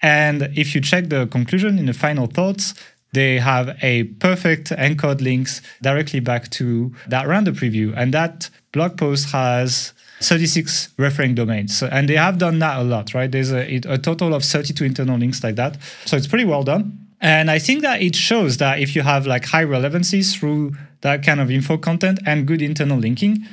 And 0.01 0.49
if 0.55 0.75
you 0.75 0.81
check 0.81 1.09
the 1.09 1.27
conclusion 1.27 1.77
in 1.77 1.85
the 1.85 1.93
final 1.93 2.27
thoughts, 2.27 2.73
they 3.13 3.39
have 3.39 3.77
a 3.81 4.03
perfect 4.03 4.69
encode 4.71 5.21
links 5.21 5.61
directly 5.81 6.19
back 6.19 6.49
to 6.51 6.93
that 7.07 7.27
roundup 7.27 7.55
preview. 7.55 7.93
And 7.95 8.13
that 8.13 8.49
blog 8.71 8.97
post 8.97 9.31
has 9.31 9.93
36 10.21 10.89
referring 10.97 11.35
domains. 11.35 11.77
So, 11.77 11.87
and 11.91 12.09
they 12.09 12.15
have 12.15 12.37
done 12.37 12.59
that 12.59 12.79
a 12.79 12.83
lot, 12.83 13.13
right? 13.13 13.31
There's 13.31 13.51
a, 13.51 13.75
a 13.87 13.97
total 13.97 14.33
of 14.33 14.43
32 14.43 14.83
internal 14.83 15.17
links 15.17 15.43
like 15.43 15.55
that. 15.55 15.77
So 16.05 16.17
it's 16.17 16.27
pretty 16.27 16.45
well 16.45 16.63
done. 16.63 17.07
And 17.21 17.51
I 17.51 17.59
think 17.59 17.81
that 17.81 18.01
it 18.01 18.15
shows 18.15 18.57
that 18.57 18.79
if 18.79 18.95
you 18.95 19.01
have 19.01 19.27
like 19.27 19.45
high 19.45 19.63
relevancy 19.63 20.21
through 20.21 20.75
that 21.01 21.23
kind 21.23 21.39
of 21.39 21.51
info 21.51 21.77
content 21.77 22.19
and 22.25 22.47
good 22.47 22.61
internal 22.61 22.97
linking, 22.97 23.45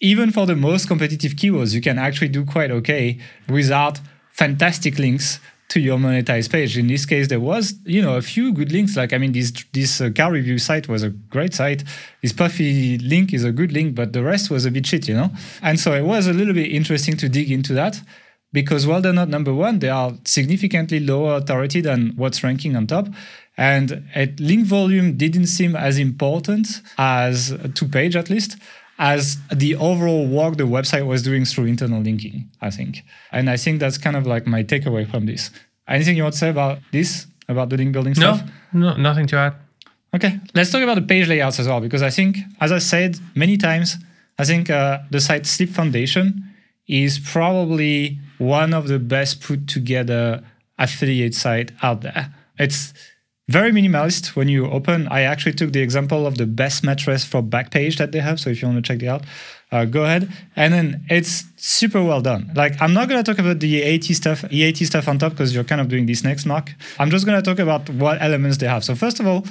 even 0.00 0.30
for 0.30 0.46
the 0.46 0.56
most 0.56 0.86
competitive 0.86 1.32
keywords, 1.32 1.74
you 1.74 1.80
can 1.80 1.98
actually 1.98 2.28
do 2.28 2.44
quite 2.44 2.70
okay 2.70 3.18
without 3.48 4.00
fantastic 4.32 4.98
links 4.98 5.40
to 5.70 5.80
your 5.80 5.98
monetized 5.98 6.50
page. 6.50 6.76
In 6.76 6.88
this 6.88 7.06
case, 7.06 7.28
there 7.28 7.40
was 7.40 7.74
you 7.84 8.02
know 8.02 8.16
a 8.16 8.22
few 8.22 8.52
good 8.52 8.70
links. 8.72 8.96
Like 8.96 9.12
I 9.12 9.18
mean, 9.18 9.32
this 9.32 9.52
this 9.72 10.00
uh, 10.00 10.10
car 10.14 10.30
review 10.32 10.58
site 10.58 10.88
was 10.88 11.02
a 11.02 11.10
great 11.10 11.54
site. 11.54 11.84
This 12.22 12.32
Puffy 12.32 12.98
link 12.98 13.32
is 13.32 13.44
a 13.44 13.52
good 13.52 13.72
link, 13.72 13.94
but 13.94 14.12
the 14.12 14.22
rest 14.22 14.50
was 14.50 14.66
a 14.66 14.70
bit 14.70 14.86
shit, 14.86 15.08
you 15.08 15.14
know. 15.14 15.30
And 15.62 15.80
so 15.80 15.92
it 15.94 16.04
was 16.04 16.26
a 16.26 16.32
little 16.32 16.54
bit 16.54 16.70
interesting 16.70 17.16
to 17.18 17.28
dig 17.28 17.50
into 17.50 17.72
that 17.74 18.00
because 18.52 18.86
while 18.86 19.00
they're 19.00 19.12
not 19.12 19.28
number 19.28 19.54
one, 19.54 19.78
they 19.78 19.88
are 19.88 20.12
significantly 20.24 21.00
lower 21.00 21.36
authority 21.36 21.80
than 21.80 22.12
what's 22.16 22.42
ranking 22.42 22.76
on 22.76 22.86
top. 22.86 23.06
And 23.56 24.08
at 24.14 24.40
link 24.40 24.66
volume 24.66 25.16
didn't 25.16 25.46
seem 25.46 25.76
as 25.76 25.98
important 25.98 26.82
as 26.98 27.56
to 27.74 27.84
page 27.86 28.16
at 28.16 28.30
least 28.30 28.56
as 29.00 29.38
the 29.52 29.74
overall 29.76 30.26
work 30.26 30.58
the 30.58 30.64
website 30.64 31.06
was 31.06 31.22
doing 31.22 31.46
through 31.46 31.64
internal 31.64 32.02
linking, 32.02 32.50
I 32.60 32.68
think. 32.68 33.02
And 33.32 33.48
I 33.48 33.56
think 33.56 33.80
that's 33.80 33.96
kind 33.96 34.14
of 34.14 34.26
like 34.26 34.46
my 34.46 34.62
takeaway 34.62 35.10
from 35.10 35.24
this. 35.24 35.50
Anything 35.88 36.16
you 36.18 36.22
want 36.22 36.34
to 36.34 36.38
say 36.38 36.50
about 36.50 36.80
this, 36.92 37.26
about 37.48 37.70
the 37.70 37.78
link 37.78 37.92
building 37.92 38.14
stuff? 38.14 38.42
No, 38.72 38.90
no 38.90 38.96
nothing 38.98 39.26
to 39.28 39.36
add. 39.36 39.54
Okay, 40.14 40.38
let's 40.54 40.70
talk 40.70 40.82
about 40.82 40.96
the 40.96 41.02
page 41.02 41.28
layouts 41.28 41.58
as 41.58 41.66
well, 41.66 41.80
because 41.80 42.02
I 42.02 42.10
think, 42.10 42.36
as 42.60 42.72
I 42.72 42.78
said 42.78 43.18
many 43.34 43.56
times, 43.56 43.96
I 44.38 44.44
think 44.44 44.68
uh, 44.68 44.98
the 45.10 45.20
site 45.20 45.46
Sleep 45.46 45.70
Foundation 45.70 46.44
is 46.86 47.18
probably 47.18 48.18
one 48.38 48.74
of 48.74 48.88
the 48.88 48.98
best 48.98 49.40
put 49.40 49.66
together 49.66 50.44
affiliate 50.78 51.34
site 51.34 51.72
out 51.82 52.02
there. 52.02 52.34
It's 52.58 52.92
very 53.50 53.72
minimalist 53.72 54.36
when 54.36 54.48
you 54.48 54.70
open. 54.70 55.08
I 55.08 55.22
actually 55.22 55.54
took 55.54 55.72
the 55.72 55.80
example 55.80 56.26
of 56.26 56.38
the 56.38 56.46
best 56.46 56.84
mattress 56.84 57.24
for 57.24 57.42
Backpage 57.42 57.96
that 57.98 58.12
they 58.12 58.20
have. 58.20 58.38
So 58.38 58.50
if 58.50 58.62
you 58.62 58.68
want 58.68 58.84
to 58.84 58.88
check 58.92 59.02
it 59.02 59.08
out, 59.08 59.24
uh, 59.72 59.84
go 59.84 60.04
ahead. 60.04 60.30
And 60.56 60.72
then 60.72 61.04
it's 61.10 61.44
super 61.56 62.02
well 62.02 62.20
done. 62.20 62.52
Like 62.54 62.80
I'm 62.80 62.94
not 62.94 63.08
to 63.22 63.28
talk 63.28 63.40
about 63.40 63.60
the 63.60 63.68
EAT 63.68 64.04
stuff, 64.04 64.44
EAT 64.52 64.78
stuff 64.78 65.08
on 65.08 65.18
top 65.18 65.32
because 65.32 65.54
you're 65.54 65.64
kind 65.64 65.80
of 65.80 65.88
doing 65.88 66.06
this 66.06 66.22
next, 66.22 66.46
Mark. 66.46 66.72
I'm 66.98 67.10
just 67.10 67.26
to 67.42 67.50
talk 67.50 67.58
about 67.58 67.88
what 67.90 68.22
elements 68.22 68.58
they 68.58 68.68
have. 68.68 68.84
So 68.84 68.94
first 68.94 69.20
of 69.20 69.26
all, 69.26 69.44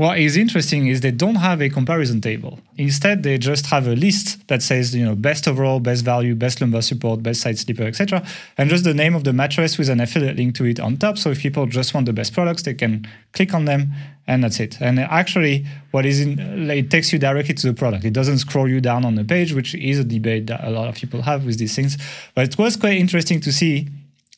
what 0.00 0.18
is 0.18 0.34
interesting 0.34 0.86
is 0.86 1.02
they 1.02 1.10
don't 1.10 1.34
have 1.34 1.60
a 1.60 1.68
comparison 1.68 2.22
table. 2.22 2.58
Instead, 2.78 3.22
they 3.22 3.36
just 3.36 3.66
have 3.66 3.86
a 3.86 3.94
list 3.94 4.48
that 4.48 4.62
says, 4.62 4.94
you 4.94 5.04
know, 5.04 5.14
best 5.14 5.46
overall, 5.46 5.78
best 5.78 6.06
value, 6.06 6.34
best 6.34 6.58
lumbar 6.62 6.80
support, 6.80 7.22
best 7.22 7.42
side 7.42 7.58
sleeper, 7.58 7.82
etc., 7.82 8.26
and 8.56 8.70
just 8.70 8.84
the 8.84 8.94
name 8.94 9.14
of 9.14 9.24
the 9.24 9.34
mattress 9.34 9.76
with 9.76 9.90
an 9.90 10.00
affiliate 10.00 10.36
link 10.36 10.54
to 10.54 10.64
it 10.64 10.80
on 10.80 10.96
top. 10.96 11.18
So 11.18 11.32
if 11.32 11.40
people 11.40 11.66
just 11.66 11.92
want 11.92 12.06
the 12.06 12.14
best 12.14 12.32
products, 12.32 12.62
they 12.62 12.72
can 12.72 13.06
click 13.34 13.52
on 13.52 13.66
them, 13.66 13.92
and 14.26 14.42
that's 14.42 14.58
it. 14.58 14.80
And 14.80 14.98
actually, 14.98 15.66
what 15.90 16.06
is 16.06 16.18
in 16.18 16.70
it 16.70 16.90
takes 16.90 17.12
you 17.12 17.18
directly 17.18 17.52
to 17.52 17.66
the 17.66 17.74
product. 17.74 18.06
It 18.06 18.14
doesn't 18.14 18.38
scroll 18.38 18.70
you 18.70 18.80
down 18.80 19.04
on 19.04 19.16
the 19.16 19.24
page, 19.24 19.52
which 19.52 19.74
is 19.74 19.98
a 19.98 20.04
debate 20.04 20.46
that 20.46 20.64
a 20.64 20.70
lot 20.70 20.88
of 20.88 20.94
people 20.94 21.20
have 21.20 21.44
with 21.44 21.58
these 21.58 21.76
things. 21.76 21.98
But 22.34 22.48
it 22.48 22.56
was 22.56 22.74
quite 22.74 22.96
interesting 22.96 23.38
to 23.42 23.52
see 23.52 23.90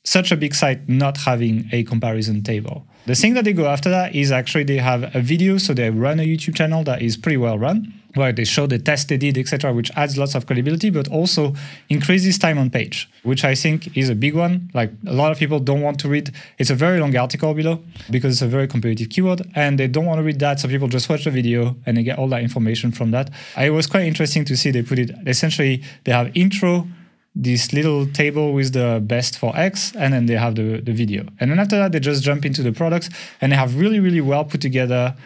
such 0.02 0.32
a 0.32 0.36
big 0.36 0.56
site 0.56 0.88
not 0.88 1.18
having 1.18 1.68
a 1.70 1.84
comparison 1.84 2.42
table. 2.42 2.84
The 3.04 3.16
thing 3.16 3.34
that 3.34 3.44
they 3.44 3.52
go 3.52 3.66
after 3.66 3.90
that 3.90 4.14
is 4.14 4.30
actually 4.30 4.62
they 4.62 4.76
have 4.76 5.12
a 5.14 5.20
video, 5.20 5.58
so 5.58 5.74
they 5.74 5.90
run 5.90 6.20
a 6.20 6.22
YouTube 6.22 6.54
channel 6.54 6.84
that 6.84 7.02
is 7.02 7.16
pretty 7.16 7.36
well 7.36 7.58
run, 7.58 7.92
where 8.14 8.32
they 8.32 8.44
show 8.44 8.68
the 8.68 8.78
test 8.78 9.08
they 9.08 9.16
did, 9.16 9.36
etc., 9.36 9.72
which 9.72 9.90
adds 9.96 10.16
lots 10.16 10.36
of 10.36 10.46
credibility, 10.46 10.88
but 10.88 11.08
also 11.08 11.52
increases 11.88 12.38
time 12.38 12.58
on 12.58 12.70
page, 12.70 13.10
which 13.24 13.44
I 13.44 13.56
think 13.56 13.96
is 13.96 14.08
a 14.08 14.14
big 14.14 14.36
one. 14.36 14.70
Like 14.72 14.92
a 15.04 15.12
lot 15.12 15.32
of 15.32 15.38
people 15.38 15.58
don't 15.58 15.80
want 15.80 15.98
to 16.00 16.08
read. 16.08 16.30
It's 16.58 16.70
a 16.70 16.76
very 16.76 17.00
long 17.00 17.16
article 17.16 17.52
below 17.54 17.80
because 18.08 18.34
it's 18.34 18.42
a 18.42 18.46
very 18.46 18.68
competitive 18.68 19.08
keyword, 19.08 19.50
and 19.56 19.80
they 19.80 19.88
don't 19.88 20.06
want 20.06 20.18
to 20.18 20.22
read 20.22 20.38
that, 20.38 20.60
so 20.60 20.68
people 20.68 20.86
just 20.86 21.08
watch 21.08 21.24
the 21.24 21.32
video 21.32 21.74
and 21.84 21.96
they 21.96 22.04
get 22.04 22.20
all 22.20 22.28
that 22.28 22.42
information 22.42 22.92
from 22.92 23.10
that. 23.10 23.30
It 23.58 23.70
was 23.70 23.88
quite 23.88 24.04
interesting 24.04 24.44
to 24.44 24.56
see 24.56 24.70
they 24.70 24.82
put 24.82 25.00
it 25.00 25.10
essentially. 25.26 25.82
They 26.04 26.12
have 26.12 26.30
intro 26.36 26.86
this 27.34 27.72
little 27.72 28.06
table 28.06 28.52
with 28.52 28.72
the 28.72 29.00
best 29.02 29.38
for 29.38 29.56
X, 29.56 29.94
and 29.96 30.12
then 30.12 30.26
they 30.26 30.34
have 30.34 30.54
the, 30.54 30.80
the 30.80 30.92
video. 30.92 31.26
And 31.40 31.50
then 31.50 31.58
after 31.58 31.78
that, 31.78 31.92
they 31.92 32.00
just 32.00 32.22
jump 32.22 32.44
into 32.44 32.62
the 32.62 32.72
products 32.72 33.08
and 33.40 33.52
they 33.52 33.56
have 33.56 33.78
really, 33.78 34.00
really 34.00 34.20
well 34.20 34.44
put 34.44 34.60
together 34.60 35.16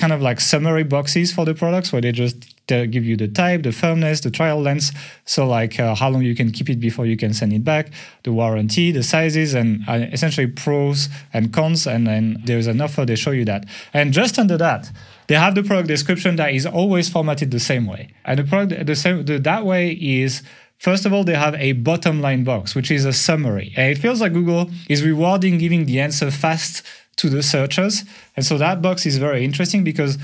kind 0.00 0.12
of 0.12 0.22
like 0.22 0.40
summary 0.40 0.82
boxes 0.82 1.30
for 1.30 1.44
the 1.44 1.54
products 1.54 1.92
where 1.92 2.00
they 2.00 2.10
just 2.10 2.54
give 2.66 3.04
you 3.04 3.16
the 3.16 3.28
type, 3.28 3.62
the 3.62 3.72
firmness, 3.72 4.20
the 4.20 4.30
trial 4.30 4.60
length. 4.60 4.92
So, 5.24 5.46
like 5.46 5.78
uh, 5.78 5.94
how 5.94 6.08
long 6.08 6.22
you 6.22 6.34
can 6.34 6.50
keep 6.50 6.70
it 6.70 6.80
before 6.80 7.04
you 7.04 7.16
can 7.16 7.34
send 7.34 7.52
it 7.52 7.64
back, 7.64 7.90
the 8.22 8.32
warranty, 8.32 8.92
the 8.92 9.02
sizes, 9.02 9.54
and 9.54 9.82
uh, 9.88 10.06
essentially 10.12 10.46
pros 10.46 11.08
and 11.32 11.52
cons. 11.52 11.86
And 11.86 12.06
then 12.06 12.40
there's 12.44 12.66
an 12.66 12.80
offer, 12.80 13.04
they 13.04 13.16
show 13.16 13.32
you 13.32 13.44
that. 13.44 13.66
And 13.92 14.12
just 14.12 14.38
under 14.38 14.56
that, 14.56 14.90
they 15.26 15.34
have 15.34 15.54
the 15.54 15.62
product 15.62 15.88
description 15.88 16.36
that 16.36 16.54
is 16.54 16.64
always 16.64 17.08
formatted 17.08 17.50
the 17.50 17.60
same 17.60 17.86
way. 17.86 18.08
And 18.24 18.38
the 18.38 18.44
product, 18.44 18.86
the 18.86 18.96
same, 18.96 19.24
the, 19.24 19.38
that 19.38 19.66
way 19.66 19.92
is 19.92 20.42
First 20.80 21.04
of 21.04 21.12
all, 21.12 21.24
they 21.24 21.34
have 21.34 21.54
a 21.56 21.72
bottom 21.72 22.22
line 22.22 22.42
box, 22.42 22.74
which 22.74 22.90
is 22.90 23.04
a 23.04 23.12
summary. 23.12 23.74
And 23.76 23.92
it 23.92 23.98
feels 23.98 24.22
like 24.22 24.32
Google 24.32 24.70
is 24.88 25.04
rewarding 25.04 25.58
giving 25.58 25.84
the 25.84 26.00
answer 26.00 26.30
fast 26.30 26.82
to 27.16 27.28
the 27.28 27.42
searchers. 27.42 28.04
And 28.34 28.46
so 28.46 28.56
that 28.56 28.80
box 28.80 29.04
is 29.04 29.18
very 29.18 29.44
interesting 29.44 29.84
because 29.84 30.16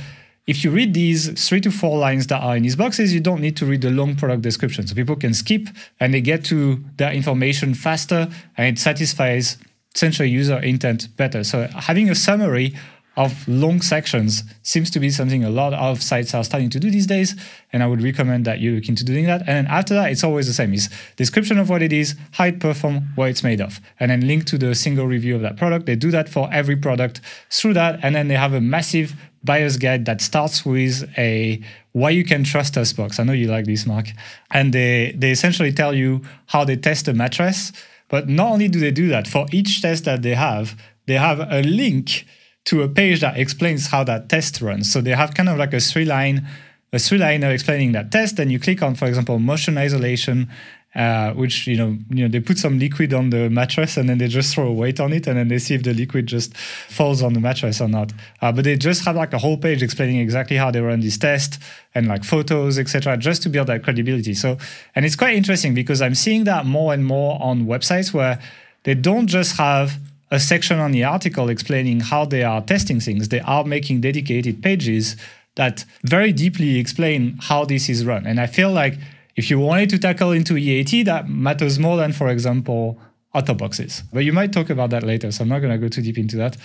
if 0.46 0.64
you 0.64 0.70
read 0.70 0.94
these 0.94 1.46
three 1.46 1.60
to 1.60 1.70
four 1.70 1.98
lines 1.98 2.28
that 2.28 2.40
are 2.40 2.56
in 2.56 2.62
these 2.62 2.74
boxes, 2.74 3.12
you 3.12 3.20
don't 3.20 3.42
need 3.42 3.54
to 3.58 3.66
read 3.66 3.82
the 3.82 3.90
long 3.90 4.16
product 4.16 4.40
description. 4.40 4.86
So 4.86 4.94
people 4.94 5.16
can 5.16 5.34
skip 5.34 5.68
and 6.00 6.14
they 6.14 6.22
get 6.22 6.42
to 6.46 6.82
their 6.96 7.12
information 7.12 7.74
faster 7.74 8.30
and 8.56 8.78
it 8.78 8.80
satisfies 8.80 9.58
essentially 9.94 10.30
user 10.30 10.56
intent 10.60 11.14
better. 11.18 11.44
So 11.44 11.66
having 11.66 12.08
a 12.08 12.14
summary 12.14 12.74
of 13.16 13.48
long 13.48 13.80
sections 13.80 14.42
seems 14.62 14.90
to 14.90 15.00
be 15.00 15.08
something 15.08 15.42
a 15.42 15.48
lot 15.48 15.72
of 15.72 16.02
sites 16.02 16.34
are 16.34 16.44
starting 16.44 16.68
to 16.70 16.78
do 16.78 16.90
these 16.90 17.06
days. 17.06 17.34
And 17.72 17.82
I 17.82 17.86
would 17.86 18.02
recommend 18.02 18.44
that 18.44 18.58
you 18.60 18.74
look 18.74 18.88
into 18.88 19.04
doing 19.04 19.26
that. 19.26 19.40
And 19.40 19.48
then 19.48 19.66
after 19.68 19.94
that, 19.94 20.10
it's 20.10 20.22
always 20.22 20.46
the 20.46 20.52
same. 20.52 20.74
Is 20.74 20.90
description 21.16 21.58
of 21.58 21.70
what 21.70 21.82
it 21.82 21.92
is, 21.92 22.14
how 22.32 22.46
it 22.46 22.60
performs, 22.60 23.02
what 23.14 23.30
it's 23.30 23.42
made 23.42 23.60
of, 23.60 23.80
and 23.98 24.10
then 24.10 24.26
link 24.26 24.44
to 24.46 24.58
the 24.58 24.74
single 24.74 25.06
review 25.06 25.34
of 25.34 25.42
that 25.42 25.56
product. 25.56 25.86
They 25.86 25.96
do 25.96 26.10
that 26.10 26.28
for 26.28 26.48
every 26.52 26.76
product 26.76 27.22
through 27.50 27.74
that. 27.74 28.00
And 28.02 28.14
then 28.14 28.28
they 28.28 28.36
have 28.36 28.52
a 28.52 28.60
massive 28.60 29.14
buyer's 29.42 29.78
guide 29.78 30.04
that 30.04 30.20
starts 30.20 30.66
with 30.66 31.08
a 31.16 31.62
why 31.92 32.10
you 32.10 32.24
can 32.24 32.44
trust 32.44 32.76
us 32.76 32.92
box. 32.92 33.18
I 33.18 33.24
know 33.24 33.32
you 33.32 33.48
like 33.48 33.64
this, 33.64 33.86
Mark. 33.86 34.08
And 34.50 34.74
they, 34.74 35.14
they 35.16 35.30
essentially 35.30 35.72
tell 35.72 35.94
you 35.94 36.20
how 36.46 36.64
they 36.64 36.76
test 36.76 37.06
the 37.06 37.14
mattress. 37.14 37.72
But 38.08 38.28
not 38.28 38.48
only 38.52 38.68
do 38.68 38.78
they 38.78 38.90
do 38.90 39.08
that, 39.08 39.26
for 39.26 39.46
each 39.50 39.80
test 39.80 40.04
that 40.04 40.20
they 40.20 40.34
have, 40.34 40.78
they 41.06 41.14
have 41.14 41.40
a 41.40 41.62
link 41.62 42.26
to 42.66 42.82
a 42.82 42.88
page 42.88 43.20
that 43.20 43.38
explains 43.38 43.88
how 43.88 44.04
that 44.04 44.28
test 44.28 44.60
runs. 44.60 44.92
So 44.92 45.00
they 45.00 45.12
have 45.12 45.34
kind 45.34 45.48
of 45.48 45.56
like 45.56 45.72
a 45.72 45.80
three 45.80 46.04
line, 46.04 46.46
a 46.92 46.98
three 46.98 47.18
liner 47.18 47.50
explaining 47.50 47.92
that 47.92 48.12
test. 48.12 48.38
And 48.38 48.52
you 48.52 48.58
click 48.58 48.82
on, 48.82 48.94
for 48.96 49.06
example, 49.06 49.38
motion 49.38 49.78
isolation, 49.78 50.50
uh, 50.96 51.32
which 51.34 51.68
you 51.68 51.76
know, 51.76 51.96
you 52.10 52.24
know, 52.24 52.28
they 52.28 52.40
put 52.40 52.58
some 52.58 52.78
liquid 52.78 53.14
on 53.14 53.30
the 53.30 53.48
mattress 53.50 53.96
and 53.96 54.08
then 54.08 54.18
they 54.18 54.26
just 54.26 54.52
throw 54.52 54.66
a 54.66 54.72
weight 54.72 54.98
on 54.98 55.12
it 55.12 55.28
and 55.28 55.38
then 55.38 55.46
they 55.46 55.58
see 55.58 55.74
if 55.74 55.84
the 55.84 55.94
liquid 55.94 56.26
just 56.26 56.56
falls 56.56 57.22
on 57.22 57.34
the 57.34 57.40
mattress 57.40 57.80
or 57.80 57.86
not. 57.86 58.12
Uh, 58.42 58.50
but 58.50 58.64
they 58.64 58.76
just 58.76 59.04
have 59.04 59.14
like 59.14 59.32
a 59.32 59.38
whole 59.38 59.56
page 59.56 59.80
explaining 59.82 60.18
exactly 60.18 60.56
how 60.56 60.70
they 60.70 60.80
run 60.80 61.00
this 61.00 61.18
test 61.18 61.62
and 61.94 62.08
like 62.08 62.24
photos, 62.24 62.80
etc., 62.80 63.16
just 63.16 63.42
to 63.42 63.48
build 63.48 63.68
that 63.68 63.84
credibility. 63.84 64.34
So, 64.34 64.58
and 64.96 65.04
it's 65.04 65.16
quite 65.16 65.36
interesting 65.36 65.72
because 65.72 66.02
I'm 66.02 66.16
seeing 66.16 66.44
that 66.44 66.66
more 66.66 66.92
and 66.92 67.06
more 67.06 67.40
on 67.40 67.66
websites 67.66 68.12
where 68.12 68.40
they 68.82 68.94
don't 68.94 69.28
just 69.28 69.56
have 69.56 69.98
a 70.30 70.40
section 70.40 70.78
on 70.78 70.92
the 70.92 71.04
article 71.04 71.48
explaining 71.48 72.00
how 72.00 72.24
they 72.24 72.42
are 72.42 72.60
testing 72.60 73.00
things. 73.00 73.28
They 73.28 73.40
are 73.40 73.64
making 73.64 74.00
dedicated 74.00 74.62
pages 74.62 75.16
that 75.54 75.84
very 76.02 76.32
deeply 76.32 76.78
explain 76.78 77.38
how 77.40 77.64
this 77.64 77.88
is 77.88 78.04
run. 78.04 78.26
And 78.26 78.40
I 78.40 78.46
feel 78.46 78.70
like 78.70 78.98
if 79.36 79.50
you 79.50 79.58
wanted 79.58 79.90
to 79.90 79.98
tackle 79.98 80.32
into 80.32 80.56
EAT, 80.56 81.04
that 81.04 81.28
matters 81.28 81.78
more 81.78 81.96
than, 81.96 82.12
for 82.12 82.28
example, 82.28 82.98
boxes. 83.44 84.02
But 84.12 84.24
you 84.24 84.32
might 84.32 84.52
talk 84.52 84.70
about 84.70 84.90
that 84.90 85.02
later, 85.02 85.30
so 85.30 85.42
I'm 85.42 85.48
not 85.48 85.60
going 85.60 85.72
to 85.72 85.78
go 85.78 85.88
too 85.88 86.02
deep 86.02 86.18
into 86.18 86.36
that. 86.36 86.56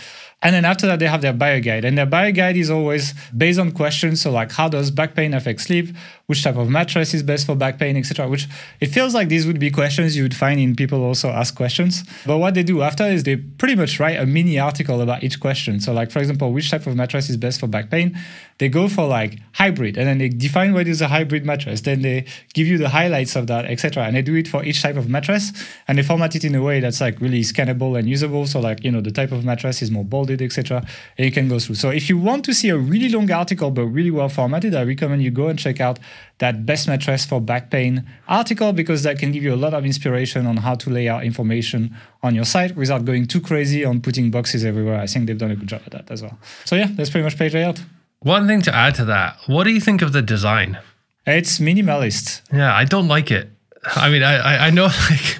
And 0.43 0.55
then 0.55 0.65
after 0.65 0.87
that, 0.87 0.99
they 0.99 1.07
have 1.07 1.21
their 1.21 1.33
buyer 1.33 1.59
guide. 1.59 1.85
And 1.85 1.97
their 1.97 2.05
buyer 2.05 2.31
guide 2.31 2.57
is 2.57 2.71
always 2.71 3.13
based 3.35 3.59
on 3.59 3.71
questions. 3.71 4.21
So, 4.21 4.31
like, 4.31 4.51
how 4.51 4.69
does 4.69 4.89
back 4.89 5.13
pain 5.13 5.33
affect 5.33 5.61
sleep? 5.61 5.95
Which 6.25 6.43
type 6.43 6.55
of 6.55 6.69
mattress 6.69 7.13
is 7.13 7.21
best 7.21 7.45
for 7.45 7.55
back 7.55 7.77
pain, 7.77 7.95
etc. 7.95 8.27
Which 8.27 8.47
it 8.79 8.87
feels 8.87 9.13
like 9.13 9.27
these 9.27 9.45
would 9.45 9.59
be 9.59 9.69
questions 9.69 10.17
you 10.17 10.23
would 10.23 10.35
find 10.35 10.59
in 10.59 10.75
people 10.75 11.03
also 11.03 11.29
ask 11.29 11.55
questions. 11.55 12.03
But 12.25 12.39
what 12.39 12.55
they 12.55 12.63
do 12.63 12.81
after 12.81 13.03
is 13.03 13.23
they 13.23 13.35
pretty 13.35 13.75
much 13.75 13.99
write 13.99 14.19
a 14.19 14.25
mini 14.25 14.57
article 14.57 15.01
about 15.01 15.23
each 15.23 15.39
question. 15.39 15.79
So, 15.79 15.93
like, 15.93 16.09
for 16.09 16.19
example, 16.19 16.51
which 16.51 16.71
type 16.71 16.87
of 16.87 16.95
mattress 16.95 17.29
is 17.29 17.37
best 17.37 17.59
for 17.59 17.67
back 17.67 17.91
pain? 17.91 18.17
They 18.61 18.69
go 18.69 18.87
for 18.87 19.07
like 19.07 19.39
hybrid 19.53 19.97
and 19.97 20.07
then 20.07 20.19
they 20.19 20.29
define 20.29 20.71
what 20.71 20.87
is 20.87 21.01
a 21.01 21.07
hybrid 21.07 21.43
mattress. 21.43 21.81
Then 21.81 22.03
they 22.03 22.25
give 22.53 22.67
you 22.67 22.77
the 22.77 22.89
highlights 22.89 23.35
of 23.35 23.47
that, 23.47 23.65
etc. 23.65 24.03
And 24.03 24.15
they 24.15 24.21
do 24.21 24.35
it 24.35 24.47
for 24.47 24.63
each 24.63 24.83
type 24.83 24.97
of 24.97 25.09
mattress 25.09 25.51
and 25.87 25.97
they 25.97 26.03
format 26.03 26.35
it 26.35 26.45
in 26.45 26.53
a 26.53 26.61
way 26.61 26.79
that's 26.79 27.01
like 27.01 27.19
really 27.19 27.41
scannable 27.41 27.97
and 27.97 28.07
usable. 28.07 28.45
So, 28.45 28.59
like, 28.59 28.83
you 28.83 28.91
know, 28.91 29.01
the 29.01 29.09
type 29.09 29.31
of 29.31 29.43
mattress 29.43 29.81
is 29.81 29.89
more 29.89 30.05
bolded 30.05 30.43
etc. 30.43 30.85
And 31.17 31.25
you 31.25 31.31
can 31.31 31.47
go 31.47 31.57
through. 31.57 31.73
So 31.73 31.89
if 31.89 32.07
you 32.07 32.19
want 32.19 32.45
to 32.45 32.53
see 32.53 32.69
a 32.69 32.77
really 32.77 33.09
long 33.09 33.31
article 33.31 33.71
but 33.71 33.87
really 33.87 34.11
well 34.11 34.29
formatted, 34.29 34.75
I 34.75 34.83
recommend 34.83 35.23
you 35.23 35.31
go 35.31 35.47
and 35.47 35.57
check 35.57 35.81
out 35.81 35.97
that 36.37 36.63
best 36.63 36.87
mattress 36.87 37.25
for 37.25 37.41
back 37.41 37.71
pain 37.71 38.07
article 38.27 38.73
because 38.73 39.01
that 39.01 39.17
can 39.17 39.31
give 39.31 39.41
you 39.41 39.55
a 39.55 39.61
lot 39.65 39.73
of 39.73 39.85
inspiration 39.85 40.45
on 40.45 40.57
how 40.57 40.75
to 40.75 40.91
lay 40.91 41.09
out 41.09 41.23
information 41.23 41.97
on 42.21 42.35
your 42.35 42.45
site 42.45 42.75
without 42.75 43.05
going 43.05 43.25
too 43.25 43.41
crazy 43.41 43.83
on 43.83 44.01
putting 44.01 44.29
boxes 44.29 44.63
everywhere. 44.63 44.99
I 44.99 45.07
think 45.07 45.25
they've 45.25 45.35
done 45.35 45.49
a 45.49 45.55
good 45.55 45.69
job 45.69 45.81
at 45.87 45.93
that 45.93 46.11
as 46.11 46.21
well. 46.21 46.37
So 46.65 46.75
yeah, 46.75 46.89
that's 46.91 47.09
pretty 47.09 47.23
much 47.23 47.39
page 47.39 47.55
layout. 47.55 47.81
One 48.21 48.47
thing 48.47 48.61
to 48.63 48.75
add 48.75 48.95
to 48.95 49.05
that, 49.05 49.37
what 49.47 49.63
do 49.63 49.71
you 49.71 49.81
think 49.81 50.01
of 50.01 50.13
the 50.13 50.21
design? 50.21 50.79
It's 51.25 51.59
minimalist. 51.59 52.41
Yeah, 52.53 52.73
I 52.73 52.85
don't 52.85 53.07
like 53.07 53.31
it. 53.31 53.49
I 53.83 54.09
mean, 54.09 54.21
I 54.21 54.67
I 54.67 54.69
know 54.69 54.83
like 55.09 55.39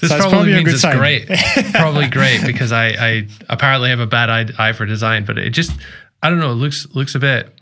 this 0.00 0.10
so 0.10 0.16
probably, 0.16 0.30
probably 0.30 0.54
means 0.54 0.72
it's 0.74 0.82
sign. 0.82 0.96
great, 0.96 1.26
probably 1.74 2.08
great 2.08 2.44
because 2.46 2.70
I 2.70 2.86
I 2.88 3.28
apparently 3.48 3.90
have 3.90 3.98
a 3.98 4.06
bad 4.06 4.30
eye, 4.30 4.46
eye 4.58 4.72
for 4.72 4.86
design, 4.86 5.24
but 5.24 5.38
it 5.38 5.50
just 5.50 5.72
I 6.22 6.30
don't 6.30 6.38
know, 6.38 6.52
it 6.52 6.56
looks 6.56 6.86
looks 6.94 7.14
a 7.16 7.18
bit 7.18 7.52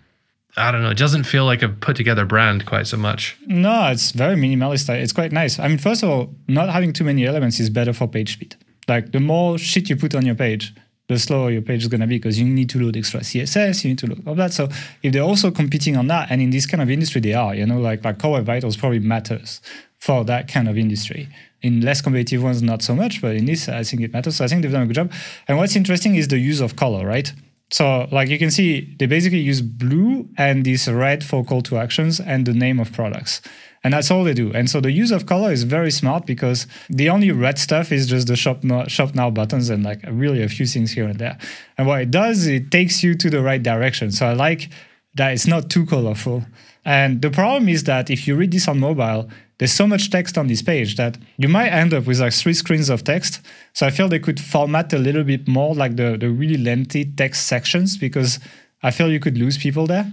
I 0.57 0.71
don't 0.71 0.83
know, 0.83 0.91
it 0.91 0.99
doesn't 0.99 1.25
feel 1.25 1.45
like 1.45 1.63
a 1.63 1.69
put 1.69 1.97
together 1.97 2.25
brand 2.27 2.67
quite 2.67 2.87
so 2.87 2.97
much. 2.97 3.39
No, 3.47 3.87
it's 3.91 4.11
very 4.11 4.37
minimalist. 4.37 4.89
It's 4.91 5.13
quite 5.13 5.33
nice. 5.33 5.59
I 5.59 5.69
mean, 5.69 5.79
first 5.79 6.03
of 6.03 6.11
all, 6.11 6.35
not 6.49 6.69
having 6.69 6.93
too 6.93 7.05
many 7.05 7.25
elements 7.27 7.61
is 7.61 7.71
better 7.71 7.93
for 7.93 8.09
page 8.09 8.35
speed. 8.35 8.57
Like 8.89 9.13
the 9.13 9.21
more 9.21 9.57
shit 9.59 9.89
you 9.89 9.97
put 9.97 10.15
on 10.15 10.27
your 10.27 10.35
page, 10.35 10.75
the 11.11 11.19
slower 11.19 11.51
your 11.51 11.61
page 11.61 11.83
is 11.83 11.89
going 11.89 12.01
to 12.01 12.07
be 12.07 12.19
because 12.19 12.39
you 12.39 12.47
need 12.47 12.71
to 12.71 12.79
load 12.81 12.97
extra 12.97 13.21
CSS, 13.21 13.83
you 13.85 13.91
need 13.91 13.99
to 13.99 14.07
load 14.07 14.27
all 14.27 14.35
that. 14.37 14.53
So 14.53 14.69
if 15.03 15.13
they're 15.13 15.23
also 15.23 15.51
competing 15.51 15.97
on 15.97 16.07
that, 16.07 16.31
and 16.31 16.41
in 16.41 16.51
this 16.51 16.67
kind 16.67 16.81
of 16.81 16.89
industry 16.89 17.21
they 17.21 17.35
are, 17.35 17.55
you 17.55 17.67
know, 17.67 17.81
like 17.81 18.05
like 18.05 18.19
Core 18.21 18.41
Vitals 18.41 18.77
probably 18.77 19.01
matters 19.01 19.61
for 19.99 20.25
that 20.25 20.47
kind 20.49 20.69
of 20.69 20.79
industry. 20.79 21.29
In 21.63 21.81
less 21.83 22.01
competitive 22.01 22.43
ones, 22.43 22.63
not 22.63 22.81
so 22.81 22.95
much, 22.95 23.21
but 23.21 23.35
in 23.35 23.45
this, 23.45 23.69
I 23.69 23.83
think 23.83 24.03
it 24.03 24.13
matters. 24.13 24.37
So 24.37 24.45
I 24.45 24.49
think 24.49 24.63
they've 24.63 24.73
done 24.73 24.83
a 24.83 24.87
good 24.87 24.95
job. 24.95 25.13
And 25.47 25.59
what's 25.59 25.77
interesting 25.77 26.15
is 26.15 26.29
the 26.29 26.39
use 26.39 26.61
of 26.61 26.77
color, 26.77 27.05
right? 27.07 27.31
So 27.71 28.09
like 28.11 28.29
you 28.29 28.39
can 28.39 28.51
see, 28.51 28.95
they 28.99 29.07
basically 29.07 29.39
use 29.39 29.61
blue 29.61 30.29
and 30.37 30.65
this 30.65 30.89
red 30.89 31.23
for 31.25 31.45
call 31.45 31.63
to 31.63 31.79
actions 31.79 32.21
and 32.21 32.47
the 32.47 32.53
name 32.53 32.81
of 32.81 32.93
products. 32.93 33.41
And 33.83 33.95
that's 33.95 34.11
all 34.11 34.25
they 34.25 34.35
do. 34.35 34.53
And 34.53 34.69
so 34.69 34.81
the 34.81 34.91
use 34.91 35.11
of 35.11 35.25
color 35.25 35.53
is 35.53 35.63
very 35.63 35.91
smart 35.91 36.27
because 36.27 36.67
the 36.91 37.09
only 37.09 37.31
red 37.31 37.59
stuff 37.59 37.93
is 37.93 38.07
just 38.07 38.27
the 38.27 38.37
shop 38.37 38.63
now, 38.63 38.85
shop 38.87 39.15
now 39.15 39.31
buttons 39.31 39.71
and 39.71 39.83
like 39.83 40.01
really 40.11 40.43
a 40.43 40.49
few 40.49 40.67
things 40.67 40.93
here 40.93 41.07
and 41.07 41.19
there. 41.19 41.39
And 41.79 41.87
what 41.87 42.03
it 42.03 42.11
does, 42.11 42.47
it 42.47 42.71
takes 42.71 43.03
you 43.03 43.15
to 43.15 43.31
the 43.31 43.41
right 43.41 43.63
direction. 43.63 44.11
So 44.11 44.27
I 44.27 44.35
like 44.35 44.69
that 45.15 45.33
it's 45.33 45.47
not 45.47 45.71
too 45.71 45.87
colorful. 45.87 46.45
And 46.85 47.23
the 47.23 47.31
problem 47.31 47.69
is 47.69 47.85
that 47.85 48.11
if 48.11 48.27
you 48.27 48.37
read 48.37 48.53
this 48.53 48.69
on 48.69 48.81
mobile, 48.81 49.31
there's 49.61 49.73
so 49.73 49.87
much 49.87 50.09
text 50.09 50.39
on 50.39 50.47
this 50.47 50.63
page 50.63 50.97
that 50.97 51.19
you 51.37 51.47
might 51.47 51.69
end 51.69 51.93
up 51.93 52.07
with 52.07 52.19
like 52.19 52.33
three 52.33 52.55
screens 52.55 52.89
of 52.89 53.05
text. 53.05 53.43
So 53.75 53.87
I 53.87 53.91
feel 53.91 54.09
they 54.09 54.19
could 54.19 54.41
format 54.41 54.91
a 54.95 54.99
little 54.99 55.23
bit 55.23 55.47
more 55.47 55.75
like 55.75 55.97
the, 55.97 56.17
the 56.17 56.31
really 56.31 56.57
lengthy 56.57 57.05
text 57.05 57.47
sections 57.47 57.99
because 57.99 58.41
I 58.83 58.91
feel 58.91 59.11
you 59.11 59.21
could 59.21 59.37
lose 59.37 59.59
people 59.59 59.87
there. 59.87 60.11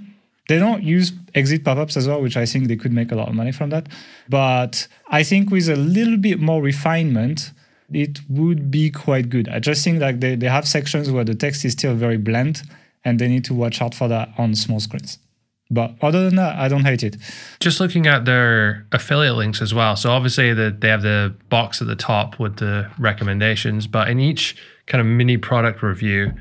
They 0.50 0.60
don't 0.60 0.84
use 0.84 1.14
exit 1.34 1.64
pop-ups 1.64 1.96
as 1.96 2.10
well, 2.10 2.22
which 2.22 2.36
I 2.36 2.46
think 2.46 2.68
they 2.68 2.76
could 2.76 2.92
make 2.92 3.14
a 3.14 3.16
lot 3.16 3.30
of 3.30 3.36
money 3.36 3.54
from 3.54 3.70
that. 3.70 3.88
But 4.28 4.86
I 5.08 5.24
think 5.24 5.50
with 5.50 5.70
a 5.70 5.78
little 5.78 6.18
bit 6.18 6.42
more 6.42 6.62
refinement, 6.62 7.54
it 7.94 8.20
would 8.30 8.70
be 8.70 8.92
quite 8.92 9.30
good. 9.30 9.48
I 9.48 9.60
just 9.60 9.82
think 9.82 10.02
like 10.02 10.20
they, 10.20 10.36
they 10.36 10.50
have 10.50 10.68
sections 10.68 11.10
where 11.10 11.24
the 11.24 11.36
text 11.36 11.64
is 11.64 11.72
still 11.72 11.96
very 11.96 12.18
bland 12.18 12.64
and 13.06 13.18
they 13.18 13.30
need 13.30 13.46
to 13.46 13.54
watch 13.54 13.82
out 13.82 13.96
for 13.96 14.10
that 14.10 14.28
on 14.38 14.56
small 14.56 14.82
screens. 14.82 15.20
But 15.70 15.96
other 16.02 16.24
than 16.24 16.36
that, 16.38 16.58
I 16.58 16.68
don't 16.68 16.86
hate 16.86 17.04
it. 17.04 17.18
Just 17.60 17.80
looking 17.80 18.08
at 18.08 18.26
their 18.26 18.86
affiliate 18.92 19.36
links 19.36 19.62
as 19.62 19.74
well. 19.74 19.96
So 19.96 20.12
obviously 20.12 20.54
the, 20.54 20.76
they 20.78 20.88
have 20.88 21.02
the 21.02 21.36
box 21.50 21.82
at 21.82 21.88
the 21.88 21.96
top 21.96 22.40
with 22.40 22.58
the 22.58 22.90
recommendations, 22.98 23.86
but 23.86 24.10
in 24.10 24.20
each 24.20 24.56
kind 24.86 25.02
of 25.02 25.08
mini 25.08 25.38
product 25.38 25.84
review, 25.84 26.34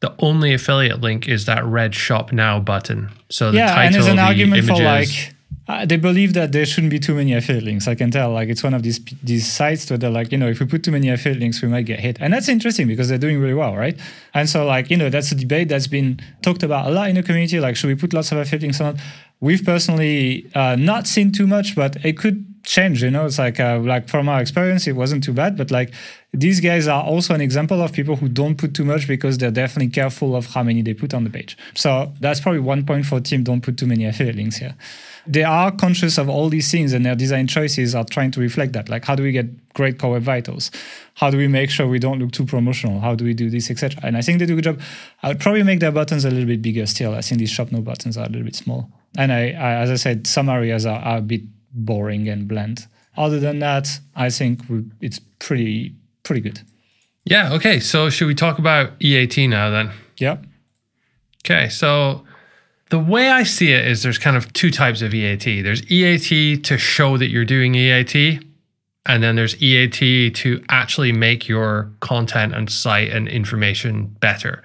the 0.00 0.14
only 0.20 0.54
affiliate 0.54 1.00
link 1.00 1.26
is 1.28 1.46
that 1.46 1.64
red 1.64 1.94
shop 1.94 2.32
now 2.32 2.60
button. 2.60 3.10
So 3.30 3.50
the 3.50 3.58
yeah, 3.58 3.74
title, 3.74 3.84
and 3.84 3.94
there's 3.94 4.06
an 4.06 4.16
the 4.16 4.22
argument 4.22 4.58
images, 4.64 4.78
for 4.78 4.84
like 4.84 5.34
uh, 5.68 5.84
they 5.84 5.98
believe 5.98 6.32
that 6.32 6.52
there 6.52 6.64
shouldn't 6.64 6.90
be 6.90 6.98
too 6.98 7.14
many 7.14 7.34
affiliate 7.34 7.64
links. 7.64 7.86
I 7.86 7.94
can 7.94 8.10
tell, 8.10 8.30
like 8.32 8.48
it's 8.48 8.62
one 8.62 8.72
of 8.72 8.82
these 8.82 9.00
these 9.22 9.46
sites 9.46 9.88
where 9.90 9.98
they're 9.98 10.10
like, 10.10 10.32
you 10.32 10.38
know, 10.38 10.48
if 10.48 10.60
we 10.60 10.66
put 10.66 10.82
too 10.82 10.92
many 10.92 11.10
affiliate 11.10 11.40
links, 11.40 11.60
we 11.60 11.68
might 11.68 11.84
get 11.84 12.00
hit, 12.00 12.16
and 12.20 12.32
that's 12.32 12.48
interesting 12.48 12.88
because 12.88 13.08
they're 13.10 13.18
doing 13.18 13.38
really 13.38 13.54
well, 13.54 13.76
right? 13.76 13.98
And 14.32 14.48
so, 14.48 14.64
like, 14.64 14.90
you 14.90 14.96
know, 14.96 15.10
that's 15.10 15.30
a 15.30 15.34
debate 15.34 15.68
that's 15.68 15.86
been 15.86 16.20
talked 16.40 16.62
about 16.62 16.86
a 16.86 16.90
lot 16.90 17.10
in 17.10 17.16
the 17.16 17.22
community. 17.22 17.60
Like, 17.60 17.76
should 17.76 17.88
we 17.88 17.94
put 17.96 18.14
lots 18.14 18.32
of 18.32 18.38
affiliate 18.38 18.62
links 18.62 18.80
on? 18.80 18.98
We've 19.40 19.64
personally 19.64 20.50
uh, 20.54 20.76
not 20.76 21.06
seen 21.06 21.32
too 21.32 21.46
much, 21.46 21.76
but 21.76 21.96
it 22.04 22.16
could 22.16 22.47
change. 22.62 23.02
You 23.02 23.10
know, 23.10 23.26
it's 23.26 23.38
like 23.38 23.60
uh, 23.60 23.78
like 23.78 24.08
from 24.08 24.28
our 24.28 24.40
experience, 24.40 24.86
it 24.86 24.92
wasn't 24.92 25.24
too 25.24 25.32
bad, 25.32 25.56
but 25.56 25.70
like 25.70 25.92
these 26.32 26.60
guys 26.60 26.86
are 26.86 27.02
also 27.02 27.34
an 27.34 27.40
example 27.40 27.80
of 27.80 27.92
people 27.92 28.16
who 28.16 28.28
don't 28.28 28.56
put 28.56 28.74
too 28.74 28.84
much 28.84 29.08
because 29.08 29.38
they're 29.38 29.50
definitely 29.50 29.90
careful 29.90 30.36
of 30.36 30.46
how 30.46 30.62
many 30.62 30.82
they 30.82 30.92
put 30.92 31.14
on 31.14 31.24
the 31.24 31.30
page. 31.30 31.56
So 31.74 32.12
that's 32.20 32.40
probably 32.40 32.60
one 32.60 32.84
point 32.84 33.06
for 33.06 33.20
team. 33.20 33.44
Don't 33.44 33.62
put 33.62 33.78
too 33.78 33.86
many 33.86 34.04
affiliate 34.04 34.36
links 34.36 34.56
here. 34.56 34.74
They 35.26 35.44
are 35.44 35.70
conscious 35.70 36.16
of 36.16 36.28
all 36.28 36.48
these 36.48 36.70
things 36.70 36.92
and 36.92 37.04
their 37.04 37.14
design 37.14 37.46
choices 37.46 37.94
are 37.94 38.04
trying 38.04 38.30
to 38.32 38.40
reflect 38.40 38.72
that. 38.74 38.88
Like 38.88 39.04
how 39.04 39.14
do 39.14 39.22
we 39.22 39.32
get 39.32 39.74
great 39.74 39.98
core 39.98 40.12
web 40.12 40.22
vitals? 40.22 40.70
How 41.14 41.30
do 41.30 41.36
we 41.36 41.48
make 41.48 41.70
sure 41.70 41.86
we 41.86 41.98
don't 41.98 42.18
look 42.18 42.32
too 42.32 42.44
promotional? 42.44 43.00
How 43.00 43.14
do 43.14 43.24
we 43.24 43.34
do 43.34 43.50
this 43.50 43.70
etc 43.70 44.00
and 44.02 44.16
i 44.16 44.22
think 44.22 44.38
they 44.38 44.46
do 44.46 44.54
a 44.54 44.56
good 44.56 44.64
job. 44.64 44.80
I 45.22 45.28
would 45.28 45.40
probably 45.40 45.62
make 45.62 45.80
their 45.80 45.92
buttons 45.92 46.24
a 46.24 46.30
little 46.30 46.46
bit 46.46 46.62
bigger 46.62 46.86
still. 46.86 47.14
I 47.14 47.20
think 47.20 47.38
these 47.38 47.50
shop 47.50 47.72
no 47.72 47.80
buttons 47.80 48.16
are 48.16 48.24
a 48.24 48.28
little 48.28 48.44
bit 48.44 48.54
small. 48.54 48.90
And 49.16 49.32
I, 49.32 49.50
I 49.50 49.74
as 49.82 49.90
i 49.90 49.96
said 49.96 50.26
some 50.26 50.48
areas 50.48 50.86
are, 50.86 51.00
are, 51.00 51.18
a 51.18 51.22
bit 51.22 51.42
boring 51.72 52.28
and 52.28 52.48
bland 52.48 52.86
other 53.16 53.38
than 53.40 53.58
that 53.58 54.00
i 54.16 54.30
think 54.30 54.60
it's 55.00 55.20
pretty 55.38 55.94
pretty 56.22 56.40
good 56.40 56.60
yeah 57.24 57.52
okay 57.52 57.80
so 57.80 58.10
should 58.10 58.26
we 58.26 58.34
talk 58.34 58.58
about 58.58 58.92
eat 59.00 59.36
now 59.48 59.70
then 59.70 59.90
yeah 60.18 60.36
okay 61.44 61.68
so 61.68 62.24
the 62.90 62.98
way 62.98 63.28
I 63.28 63.42
see 63.42 63.72
it 63.72 63.86
is 63.86 64.02
there's 64.02 64.18
kind 64.18 64.36
of 64.36 64.52
two 64.52 64.70
types 64.70 65.02
of 65.02 65.12
EAT. 65.12 65.62
There's 65.62 65.82
EAT 65.90 66.64
to 66.64 66.78
show 66.78 67.18
that 67.18 67.28
you're 67.28 67.44
doing 67.44 67.74
EAT, 67.74 68.42
and 69.06 69.22
then 69.22 69.36
there's 69.36 69.60
EAT 69.62 70.34
to 70.36 70.64
actually 70.68 71.12
make 71.12 71.48
your 71.48 71.90
content 72.00 72.54
and 72.54 72.70
site 72.70 73.10
and 73.10 73.28
information 73.28 74.06
better. 74.20 74.62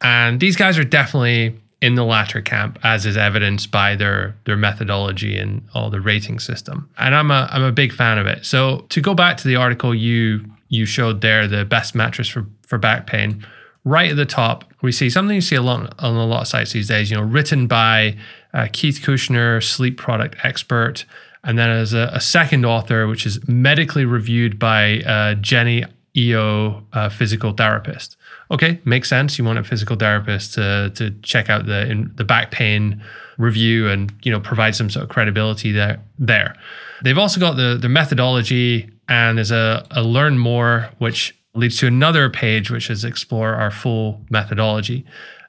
And 0.00 0.40
these 0.40 0.56
guys 0.56 0.78
are 0.78 0.84
definitely 0.84 1.58
in 1.80 1.94
the 1.94 2.04
latter 2.04 2.40
camp, 2.40 2.78
as 2.82 3.06
is 3.06 3.16
evidenced 3.16 3.70
by 3.70 3.94
their 3.94 4.34
their 4.44 4.56
methodology 4.56 5.38
and 5.38 5.62
all 5.74 5.90
the 5.90 6.00
rating 6.00 6.38
system. 6.40 6.90
And 6.98 7.14
I'm 7.14 7.30
a 7.30 7.48
I'm 7.50 7.62
a 7.62 7.72
big 7.72 7.92
fan 7.92 8.18
of 8.18 8.26
it. 8.26 8.44
So 8.44 8.86
to 8.88 9.00
go 9.00 9.14
back 9.14 9.36
to 9.38 9.48
the 9.48 9.56
article 9.56 9.94
you 9.94 10.44
you 10.68 10.86
showed 10.86 11.20
there, 11.20 11.46
the 11.46 11.64
best 11.64 11.94
mattress 11.94 12.28
for 12.28 12.46
for 12.66 12.78
back 12.78 13.06
pain 13.06 13.46
right 13.84 14.10
at 14.10 14.16
the 14.16 14.26
top, 14.26 14.64
we 14.82 14.92
see 14.92 15.08
something 15.08 15.34
you 15.34 15.40
see 15.40 15.56
a 15.56 15.62
lot 15.62 15.94
on 15.98 16.16
a 16.16 16.26
lot 16.26 16.42
of 16.42 16.48
sites 16.48 16.72
these 16.72 16.88
days. 16.88 17.10
You 17.10 17.16
know, 17.16 17.22
written 17.22 17.66
by 17.66 18.16
uh, 18.52 18.68
Keith 18.72 19.00
Cushner, 19.02 19.62
sleep 19.62 19.96
product 19.96 20.36
expert, 20.44 21.04
and 21.42 21.58
then 21.58 21.70
as 21.70 21.94
a, 21.94 22.10
a 22.12 22.20
second 22.20 22.66
author, 22.66 23.06
which 23.06 23.24
is 23.24 23.46
medically 23.48 24.04
reviewed 24.04 24.58
by 24.58 25.00
uh, 25.00 25.34
Jenny 25.34 25.84
Iyo, 26.14 26.84
uh, 26.92 27.08
physical 27.08 27.52
therapist. 27.52 28.16
Okay, 28.50 28.80
makes 28.84 29.08
sense. 29.08 29.38
You 29.38 29.44
want 29.44 29.58
a 29.58 29.64
physical 29.64 29.96
therapist 29.96 30.54
to 30.54 30.90
to 30.94 31.10
check 31.22 31.50
out 31.50 31.66
the 31.66 31.90
in, 31.90 32.12
the 32.16 32.24
back 32.24 32.50
pain 32.50 33.02
review 33.36 33.88
and 33.88 34.12
you 34.22 34.32
know 34.32 34.40
provide 34.40 34.74
some 34.74 34.90
sort 34.90 35.04
of 35.04 35.10
credibility 35.10 35.72
there. 35.72 36.02
There, 36.18 36.54
they've 37.02 37.18
also 37.18 37.40
got 37.40 37.56
the 37.56 37.78
the 37.80 37.88
methodology 37.88 38.90
and 39.08 39.38
there's 39.38 39.50
a, 39.50 39.86
a 39.90 40.02
learn 40.02 40.38
more 40.38 40.90
which 40.98 41.34
leads 41.54 41.78
to 41.78 41.86
another 41.86 42.30
page, 42.30 42.70
which 42.70 42.90
is 42.90 43.04
explore 43.04 43.54
our 43.54 43.70
full 43.70 44.20
methodology. 44.30 45.04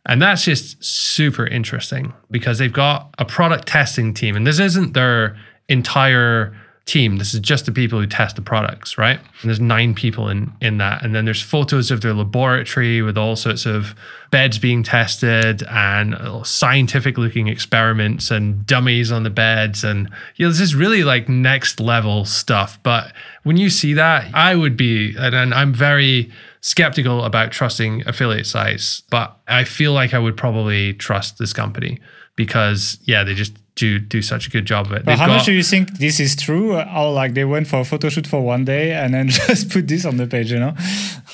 And 0.06 0.22
that's 0.22 0.44
just 0.44 0.84
super 0.84 1.46
interesting 1.46 2.14
because 2.32 2.58
they've 2.58 2.74
got 2.74 3.14
a 3.20 3.26
product 3.26 3.68
testing 3.68 4.14
team, 4.14 4.36
and 4.36 4.48
this 4.48 4.60
isn't 4.60 4.94
their 4.94 5.38
entire 5.68 6.56
team. 6.90 7.18
This 7.18 7.34
is 7.34 7.40
just 7.40 7.66
the 7.66 7.72
people 7.72 8.00
who 8.00 8.08
test 8.08 8.36
the 8.36 8.42
products, 8.42 8.98
right? 8.98 9.20
And 9.20 9.50
there's 9.50 9.60
nine 9.60 9.94
people 9.94 10.28
in 10.28 10.52
in 10.60 10.78
that, 10.80 11.04
and 11.04 11.14
then 11.14 11.26
there's 11.26 11.42
photos 11.42 11.92
of 11.92 12.02
their 12.02 12.14
laboratory 12.14 13.02
with 13.02 13.18
all 13.18 13.36
sorts 13.36 13.66
of 13.66 13.96
beds 14.32 14.60
being 14.60 14.84
tested 14.84 15.64
and 15.70 16.16
uh, 16.16 16.44
scientific 16.44 17.18
looking 17.18 17.48
experiments 17.48 18.32
and 18.32 18.66
dummies 18.66 19.12
on 19.12 19.24
the 19.24 19.30
beds, 19.30 19.84
and 19.84 20.10
you 20.36 20.46
know, 20.46 20.52
this 20.52 20.60
is 20.60 20.76
really 20.76 21.04
like 21.04 21.30
next 21.30 21.80
level 21.80 22.26
stuff. 22.26 22.80
But 22.84 23.14
when 23.44 23.58
you 23.58 23.70
see 23.70 23.94
that, 23.94 24.34
I 24.34 24.56
would 24.56 24.76
be, 24.76 25.16
and, 25.18 25.36
and 25.36 25.54
I'm 25.54 25.74
very 25.74 26.32
skeptical 26.62 27.24
about 27.24 27.52
trusting 27.52 28.04
affiliate 28.08 28.48
sites, 28.48 29.02
but 29.10 29.38
I 29.48 29.64
feel 29.64 29.94
like 29.94 30.14
I 30.14 30.20
would 30.20 30.36
probably 30.36 30.94
trust 30.94 31.38
this 31.38 31.54
company 31.54 32.00
because 32.36 32.98
yeah, 33.04 33.24
they 33.24 33.34
just 33.34 33.54
do 33.80 33.98
do 33.98 34.22
such 34.22 34.48
a 34.48 34.50
good 34.50 34.66
job 34.66 34.88
of 34.88 34.92
it. 34.92 35.06
But 35.06 35.18
how 35.18 35.28
got, 35.28 35.38
much 35.38 35.46
do 35.46 35.54
you 35.54 35.64
think 35.64 35.98
this 35.98 36.20
is 36.20 36.36
true? 36.36 36.78
Or 36.78 37.12
like 37.12 37.34
they 37.34 37.46
went 37.46 37.68
for 37.68 37.80
a 37.80 37.86
photo 37.86 38.10
shoot 38.10 38.28
for 38.28 38.42
one 38.42 38.66
day 38.66 38.92
and 38.92 39.14
then 39.14 39.30
just 39.40 39.70
put 39.70 39.88
this 39.88 40.06
on 40.06 40.18
the 40.18 40.28
page, 40.28 40.52
you 40.52 40.60
know? 40.60 40.76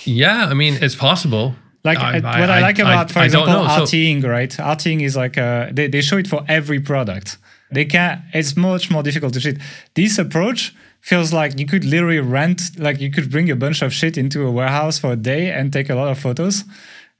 Yeah, 0.05 0.45
I 0.45 0.53
mean 0.53 0.77
it's 0.81 0.95
possible. 0.95 1.55
Like 1.83 1.99
I, 1.99 2.19
uh, 2.19 2.21
I, 2.23 2.39
what 2.39 2.49
I, 2.49 2.57
I 2.57 2.61
like 2.61 2.79
about, 2.79 3.11
for 3.11 3.23
example, 3.23 3.53
RTing, 3.53 4.23
so, 4.23 4.29
right? 4.29 4.49
RTing 4.49 5.01
is 5.01 5.15
like 5.15 5.37
a, 5.37 5.69
they, 5.71 5.87
they 5.87 6.01
show 6.01 6.17
it 6.17 6.27
for 6.27 6.43
every 6.47 6.79
product. 6.79 7.37
They 7.71 7.85
can. 7.85 8.23
It's 8.33 8.57
much 8.57 8.89
more 8.89 9.03
difficult 9.03 9.33
to 9.33 9.39
shoot. 9.39 9.59
This 9.93 10.17
approach 10.17 10.73
feels 11.01 11.31
like 11.31 11.59
you 11.59 11.67
could 11.67 11.85
literally 11.85 12.19
rent, 12.19 12.79
like 12.79 12.99
you 12.99 13.11
could 13.11 13.29
bring 13.29 13.51
a 13.51 13.55
bunch 13.55 13.83
of 13.83 13.93
shit 13.93 14.17
into 14.17 14.47
a 14.47 14.51
warehouse 14.51 14.97
for 14.97 15.11
a 15.11 15.15
day 15.15 15.51
and 15.51 15.71
take 15.71 15.89
a 15.89 15.95
lot 15.95 16.09
of 16.09 16.17
photos, 16.17 16.63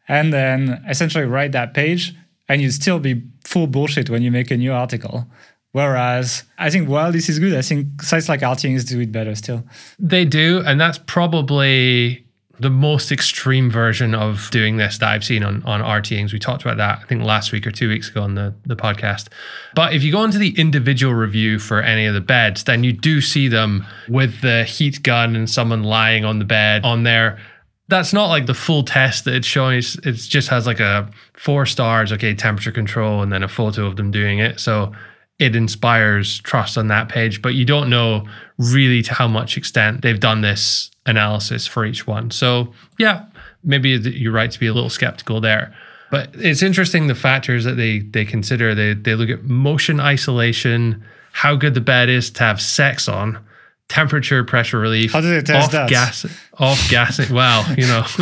and 0.08 0.34
then 0.34 0.84
essentially 0.90 1.26
write 1.26 1.52
that 1.52 1.76
page, 1.76 2.16
and 2.48 2.62
you'd 2.62 2.74
still 2.74 3.00
be 3.00 3.24
full 3.44 3.68
bullshit 3.68 4.10
when 4.10 4.22
you 4.22 4.32
make 4.32 4.52
a 4.52 4.58
new 4.58 4.72
article. 4.72 5.28
Whereas 5.72 6.44
I 6.58 6.70
think 6.70 6.88
while 6.88 7.12
this 7.12 7.28
is 7.28 7.38
good, 7.38 7.54
I 7.54 7.62
think 7.62 8.02
sites 8.02 8.30
like 8.30 8.40
RTings 8.40 8.88
do 8.88 9.00
it 9.02 9.12
better 9.12 9.36
still. 9.36 9.64
They 10.00 10.24
do, 10.24 10.64
and 10.66 10.80
that's 10.80 11.00
probably 11.00 12.26
the 12.60 12.70
most 12.70 13.12
extreme 13.12 13.70
version 13.70 14.16
of 14.16 14.50
doing 14.52 14.78
this 14.78 14.98
that 15.00 15.10
I've 15.10 15.24
seen 15.24 15.44
on, 15.44 15.62
on 15.64 15.82
RTings. 15.82 16.32
We 16.32 16.40
talked 16.40 16.62
about 16.62 16.78
that, 16.78 17.00
I 17.04 17.06
think, 17.08 17.24
last 17.24 17.52
week 17.52 17.68
or 17.68 17.72
two 17.72 17.90
weeks 17.90 18.10
ago 18.10 18.22
on 18.22 18.36
the, 18.36 18.54
the 18.66 18.76
podcast. 18.76 19.28
But 19.74 19.94
if 19.94 20.04
you 20.04 20.12
go 20.12 20.24
into 20.24 20.38
the 20.38 20.58
individual 20.58 21.14
review 21.14 21.60
for 21.60 21.82
any 21.82 22.06
of 22.06 22.14
the 22.14 22.22
beds, 22.22 22.64
then 22.64 22.84
you 22.84 22.94
do 22.94 23.20
see 23.20 23.48
them 23.48 23.86
with 24.08 24.42
the 24.42 24.64
heat 24.64 25.04
gun 25.04 25.36
and 25.36 25.50
someone 25.50 25.84
lying 25.84 26.24
on 26.24 26.40
the 26.40 26.46
bed 26.46 26.86
on 26.86 27.04
there. 27.04 27.40
That's 27.88 28.14
not 28.14 28.28
like 28.28 28.48
the 28.48 28.54
full 28.54 28.84
test 28.84 29.26
that 29.26 29.36
it's 29.36 29.48
showing. 29.48 29.78
It 29.78 30.14
just 30.14 30.50
has 30.50 30.66
like 30.66 30.80
a 30.80 31.10
four 31.34 31.66
stars, 31.66 32.12
okay, 32.12 32.34
temperature 32.34 32.72
control, 32.72 33.22
and 33.22 33.32
then 33.32 33.44
a 33.44 33.48
photo 33.48 33.86
of 33.86 33.96
them 33.96 34.10
doing 34.12 34.40
it. 34.40 34.60
So 34.60 34.92
it 35.38 35.56
inspires 35.56 36.40
trust 36.40 36.78
on 36.78 36.88
that 36.88 37.10
page, 37.10 37.42
but 37.42 37.56
you 37.56 37.66
don't 37.66 37.90
know 37.90 38.26
really 38.58 39.02
to 39.04 39.14
how 39.14 39.28
much 39.28 39.58
extent 39.58 40.02
they've 40.02 40.20
done 40.20 40.42
this 40.42 40.90
analysis 41.06 41.68
for 41.68 41.86
each 41.86 42.08
one. 42.08 42.32
So, 42.32 42.74
yeah, 42.98 43.26
maybe 43.64 43.90
you're 43.90 44.32
right 44.32 44.50
to 44.50 44.60
be 44.60 44.68
a 44.68 44.74
little 44.74 44.90
skeptical 44.90 45.42
there. 45.42 45.76
But 46.10 46.30
it's 46.36 46.64
interesting 46.64 47.08
the 47.08 47.16
factors 47.16 47.66
that 47.66 47.76
they 47.76 48.00
they 48.00 48.26
consider. 48.26 48.74
They 48.74 48.94
they 48.94 49.16
look 49.16 49.30
at 49.30 49.44
motion 49.44 50.00
isolation, 50.00 51.04
how 51.34 51.56
good 51.56 51.74
the 51.74 51.82
bed 51.82 52.10
is 52.10 52.30
to 52.32 52.44
have 52.44 52.62
sex 52.62 53.10
on, 53.10 53.44
temperature, 53.90 54.44
pressure 54.44 54.80
relief. 54.80 55.14
How 55.14 55.22
do 55.22 55.30
they 55.30 55.42
test 55.42 55.68
off 55.68 55.72
that? 55.72 55.90
Gas, 55.90 56.26
off 56.58 56.90
gassing. 56.90 57.34
Well, 57.34 57.66
you 57.78 57.88
know. 57.88 58.06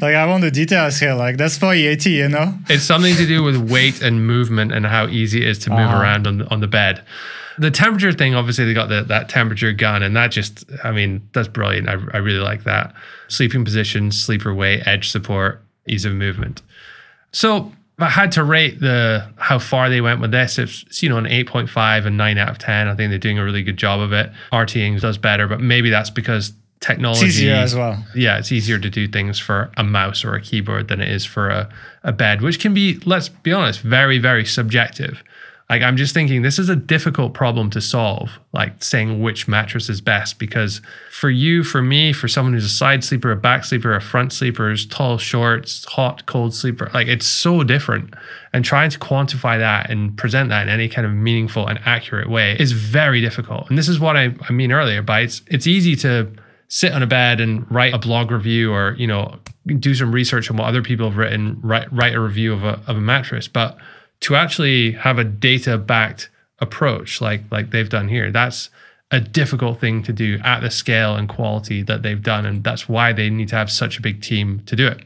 like 0.00 0.14
I 0.14 0.26
want 0.26 0.42
the 0.42 0.50
details 0.50 0.98
here. 0.98 1.14
Like 1.14 1.36
that's 1.36 1.58
for 1.58 1.74
EAT, 1.74 2.06
you 2.06 2.28
know. 2.28 2.54
It's 2.68 2.84
something 2.84 3.14
to 3.16 3.26
do 3.26 3.42
with 3.42 3.56
weight 3.70 4.02
and 4.02 4.26
movement 4.26 4.72
and 4.72 4.86
how 4.86 5.06
easy 5.08 5.42
it 5.42 5.48
is 5.48 5.58
to 5.60 5.70
move 5.70 5.80
uh-huh. 5.80 6.02
around 6.02 6.26
on 6.26 6.42
on 6.42 6.60
the 6.60 6.68
bed. 6.68 7.04
The 7.58 7.70
temperature 7.70 8.12
thing, 8.12 8.34
obviously, 8.34 8.66
they 8.66 8.74
got 8.74 8.90
the, 8.90 9.02
that 9.04 9.30
temperature 9.30 9.72
gun, 9.72 10.02
and 10.02 10.14
that 10.14 10.30
just, 10.30 10.66
I 10.84 10.92
mean, 10.92 11.26
that's 11.32 11.48
brilliant. 11.48 11.88
I, 11.88 11.92
I 12.12 12.18
really 12.18 12.40
like 12.40 12.64
that. 12.64 12.94
Sleeping 13.28 13.64
position, 13.64 14.12
sleeper 14.12 14.52
weight, 14.52 14.86
edge 14.86 15.10
support, 15.10 15.62
ease 15.86 16.04
of 16.04 16.12
movement. 16.12 16.60
So 17.32 17.72
if 17.98 18.02
I 18.02 18.10
had 18.10 18.32
to 18.32 18.44
rate 18.44 18.80
the 18.80 19.26
how 19.36 19.58
far 19.58 19.88
they 19.88 20.00
went 20.00 20.20
with 20.20 20.30
this, 20.30 20.58
it's 20.58 21.02
you 21.02 21.08
know 21.08 21.16
an 21.16 21.24
8.5 21.24 22.06
and 22.06 22.16
9 22.16 22.38
out 22.38 22.50
of 22.50 22.58
10. 22.58 22.88
I 22.88 22.94
think 22.94 23.10
they're 23.10 23.18
doing 23.18 23.38
a 23.38 23.44
really 23.44 23.62
good 23.62 23.78
job 23.78 24.00
of 24.00 24.12
it. 24.12 24.30
RTing 24.52 25.00
does 25.00 25.16
better, 25.16 25.46
but 25.46 25.60
maybe 25.60 25.88
that's 25.88 26.10
because 26.10 26.52
technology 26.80 27.26
it's 27.26 27.36
easier 27.36 27.54
as 27.54 27.74
well. 27.74 28.04
Yeah, 28.14 28.38
it's 28.38 28.52
easier 28.52 28.78
to 28.78 28.90
do 28.90 29.08
things 29.08 29.38
for 29.38 29.70
a 29.76 29.84
mouse 29.84 30.24
or 30.24 30.34
a 30.34 30.40
keyboard 30.40 30.88
than 30.88 31.00
it 31.00 31.10
is 31.10 31.24
for 31.24 31.48
a, 31.48 31.68
a 32.02 32.12
bed, 32.12 32.42
which 32.42 32.60
can 32.60 32.74
be, 32.74 32.98
let's 33.04 33.28
be 33.28 33.52
honest, 33.52 33.80
very, 33.80 34.18
very 34.18 34.44
subjective. 34.44 35.22
Like 35.68 35.82
I'm 35.82 35.96
just 35.96 36.14
thinking 36.14 36.42
this 36.42 36.60
is 36.60 36.68
a 36.68 36.76
difficult 36.76 37.34
problem 37.34 37.70
to 37.70 37.80
solve, 37.80 38.38
like 38.52 38.84
saying 38.84 39.20
which 39.20 39.48
mattress 39.48 39.88
is 39.88 40.00
best 40.00 40.38
because 40.38 40.80
for 41.10 41.28
you, 41.28 41.64
for 41.64 41.82
me, 41.82 42.12
for 42.12 42.28
someone 42.28 42.52
who's 42.52 42.64
a 42.64 42.68
side 42.68 43.02
sleeper, 43.02 43.32
a 43.32 43.36
back 43.36 43.64
sleeper, 43.64 43.92
a 43.92 44.00
front 44.00 44.32
sleeper, 44.32 44.70
is 44.70 44.86
tall, 44.86 45.18
shorts, 45.18 45.84
hot, 45.86 46.24
cold 46.26 46.54
sleeper, 46.54 46.88
like 46.94 47.08
it's 47.08 47.26
so 47.26 47.64
different. 47.64 48.14
And 48.52 48.64
trying 48.64 48.90
to 48.90 48.98
quantify 48.98 49.58
that 49.58 49.90
and 49.90 50.16
present 50.16 50.50
that 50.50 50.62
in 50.62 50.68
any 50.68 50.88
kind 50.88 51.04
of 51.04 51.12
meaningful 51.12 51.66
and 51.66 51.80
accurate 51.84 52.30
way 52.30 52.56
is 52.58 52.70
very 52.72 53.20
difficult. 53.20 53.68
And 53.68 53.76
this 53.76 53.88
is 53.88 53.98
what 53.98 54.16
I, 54.16 54.34
I 54.48 54.52
mean 54.52 54.70
earlier, 54.70 55.02
by 55.02 55.20
it's 55.22 55.42
it's 55.48 55.66
easy 55.66 55.96
to 55.96 56.30
sit 56.68 56.92
on 56.92 57.02
a 57.02 57.06
bed 57.06 57.40
and 57.40 57.70
write 57.70 57.92
a 57.92 57.98
blog 57.98 58.30
review 58.30 58.72
or, 58.72 58.94
you 58.98 59.06
know, 59.06 59.38
do 59.78 59.94
some 59.94 60.12
research 60.12 60.50
on 60.50 60.56
what 60.56 60.66
other 60.66 60.82
people 60.82 61.08
have 61.08 61.18
written, 61.18 61.58
write 61.60 61.92
write 61.92 62.14
a 62.14 62.20
review 62.20 62.52
of 62.52 62.62
a 62.62 62.80
of 62.86 62.96
a 62.96 63.00
mattress. 63.00 63.48
But 63.48 63.76
to 64.20 64.34
actually 64.34 64.92
have 64.92 65.18
a 65.18 65.24
data 65.24 65.78
backed 65.78 66.30
approach 66.58 67.20
like 67.20 67.42
like 67.50 67.70
they've 67.70 67.88
done 67.88 68.08
here. 68.08 68.30
That's 68.30 68.70
a 69.10 69.20
difficult 69.20 69.80
thing 69.80 70.02
to 70.02 70.12
do 70.12 70.38
at 70.42 70.60
the 70.60 70.70
scale 70.70 71.14
and 71.14 71.28
quality 71.28 71.82
that 71.82 72.02
they've 72.02 72.22
done 72.22 72.44
and 72.44 72.64
that's 72.64 72.88
why 72.88 73.12
they 73.12 73.30
need 73.30 73.48
to 73.48 73.56
have 73.56 73.70
such 73.70 73.98
a 73.98 74.02
big 74.02 74.20
team 74.20 74.60
to 74.66 74.74
do 74.74 74.86
it. 74.86 75.02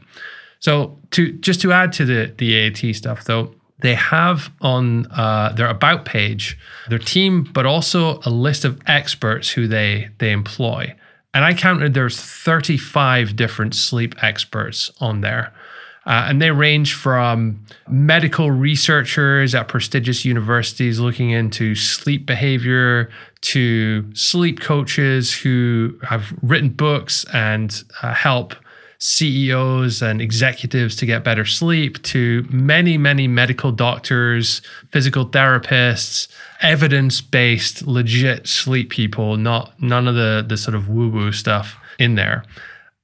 So 0.59 0.97
to 1.11 1.31
just 1.33 1.61
to 1.61 1.71
add 1.71 1.93
to 1.93 2.05
the 2.05 2.33
the 2.37 2.53
EAT 2.53 2.95
stuff 2.95 3.25
though 3.25 3.53
they 3.79 3.95
have 3.95 4.51
on 4.61 5.07
uh, 5.11 5.51
their 5.53 5.67
about 5.67 6.05
page 6.05 6.57
their 6.89 6.99
team 6.99 7.43
but 7.43 7.65
also 7.65 8.19
a 8.25 8.29
list 8.29 8.63
of 8.65 8.79
experts 8.87 9.49
who 9.49 9.67
they 9.67 10.09
they 10.19 10.31
employ. 10.31 10.95
And 11.33 11.45
i 11.45 11.53
counted 11.53 11.93
there's 11.93 12.19
35 12.19 13.35
different 13.35 13.75
sleep 13.75 14.15
experts 14.23 14.91
on 14.99 15.21
there 15.21 15.53
uh, 16.05 16.25
and 16.27 16.41
they 16.41 16.51
range 16.51 16.93
from 16.93 17.63
medical 17.87 18.49
researchers 18.49 19.53
at 19.53 19.67
prestigious 19.67 20.25
universities 20.25 20.99
looking 20.99 21.29
into 21.29 21.75
sleep 21.75 22.25
behavior 22.25 23.09
to 23.41 24.13
sleep 24.15 24.59
coaches 24.59 25.33
who 25.33 25.97
have 26.03 26.33
written 26.41 26.69
books 26.69 27.25
and 27.33 27.83
uh, 28.01 28.13
help 28.13 28.55
CEOs 28.97 30.03
and 30.03 30.21
executives 30.21 30.95
to 30.95 31.07
get 31.07 31.23
better 31.23 31.43
sleep 31.43 32.01
to 32.03 32.45
many, 32.51 32.99
many 32.99 33.27
medical 33.27 33.71
doctors, 33.71 34.61
physical 34.91 35.25
therapists, 35.25 36.27
evidence-based, 36.61 37.87
legit 37.87 38.47
sleep 38.47 38.91
people, 38.91 39.37
not 39.37 39.79
none 39.81 40.07
of 40.07 40.13
the 40.13 40.45
the 40.47 40.55
sort 40.55 40.75
of 40.75 40.87
woo-woo 40.87 41.31
stuff 41.31 41.77
in 41.97 42.13
there. 42.13 42.43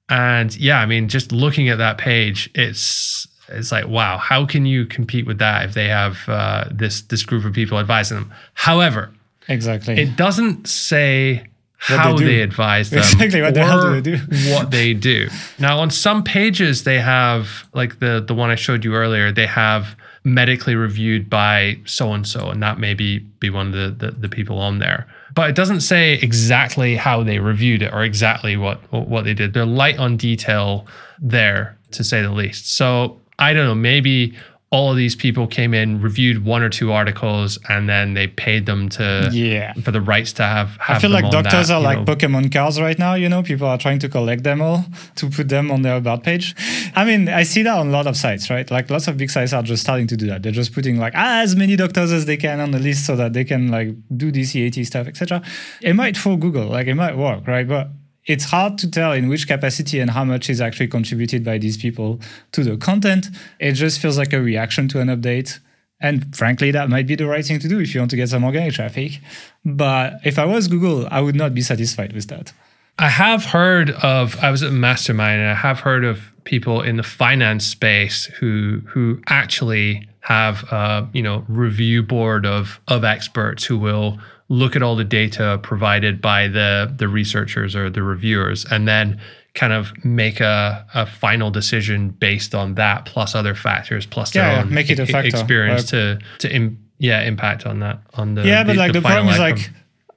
And 0.10 0.56
yeah, 0.56 0.80
I 0.80 0.86
mean, 0.86 1.10
just 1.10 1.32
looking 1.32 1.70
at 1.70 1.78
that 1.80 1.98
page, 1.98 2.50
it's 2.56 3.28
it's 3.50 3.72
like 3.72 3.88
wow, 3.88 4.18
how 4.18 4.46
can 4.46 4.66
you 4.66 4.86
compete 4.86 5.26
with 5.26 5.40
that 5.40 5.66
if 5.66 5.74
they 5.74 5.88
have 5.88 6.18
uh, 6.28 6.66
this 6.72 7.02
this 7.02 7.24
group 7.24 7.46
of 7.46 7.54
people 7.54 7.80
advising 7.80 8.18
them? 8.18 8.34
However, 8.54 9.12
exactly, 9.48 9.98
it 9.98 10.16
doesn't 10.16 10.68
say 10.68 11.48
how 11.80 12.18
they, 12.18 12.26
they, 12.26 12.42
advise 12.42 12.90
them 12.90 13.00
exactly 13.00 13.42
what 13.42 13.58
or 13.58 13.92
the 13.92 14.02
they 14.02 14.02
do. 14.02 14.18
what 14.54 14.72
they 14.72 14.94
do. 14.94 15.30
Now, 15.60 15.80
on 15.80 15.92
some 15.92 16.24
pages, 16.24 16.84
they 16.84 17.00
have 17.00 17.68
like 17.74 18.00
the 18.00 18.24
the 18.26 18.34
one 18.34 18.50
I 18.50 18.56
showed 18.56 18.86
you 18.86 18.96
earlier. 18.96 19.32
They 19.32 19.48
have 19.48 19.96
medically 20.24 20.76
reviewed 20.76 21.30
by 21.30 21.80
so 21.86 22.14
and 22.14 22.28
so, 22.28 22.50
and 22.50 22.64
that 22.64 22.80
may 22.80 22.94
be 22.94 23.20
be 23.20 23.50
one 23.50 23.68
of 23.68 24.00
the, 24.00 24.06
the 24.06 24.12
the 24.12 24.30
people 24.30 24.60
on 24.60 24.80
there 24.80 25.08
but 25.38 25.52
it 25.52 25.56
doesn't 25.56 25.82
say 25.82 26.14
exactly 26.14 26.96
how 26.96 27.22
they 27.22 27.38
reviewed 27.38 27.84
it 27.84 27.94
or 27.94 28.04
exactly 28.04 28.58
what 28.58 28.80
what 28.92 29.24
they 29.24 29.36
did. 29.36 29.54
They're 29.54 29.68
light 29.68 30.00
on 30.00 30.18
detail 30.18 30.88
there, 31.20 31.78
to 31.92 32.04
say 32.04 32.24
the 32.24 32.32
least. 32.32 32.76
So 32.76 33.22
I 33.38 33.54
don't 33.54 33.68
know. 33.68 33.76
Maybe 33.76 34.36
all 34.70 34.92
of 34.92 34.98
these 34.98 35.16
people 35.16 35.48
came 35.48 35.74
in, 35.74 36.02
reviewed 36.02 36.44
one 36.44 36.62
or 36.62 36.68
two 36.68 36.92
articles, 36.92 37.58
and 37.70 37.88
then 37.88 38.16
they 38.16 38.28
paid 38.28 38.66
them 38.66 38.90
to 38.90 39.30
yeah 39.32 39.74
for 39.74 39.92
the 39.92 40.02
rights 40.02 40.34
to 40.34 40.44
have. 40.44 40.76
have 40.78 40.98
I 40.98 41.00
feel 41.00 41.10
like 41.10 41.32
doctors 41.32 41.70
that, 41.70 41.76
are 41.76 41.82
like 41.82 42.00
know. 42.00 42.16
Pokemon 42.16 42.52
cards 42.52 42.80
right 42.80 43.00
now. 43.00 43.14
You 43.14 43.30
know, 43.30 43.44
people 43.44 43.66
are 43.68 43.78
trying 43.78 44.00
to 44.00 44.10
collect 44.10 44.44
them 44.44 44.62
all 44.62 44.84
to 45.16 45.30
put 45.30 45.48
them 45.48 45.72
on 45.72 45.84
their 45.84 45.96
about 45.96 46.24
page. 46.24 46.54
I 46.96 47.06
mean, 47.06 47.30
I 47.30 47.44
see 47.44 47.64
that 47.64 47.78
on 47.78 47.88
a 47.88 47.92
lot 47.92 48.08
of 48.08 48.18
sites, 48.18 48.50
right? 48.50 48.70
Like 48.70 48.90
lots 48.90 49.08
of 49.08 49.16
big 49.16 49.30
sites 49.30 49.54
are 49.54 49.64
just 49.64 49.84
starting 49.84 50.08
to 50.08 50.18
do 50.18 50.28
that. 50.28 50.44
They're 50.44 50.52
just 50.52 50.74
putting 50.74 50.98
like 50.98 51.14
as 51.16 51.56
many 51.56 51.78
doctors 51.78 52.12
as 52.12 52.26
they 52.26 52.38
can 52.38 52.60
on 52.60 52.72
the 52.72 52.80
list 52.80 53.06
so 53.06 53.16
that 53.16 53.32
they 53.32 53.46
can 53.46 53.70
like 53.70 53.96
do 54.18 54.28
EAT 54.28 54.86
stuff, 54.86 55.08
etc. 55.08 55.42
It 55.82 55.94
might 55.94 56.18
for 56.18 56.38
Google, 56.38 56.68
like 56.68 56.88
it 56.88 56.96
might 56.96 57.18
work, 57.18 57.48
right? 57.48 57.68
But 57.68 57.90
it's 58.28 58.44
hard 58.44 58.78
to 58.80 58.92
tell 58.92 59.14
in 59.14 59.30
which 59.30 59.48
capacity 59.48 60.00
and 60.00 60.12
how 60.12 60.24
much 60.24 60.50
is 60.50 60.62
actually 60.62 60.88
contributed 60.88 61.44
by 61.44 61.58
these 61.58 61.78
people 61.78 62.20
to 62.52 62.64
the 62.64 62.78
content. 62.78 63.28
It 63.60 63.72
just 63.72 64.00
feels 64.00 64.18
like 64.18 64.34
a 64.34 64.42
reaction 64.42 64.88
to 64.90 65.00
an 65.00 65.08
update. 65.08 65.60
And 66.00 66.36
frankly, 66.36 66.70
that 66.72 66.90
might 66.90 67.08
be 67.08 67.16
the 67.16 67.26
right 67.26 67.44
thing 67.44 67.58
to 67.60 67.68
do 67.68 67.80
if 67.80 67.96
you 67.96 68.02
want 68.02 68.12
to 68.12 68.18
get 68.18 68.30
some 68.30 68.44
organic 68.44 68.74
traffic. 68.74 69.20
But 69.66 70.20
if 70.24 70.38
I 70.38 70.46
was 70.46 70.68
Google, 70.68 71.08
I 71.10 71.22
would 71.22 71.36
not 71.36 71.56
be 71.56 71.62
satisfied 71.62 72.14
with 72.14 72.28
that. 72.28 72.54
I 73.00 73.10
have 73.10 73.46
heard 73.46 73.92
of 73.92 74.38
I 74.44 74.52
was 74.52 74.64
at 74.64 74.72
Mastermind 74.72 75.40
and 75.40 75.52
I 75.52 75.56
have 75.56 75.80
heard 75.80 76.04
of 76.04 76.32
people 76.44 76.82
in 76.82 76.98
the 76.98 77.04
finance 77.04 77.66
space 77.66 78.26
who 78.26 78.82
who 78.88 79.22
actually 79.28 80.08
have 80.22 80.64
a 80.72 81.08
you 81.14 81.22
know 81.22 81.46
review 81.48 82.04
board 82.04 82.46
of 82.46 82.80
of 82.88 83.04
experts 83.04 83.64
who 83.66 83.78
will 83.78 84.20
look 84.50 84.76
at 84.76 84.82
all 84.82 84.96
the 84.96 85.04
data 85.04 85.60
provided 85.64 86.22
by 86.22 86.48
the 86.48 86.94
the 86.98 87.08
researchers 87.08 87.76
or 87.76 87.90
the 87.90 88.02
reviewers 88.04 88.66
and 88.72 88.88
then 88.88 89.20
kind 89.54 89.74
of 89.74 89.92
make 90.06 90.40
a, 90.40 90.86
a 90.94 91.06
final 91.06 91.50
decision 91.52 92.10
based 92.10 92.54
on 92.54 92.76
that 92.76 93.06
plus 93.06 93.34
other 93.36 93.56
factors 93.56 94.06
plus 94.06 94.32
their 94.32 94.44
Yeah, 94.52 94.62
own 94.62 94.74
make 94.74 94.90
it 94.90 95.00
a 95.00 95.06
factor. 95.06 95.28
experience 95.28 95.82
Like- 95.92 96.20
to 96.40 96.48
to 96.48 96.56
Im, 96.56 96.78
yeah 97.00 97.22
impact 97.24 97.66
on 97.66 97.80
that 97.80 98.00
on 98.14 98.36
the 98.36 98.46
yeah, 98.46 98.64
but 98.64 98.76
like 98.76 98.94
the, 98.94 99.02
problem 99.02 99.28
final 99.28 99.34
is 99.34 99.40
like 99.40 99.70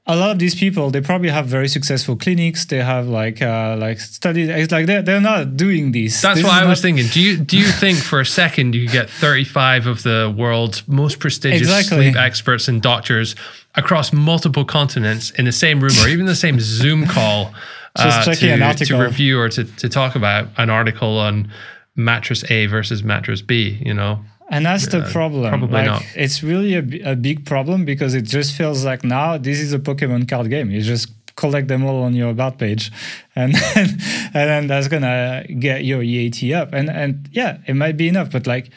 a 0.06 0.16
lot 0.16 0.30
of 0.30 0.38
these 0.38 0.54
people 0.54 0.90
they 0.90 1.00
probably 1.00 1.28
have 1.28 1.46
very 1.46 1.68
successful 1.68 2.16
clinics. 2.16 2.64
They 2.64 2.78
have 2.82 3.06
like 3.06 3.40
uh, 3.42 3.76
like 3.78 4.00
studies. 4.00 4.48
It's 4.48 4.72
like 4.72 4.86
they're, 4.86 5.02
they're 5.02 5.20
not 5.20 5.56
doing 5.56 5.92
this. 5.92 6.20
That's 6.20 6.36
This 6.40 6.44
what 6.44 6.54
I 6.62 6.66
was 6.66 6.80
thinking. 6.82 7.06
Do 7.06 7.20
you 7.20 7.36
do 7.36 7.56
you 7.56 7.66
think 7.66 7.98
for 7.98 8.18
a 8.20 8.26
second 8.26 8.74
you 8.74 8.86
could 8.86 8.92
get 8.92 9.10
35 9.10 9.86
of 9.86 10.02
the 10.02 10.34
world's 10.36 10.86
most 10.88 11.20
prestigious 11.20 11.60
Exactly. 11.68 12.10
sleep 12.10 12.16
experts 12.16 12.66
and 12.66 12.82
doctors 12.82 13.36
across 13.74 14.12
multiple 14.12 14.64
continents 14.64 15.30
in 15.30 15.44
the 15.44 15.52
same 15.52 15.80
room 15.80 15.92
or 16.02 16.08
even 16.08 16.26
the 16.26 16.34
same 16.34 16.58
Zoom 16.60 17.06
call 17.06 17.52
Just 17.98 18.28
uh, 18.28 18.34
to, 18.34 18.84
to 18.84 18.96
review 18.96 19.40
or 19.40 19.48
to, 19.48 19.64
to 19.64 19.88
talk 19.88 20.14
about 20.14 20.48
an 20.58 20.70
article 20.70 21.18
on 21.18 21.50
mattress 21.96 22.48
A 22.48 22.66
versus 22.66 23.02
mattress 23.02 23.42
B, 23.42 23.80
you 23.84 23.92
know? 23.92 24.20
And 24.48 24.64
that's 24.64 24.86
the 24.88 25.02
problem. 25.10 25.48
probably 25.48 25.74
like, 25.74 25.86
not. 25.86 26.02
It's 26.14 26.42
really 26.42 26.74
a, 26.74 27.12
a 27.12 27.16
big 27.16 27.46
problem 27.46 27.84
because 27.84 28.14
it 28.14 28.22
just 28.22 28.56
feels 28.56 28.84
like 28.84 29.04
now 29.04 29.38
this 29.38 29.58
is 29.60 29.72
a 29.72 29.78
Pokemon 29.78 30.28
card 30.28 30.50
game. 30.50 30.70
You 30.70 30.82
just 30.82 31.10
collect 31.36 31.68
them 31.68 31.84
all 31.84 32.02
on 32.02 32.14
your 32.14 32.30
about 32.30 32.58
page, 32.58 32.90
and 33.36 33.54
then, 33.54 33.88
and 34.34 34.50
then 34.50 34.66
that's 34.66 34.88
gonna 34.88 35.46
get 35.60 35.84
your 35.84 36.02
EAT 36.02 36.52
up. 36.52 36.72
And 36.72 36.90
and 36.90 37.28
yeah, 37.30 37.58
it 37.68 37.74
might 37.74 37.96
be 37.96 38.08
enough. 38.08 38.32
But 38.32 38.48
like, 38.48 38.70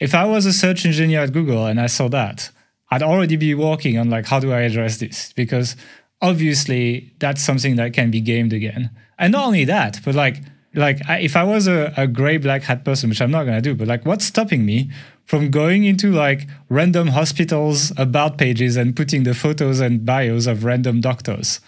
if 0.00 0.14
I 0.14 0.24
was 0.24 0.46
a 0.46 0.52
search 0.52 0.86
engineer 0.86 1.20
at 1.20 1.32
Google 1.34 1.66
and 1.66 1.78
I 1.78 1.88
saw 1.88 2.08
that, 2.08 2.50
I'd 2.90 3.02
already 3.02 3.36
be 3.36 3.54
working 3.54 3.98
on 3.98 4.08
like 4.10 4.26
how 4.26 4.40
do 4.40 4.52
I 4.52 4.60
address 4.60 4.98
this 4.98 5.32
because 5.34 5.76
obviously 6.22 7.12
that's 7.18 7.42
something 7.42 7.76
that 7.76 7.92
can 7.92 8.10
be 8.10 8.20
gamed 8.20 8.52
again. 8.52 8.90
And 9.18 9.32
not 9.32 9.46
only 9.46 9.64
that, 9.64 10.00
but 10.04 10.14
like 10.14 10.36
like 10.74 11.00
I, 11.08 11.18
if 11.20 11.34
I 11.36 11.44
was 11.44 11.66
a, 11.66 11.92
a 11.96 12.06
gray 12.06 12.36
black 12.36 12.62
hat 12.62 12.84
person, 12.84 13.08
which 13.08 13.20
I'm 13.22 13.30
not 13.30 13.44
gonna 13.44 13.60
do, 13.62 13.74
but 13.74 13.88
like 13.88 14.04
what's 14.04 14.24
stopping 14.24 14.64
me 14.66 14.90
from 15.24 15.50
going 15.50 15.84
into 15.84 16.12
like 16.12 16.46
random 16.68 17.08
hospitals 17.08 17.92
about 17.96 18.38
pages 18.38 18.76
and 18.76 18.94
putting 18.94 19.24
the 19.24 19.34
photos 19.34 19.80
and 19.80 20.04
bios 20.04 20.46
of 20.46 20.64
random 20.64 21.00
doctors 21.00 21.60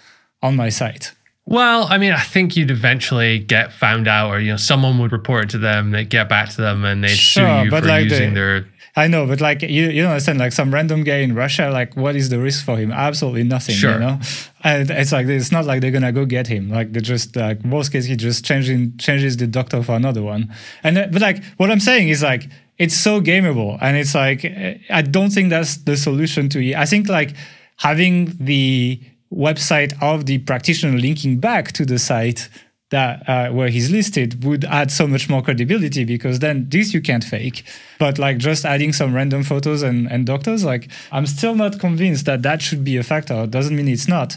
on 0.42 0.56
my 0.56 0.68
site? 0.68 1.12
Well, 1.46 1.86
I 1.90 1.98
mean, 1.98 2.12
I 2.12 2.20
think 2.20 2.56
you'd 2.56 2.70
eventually 2.70 3.38
get 3.40 3.72
found 3.72 4.06
out, 4.06 4.30
or 4.30 4.38
you 4.40 4.50
know, 4.52 4.56
someone 4.56 4.98
would 4.98 5.10
report 5.10 5.44
it 5.44 5.50
to 5.50 5.58
them, 5.58 5.90
they'd 5.90 6.08
get 6.08 6.28
back 6.28 6.50
to 6.50 6.60
them, 6.60 6.84
and 6.84 7.02
they'd 7.02 7.08
Sure, 7.10 7.44
sue 7.62 7.64
you 7.64 7.70
but 7.70 7.82
for 7.82 7.88
like 7.88 8.08
the- 8.08 8.14
using 8.14 8.34
their 8.34 8.66
I 8.96 9.06
know, 9.06 9.24
but 9.26 9.40
like 9.40 9.62
you, 9.62 9.88
you 9.88 10.02
don't 10.02 10.10
understand. 10.10 10.38
Like 10.40 10.52
some 10.52 10.74
random 10.74 11.04
guy 11.04 11.18
in 11.18 11.34
Russia, 11.34 11.70
like 11.70 11.96
what 11.96 12.16
is 12.16 12.28
the 12.28 12.40
risk 12.40 12.64
for 12.64 12.76
him? 12.76 12.90
Absolutely 12.90 13.44
nothing. 13.44 13.74
Sure. 13.76 13.92
You 13.94 13.98
know, 14.00 14.20
and 14.64 14.90
it's 14.90 15.12
like 15.12 15.26
it's 15.26 15.52
not 15.52 15.64
like 15.64 15.80
they're 15.80 15.92
gonna 15.92 16.12
go 16.12 16.24
get 16.26 16.46
him. 16.48 16.70
Like 16.70 16.92
they 16.92 17.00
just 17.00 17.36
like 17.36 17.62
worst 17.64 17.92
case 17.92 18.04
he 18.06 18.16
just 18.16 18.44
changing 18.44 18.96
changes 18.98 19.36
the 19.36 19.46
doctor 19.46 19.82
for 19.82 19.94
another 19.94 20.22
one. 20.22 20.52
And 20.82 20.96
then- 20.96 21.10
but 21.12 21.22
like 21.22 21.42
what 21.56 21.70
I'm 21.70 21.80
saying 21.80 22.08
is 22.08 22.22
like 22.22 22.48
it's 22.78 22.94
so 22.96 23.20
gameable, 23.20 23.78
and 23.80 23.96
it's 23.96 24.14
like 24.14 24.44
eh, 24.44 24.78
I 24.90 25.02
don't 25.02 25.30
think 25.30 25.50
that's 25.50 25.76
the 25.78 25.96
solution 25.96 26.48
to 26.50 26.58
it. 26.60 26.74
I 26.74 26.84
think 26.86 27.08
like 27.08 27.34
having 27.76 28.34
the 28.40 29.00
website 29.32 29.92
of 30.02 30.26
the 30.26 30.38
practitioner 30.38 30.98
linking 30.98 31.38
back 31.38 31.70
to 31.72 31.84
the 31.86 31.98
site 31.98 32.48
that 32.90 33.28
uh, 33.28 33.50
where 33.50 33.68
he's 33.68 33.90
listed 33.90 34.44
would 34.44 34.64
add 34.64 34.90
so 34.90 35.06
much 35.06 35.28
more 35.28 35.42
credibility 35.42 36.04
because 36.04 36.40
then 36.40 36.68
this 36.68 36.92
you 36.92 37.00
can't 37.00 37.24
fake. 37.24 37.64
But 37.98 38.18
like 38.18 38.38
just 38.38 38.64
adding 38.64 38.92
some 38.92 39.14
random 39.14 39.42
photos 39.44 39.82
and, 39.82 40.10
and 40.10 40.26
doctors 40.26 40.64
like 40.64 40.90
i'm 41.12 41.26
still 41.26 41.54
not 41.54 41.78
convinced 41.78 42.26
that 42.26 42.42
that 42.42 42.60
should 42.60 42.84
be 42.84 42.96
a 42.96 43.02
factor. 43.02 43.44
It 43.44 43.50
doesn't 43.50 43.74
mean 43.74 43.88
it's 43.88 44.08
not. 44.08 44.36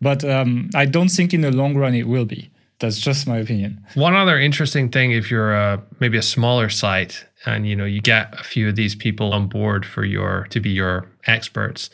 But 0.00 0.24
um, 0.24 0.70
i 0.74 0.84
don't 0.84 1.08
think 1.08 1.32
in 1.34 1.40
the 1.40 1.50
long 1.50 1.76
run 1.76 1.94
it 1.94 2.06
will 2.06 2.26
be. 2.26 2.50
That's 2.80 2.98
just 2.98 3.26
my 3.26 3.38
opinion. 3.38 3.84
One 3.94 4.14
other 4.14 4.38
interesting 4.38 4.90
thing, 4.90 5.12
if 5.12 5.30
you're 5.30 5.54
a, 5.54 5.82
maybe 6.00 6.18
a 6.18 6.22
smaller 6.22 6.68
site 6.68 7.24
and 7.46 7.66
you 7.66 7.76
know 7.76 7.84
you 7.84 8.00
get 8.00 8.38
a 8.38 8.44
few 8.44 8.68
of 8.68 8.76
these 8.76 8.94
people 8.94 9.32
on 9.32 9.46
board 9.48 9.86
for 9.86 10.04
your 10.04 10.46
to 10.50 10.60
be 10.60 10.70
your 10.70 11.08
experts, 11.26 11.88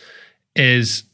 is 0.57 1.05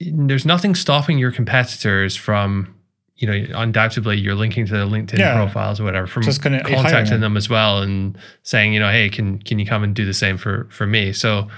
there's 0.00 0.46
nothing 0.46 0.74
stopping 0.74 1.18
your 1.18 1.32
competitors 1.32 2.16
from 2.16 2.74
you 3.18 3.26
know 3.26 3.58
undoubtedly 3.60 4.16
you're 4.16 4.34
linking 4.34 4.64
to 4.66 4.72
their 4.72 4.86
LinkedIn 4.86 5.18
Yeah. 5.18 5.34
profiles 5.34 5.80
or 5.80 5.84
whatever 5.84 6.06
from 6.06 6.22
Just 6.22 6.40
gonna 6.42 6.62
contacting 6.62 7.12
them. 7.14 7.20
them 7.20 7.36
as 7.36 7.48
well 7.48 7.82
and 7.82 8.16
saying 8.42 8.72
you 8.72 8.80
know 8.80 8.90
hey 8.90 9.08
can 9.10 9.38
can 9.40 9.58
you 9.58 9.66
come 9.66 9.82
and 9.82 9.94
do 9.94 10.04
the 10.04 10.14
same 10.14 10.36
for 10.38 10.66
for 10.70 10.86
me 10.86 11.12
so 11.12 11.48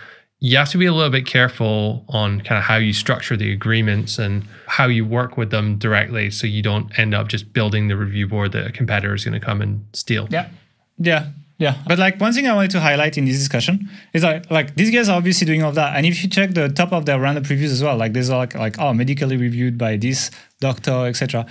you 0.43 0.57
have 0.57 0.71
to 0.71 0.79
be 0.79 0.87
a 0.87 0.93
little 0.95 1.11
bit 1.11 1.27
careful 1.27 2.03
on 2.09 2.41
kind 2.41 2.57
of 2.59 2.65
how 2.65 2.77
you 2.77 2.95
structure 2.95 3.37
the 3.37 3.53
agreements 3.53 4.19
and 4.19 4.43
how 4.67 4.87
you 4.87 5.05
work 5.05 5.37
with 5.37 5.51
them 5.51 5.77
directly 5.77 6.31
so 6.31 6.47
you 6.47 6.63
don't 6.63 6.99
end 6.99 7.15
up 7.15 7.29
just 7.29 7.53
building 7.53 7.89
the 7.89 7.97
review 7.97 8.27
board 8.27 8.53
that 8.53 8.67
a 8.67 8.73
competitor 8.73 9.13
is 9.15 9.23
going 9.23 9.39
to 9.39 9.45
come 9.45 9.61
and 9.61 9.85
steal. 9.93 10.27
Yeah. 10.31 10.49
Yeah. 10.97 11.27
Yeah. 11.61 11.77
But 11.87 11.99
like 11.99 12.19
one 12.19 12.33
thing 12.33 12.47
I 12.47 12.55
wanted 12.55 12.71
to 12.71 12.81
highlight 12.81 13.19
in 13.19 13.27
this 13.27 13.37
discussion 13.37 13.91
is 14.15 14.25
like 14.25 14.51
like 14.51 14.75
these 14.77 14.91
guys 14.91 15.11
are 15.11 15.17
obviously 15.19 15.47
doing 15.47 15.63
all 15.63 15.73
that. 15.73 15.95
And 15.95 16.07
if 16.07 16.23
you 16.23 16.29
check 16.29 16.55
the 16.55 16.71
top 16.71 16.91
of 16.91 17.05
their 17.05 17.21
random 17.21 17.45
previews 17.45 17.71
as 17.71 17.83
well, 17.83 17.97
like 17.99 18.15
there's 18.15 18.31
like 18.31 18.55
like 18.55 18.79
oh 18.79 18.95
medically 18.95 19.37
reviewed 19.37 19.77
by 19.77 19.97
this 19.99 20.31
doctor, 20.61 21.07
etc. 21.07 21.45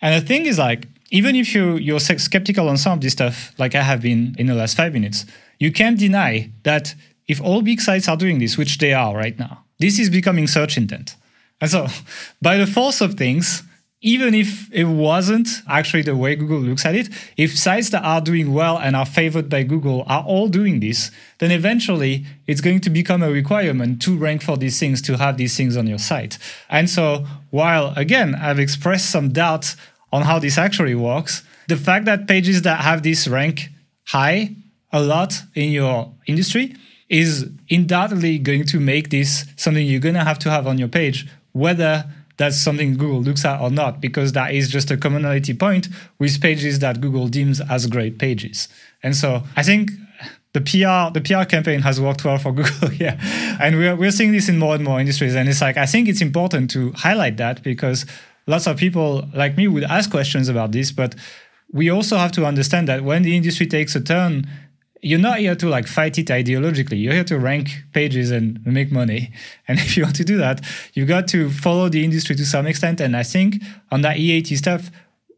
And 0.00 0.22
the 0.22 0.24
thing 0.24 0.46
is 0.46 0.58
like 0.60 0.86
even 1.10 1.34
if 1.34 1.56
you 1.56 1.74
you're 1.76 1.98
skeptical 1.98 2.68
on 2.68 2.76
some 2.76 2.92
of 2.92 3.00
this 3.00 3.14
stuff, 3.14 3.52
like 3.58 3.74
I 3.74 3.82
have 3.82 4.00
been 4.00 4.36
in 4.38 4.46
the 4.46 4.54
last 4.54 4.76
five 4.76 4.92
minutes, 4.92 5.26
you 5.58 5.72
can't 5.72 5.98
deny 5.98 6.50
that 6.62 6.94
if 7.26 7.42
all 7.42 7.60
big 7.60 7.80
sites 7.80 8.08
are 8.08 8.16
doing 8.16 8.38
this, 8.38 8.56
which 8.56 8.78
they 8.78 8.92
are 8.92 9.16
right 9.16 9.36
now, 9.40 9.64
this 9.80 9.98
is 9.98 10.08
becoming 10.08 10.46
search 10.46 10.76
intent. 10.76 11.16
And 11.60 11.68
so 11.68 11.88
by 12.40 12.58
the 12.58 12.66
force 12.66 13.00
of 13.00 13.14
things, 13.14 13.64
even 14.00 14.32
if 14.32 14.72
it 14.72 14.84
wasn't 14.84 15.48
actually 15.68 16.02
the 16.02 16.14
way 16.14 16.36
Google 16.36 16.60
looks 16.60 16.86
at 16.86 16.94
it, 16.94 17.08
if 17.36 17.58
sites 17.58 17.90
that 17.90 18.04
are 18.04 18.20
doing 18.20 18.52
well 18.52 18.78
and 18.78 18.94
are 18.94 19.06
favored 19.06 19.48
by 19.48 19.64
Google 19.64 20.04
are 20.06 20.22
all 20.22 20.48
doing 20.48 20.78
this, 20.78 21.10
then 21.38 21.50
eventually 21.50 22.24
it's 22.46 22.60
going 22.60 22.80
to 22.80 22.90
become 22.90 23.22
a 23.24 23.30
requirement 23.30 24.00
to 24.02 24.16
rank 24.16 24.42
for 24.42 24.56
these 24.56 24.78
things, 24.78 25.02
to 25.02 25.16
have 25.16 25.36
these 25.36 25.56
things 25.56 25.76
on 25.76 25.88
your 25.88 25.98
site. 25.98 26.38
And 26.68 26.88
so, 26.88 27.26
while 27.50 27.92
again, 27.96 28.36
I've 28.36 28.60
expressed 28.60 29.10
some 29.10 29.32
doubt 29.32 29.74
on 30.12 30.22
how 30.22 30.38
this 30.38 30.58
actually 30.58 30.94
works, 30.94 31.42
the 31.66 31.76
fact 31.76 32.04
that 32.04 32.28
pages 32.28 32.62
that 32.62 32.80
have 32.80 33.02
this 33.02 33.26
rank 33.26 33.68
high 34.06 34.54
a 34.92 35.02
lot 35.02 35.42
in 35.54 35.70
your 35.70 36.14
industry 36.26 36.74
is 37.08 37.50
undoubtedly 37.70 38.38
going 38.38 38.64
to 38.66 38.78
make 38.78 39.10
this 39.10 39.46
something 39.56 39.86
you're 39.86 40.00
going 40.00 40.14
to 40.14 40.24
have 40.24 40.38
to 40.38 40.50
have 40.50 40.66
on 40.66 40.78
your 40.78 40.88
page, 40.88 41.26
whether 41.52 42.04
that's 42.38 42.56
something 42.56 42.96
Google 42.96 43.20
looks 43.20 43.44
at 43.44 43.60
or 43.60 43.70
not, 43.70 44.00
because 44.00 44.32
that 44.32 44.54
is 44.54 44.70
just 44.70 44.90
a 44.90 44.96
commonality 44.96 45.54
point 45.54 45.88
with 46.18 46.40
pages 46.40 46.78
that 46.78 47.00
Google 47.00 47.28
deems 47.28 47.60
as 47.60 47.86
great 47.86 48.18
pages. 48.18 48.68
And 49.02 49.14
so 49.14 49.42
I 49.56 49.62
think 49.62 49.90
the 50.52 50.60
PR 50.60 51.12
the 51.12 51.20
PR 51.20 51.44
campaign 51.44 51.80
has 51.82 52.00
worked 52.00 52.24
well 52.24 52.38
for 52.38 52.52
Google, 52.58 52.92
yeah. 52.94 53.18
And 53.60 53.76
we're 53.76 53.96
we're 53.96 54.10
seeing 54.12 54.32
this 54.32 54.48
in 54.48 54.58
more 54.58 54.74
and 54.74 54.84
more 54.84 55.00
industries. 55.00 55.34
And 55.34 55.48
it's 55.48 55.60
like 55.60 55.76
I 55.76 55.86
think 55.86 56.08
it's 56.08 56.20
important 56.20 56.70
to 56.70 56.92
highlight 56.92 57.36
that 57.36 57.62
because 57.62 58.06
lots 58.46 58.66
of 58.66 58.78
people 58.78 59.28
like 59.34 59.56
me 59.56 59.68
would 59.68 59.84
ask 59.84 60.10
questions 60.10 60.48
about 60.48 60.72
this, 60.72 60.92
but 60.92 61.14
we 61.70 61.90
also 61.90 62.16
have 62.16 62.32
to 62.32 62.46
understand 62.46 62.88
that 62.88 63.04
when 63.04 63.22
the 63.22 63.36
industry 63.36 63.66
takes 63.66 63.94
a 63.94 64.00
turn, 64.00 64.46
you're 65.00 65.18
not 65.18 65.38
here 65.38 65.54
to 65.54 65.68
like 65.68 65.86
fight 65.86 66.18
it 66.18 66.26
ideologically. 66.26 67.00
You're 67.00 67.14
here 67.14 67.24
to 67.24 67.38
rank 67.38 67.70
pages 67.92 68.30
and 68.30 68.64
make 68.66 68.90
money. 68.90 69.32
And 69.66 69.78
if 69.84 69.96
you 69.96 70.04
want 70.04 70.16
to 70.16 70.24
do 70.24 70.38
that, 70.38 70.60
you've 70.94 71.08
got 71.08 71.28
to 71.28 71.50
follow 71.50 71.88
the 71.88 72.04
industry 72.04 72.34
to 72.36 72.44
some 72.44 72.66
extent. 72.66 73.00
And 73.00 73.16
I 73.16 73.22
think 73.22 73.62
on 73.90 74.02
that 74.02 74.18
EAT 74.18 74.46
stuff, 74.56 74.90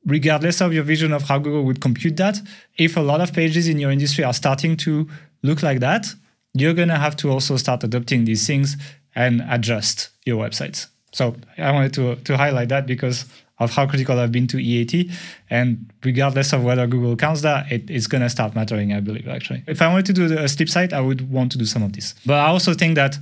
regardless 0.07 0.61
of 0.61 0.73
your 0.73 0.83
vision 0.83 1.13
of 1.13 1.25
how 1.25 1.39
Google 1.39 1.65
would 1.65 1.81
compute 1.81 2.17
that, 2.17 2.41
if 2.79 2.97
a 2.97 3.01
lot 3.01 3.21
of 3.21 3.33
pages 3.33 3.69
in 3.69 3.79
your 3.79 3.91
industry 3.91 4.25
are 4.25 4.33
starting 4.33 4.77
to 4.79 5.09
look 5.43 5.63
like 5.63 5.81
that, 5.81 6.07
you're 6.55 6.75
going 6.75 6.89
to 6.89 6.97
have 6.97 7.17
to 7.17 7.31
also 7.31 7.57
start 7.57 7.85
adopting 7.85 8.25
these 8.25 8.47
things 8.47 8.77
and 9.15 9.43
adjust 9.49 10.11
your 10.25 10.43
websites. 10.43 10.87
So 11.13 11.37
I 11.59 11.73
wanted 11.73 11.93
to, 11.95 12.17
to 12.17 12.37
highlight 12.37 12.69
that 12.69 12.87
because 12.87 13.27
of 13.61 13.75
how 13.75 13.87
critical 13.87 14.19
I've 14.19 14.33
been 14.33 14.47
to 14.49 14.59
EAT. 14.59 15.11
And 15.51 15.93
regardless 16.03 16.53
of 16.53 16.65
whether 16.65 16.87
Google 16.87 17.15
counts 17.15 17.43
that, 17.43 17.71
it, 17.71 17.89
it's 17.89 18.07
going 18.07 18.23
to 18.23 18.31
start 18.31 18.55
mattering, 18.55 18.93
I 18.93 19.01
believe, 19.01 19.29
actually. 19.29 19.63
If 19.69 19.83
I 19.83 19.89
wanted 19.89 20.07
to 20.07 20.29
do 20.29 20.39
a 20.39 20.49
sleep 20.49 20.69
site, 20.69 20.93
I 20.93 21.01
would 21.01 21.31
want 21.31 21.53
to 21.53 21.59
do 21.59 21.67
some 21.67 21.83
of 21.83 21.93
this. 21.93 22.15
But 22.27 22.39
I 22.39 22.49
also 22.49 22.75
think 22.75 22.95
that 22.97 23.19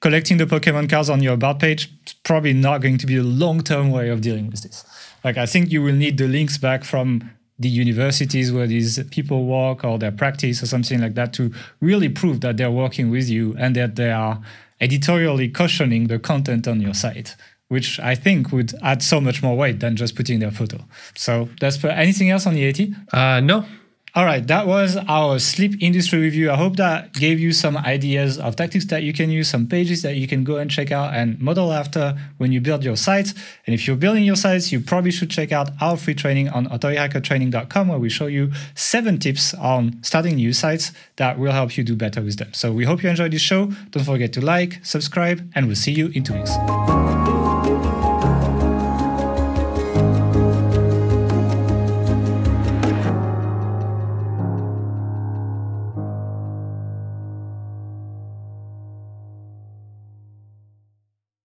collecting 0.00 0.38
the 0.38 0.46
Pokemon 0.46 0.88
cards 0.88 1.10
on 1.10 1.22
your 1.22 1.34
about 1.34 1.58
page 1.58 1.90
is 2.06 2.14
probably 2.22 2.52
not 2.52 2.80
going 2.80 2.98
to 2.98 3.06
be 3.06 3.16
a 3.16 3.22
long 3.22 3.60
term 3.62 3.90
way 3.90 4.08
of 4.08 4.20
dealing 4.20 4.48
with 4.48 4.62
this. 4.62 4.84
Like, 5.24 5.36
I 5.36 5.44
think 5.44 5.70
you 5.70 5.82
will 5.82 5.94
need 5.94 6.16
the 6.16 6.28
links 6.28 6.56
back 6.56 6.84
from 6.84 7.30
the 7.58 7.68
universities 7.68 8.50
where 8.50 8.66
these 8.66 9.02
people 9.10 9.44
work 9.44 9.84
or 9.84 9.98
their 9.98 10.12
practice 10.12 10.62
or 10.62 10.66
something 10.66 10.98
like 11.00 11.14
that 11.14 11.34
to 11.34 11.52
really 11.80 12.08
prove 12.08 12.40
that 12.40 12.56
they're 12.56 12.70
working 12.70 13.10
with 13.10 13.28
you 13.28 13.54
and 13.58 13.76
that 13.76 13.96
they 13.96 14.10
are 14.10 14.40
editorially 14.80 15.46
cautioning 15.46 16.06
the 16.06 16.18
content 16.18 16.66
on 16.66 16.80
your 16.80 16.94
site 16.94 17.36
which 17.70 17.98
I 18.00 18.14
think 18.14 18.52
would 18.52 18.74
add 18.82 19.02
so 19.02 19.20
much 19.20 19.42
more 19.42 19.56
weight 19.56 19.80
than 19.80 19.96
just 19.96 20.16
putting 20.16 20.40
their 20.40 20.50
photo. 20.50 20.78
So 21.14 21.48
that's 21.60 21.76
for 21.76 21.88
anything 21.88 22.28
else 22.28 22.46
on 22.46 22.54
the 22.54 22.68
AT? 22.68 22.80
Uh, 23.12 23.40
no, 23.40 23.64
all 24.12 24.24
right, 24.24 24.44
that 24.48 24.66
was 24.66 24.96
our 25.08 25.38
sleep 25.38 25.80
industry 25.80 26.18
review. 26.18 26.50
I 26.50 26.56
hope 26.56 26.74
that 26.76 27.12
gave 27.12 27.38
you 27.38 27.52
some 27.52 27.76
ideas 27.76 28.38
of 28.38 28.56
tactics 28.56 28.86
that 28.86 29.04
you 29.04 29.12
can 29.12 29.30
use, 29.30 29.48
some 29.48 29.68
pages 29.68 30.02
that 30.02 30.16
you 30.16 30.26
can 30.26 30.42
go 30.42 30.56
and 30.56 30.68
check 30.68 30.90
out 30.90 31.14
and 31.14 31.40
model 31.40 31.72
after 31.72 32.18
when 32.38 32.50
you 32.50 32.60
build 32.60 32.82
your 32.82 32.96
sites. 32.96 33.34
And 33.66 33.74
if 33.74 33.86
you're 33.86 33.94
building 33.96 34.24
your 34.24 34.34
sites, 34.34 34.72
you 34.72 34.80
probably 34.80 35.12
should 35.12 35.30
check 35.30 35.52
out 35.52 35.70
our 35.80 35.96
free 35.96 36.14
training 36.14 36.48
on 36.48 36.66
authorityhackertraining.com 36.66 37.86
where 37.86 38.00
we 38.00 38.08
show 38.08 38.26
you 38.26 38.50
seven 38.74 39.18
tips 39.18 39.54
on 39.54 40.02
starting 40.02 40.34
new 40.34 40.52
sites 40.52 40.90
that 41.14 41.38
will 41.38 41.52
help 41.52 41.76
you 41.76 41.84
do 41.84 41.94
better 41.94 42.20
with 42.20 42.38
them. 42.38 42.52
So 42.52 42.72
we 42.72 42.84
hope 42.86 43.04
you 43.04 43.10
enjoyed 43.10 43.30
this 43.32 43.42
show. 43.42 43.66
Don't 43.90 44.02
forget 44.02 44.32
to 44.32 44.44
like, 44.44 44.84
subscribe, 44.84 45.48
and 45.54 45.68
we'll 45.68 45.76
see 45.76 45.92
you 45.92 46.08
in 46.08 46.24
two 46.24 46.34
weeks. 46.34 47.39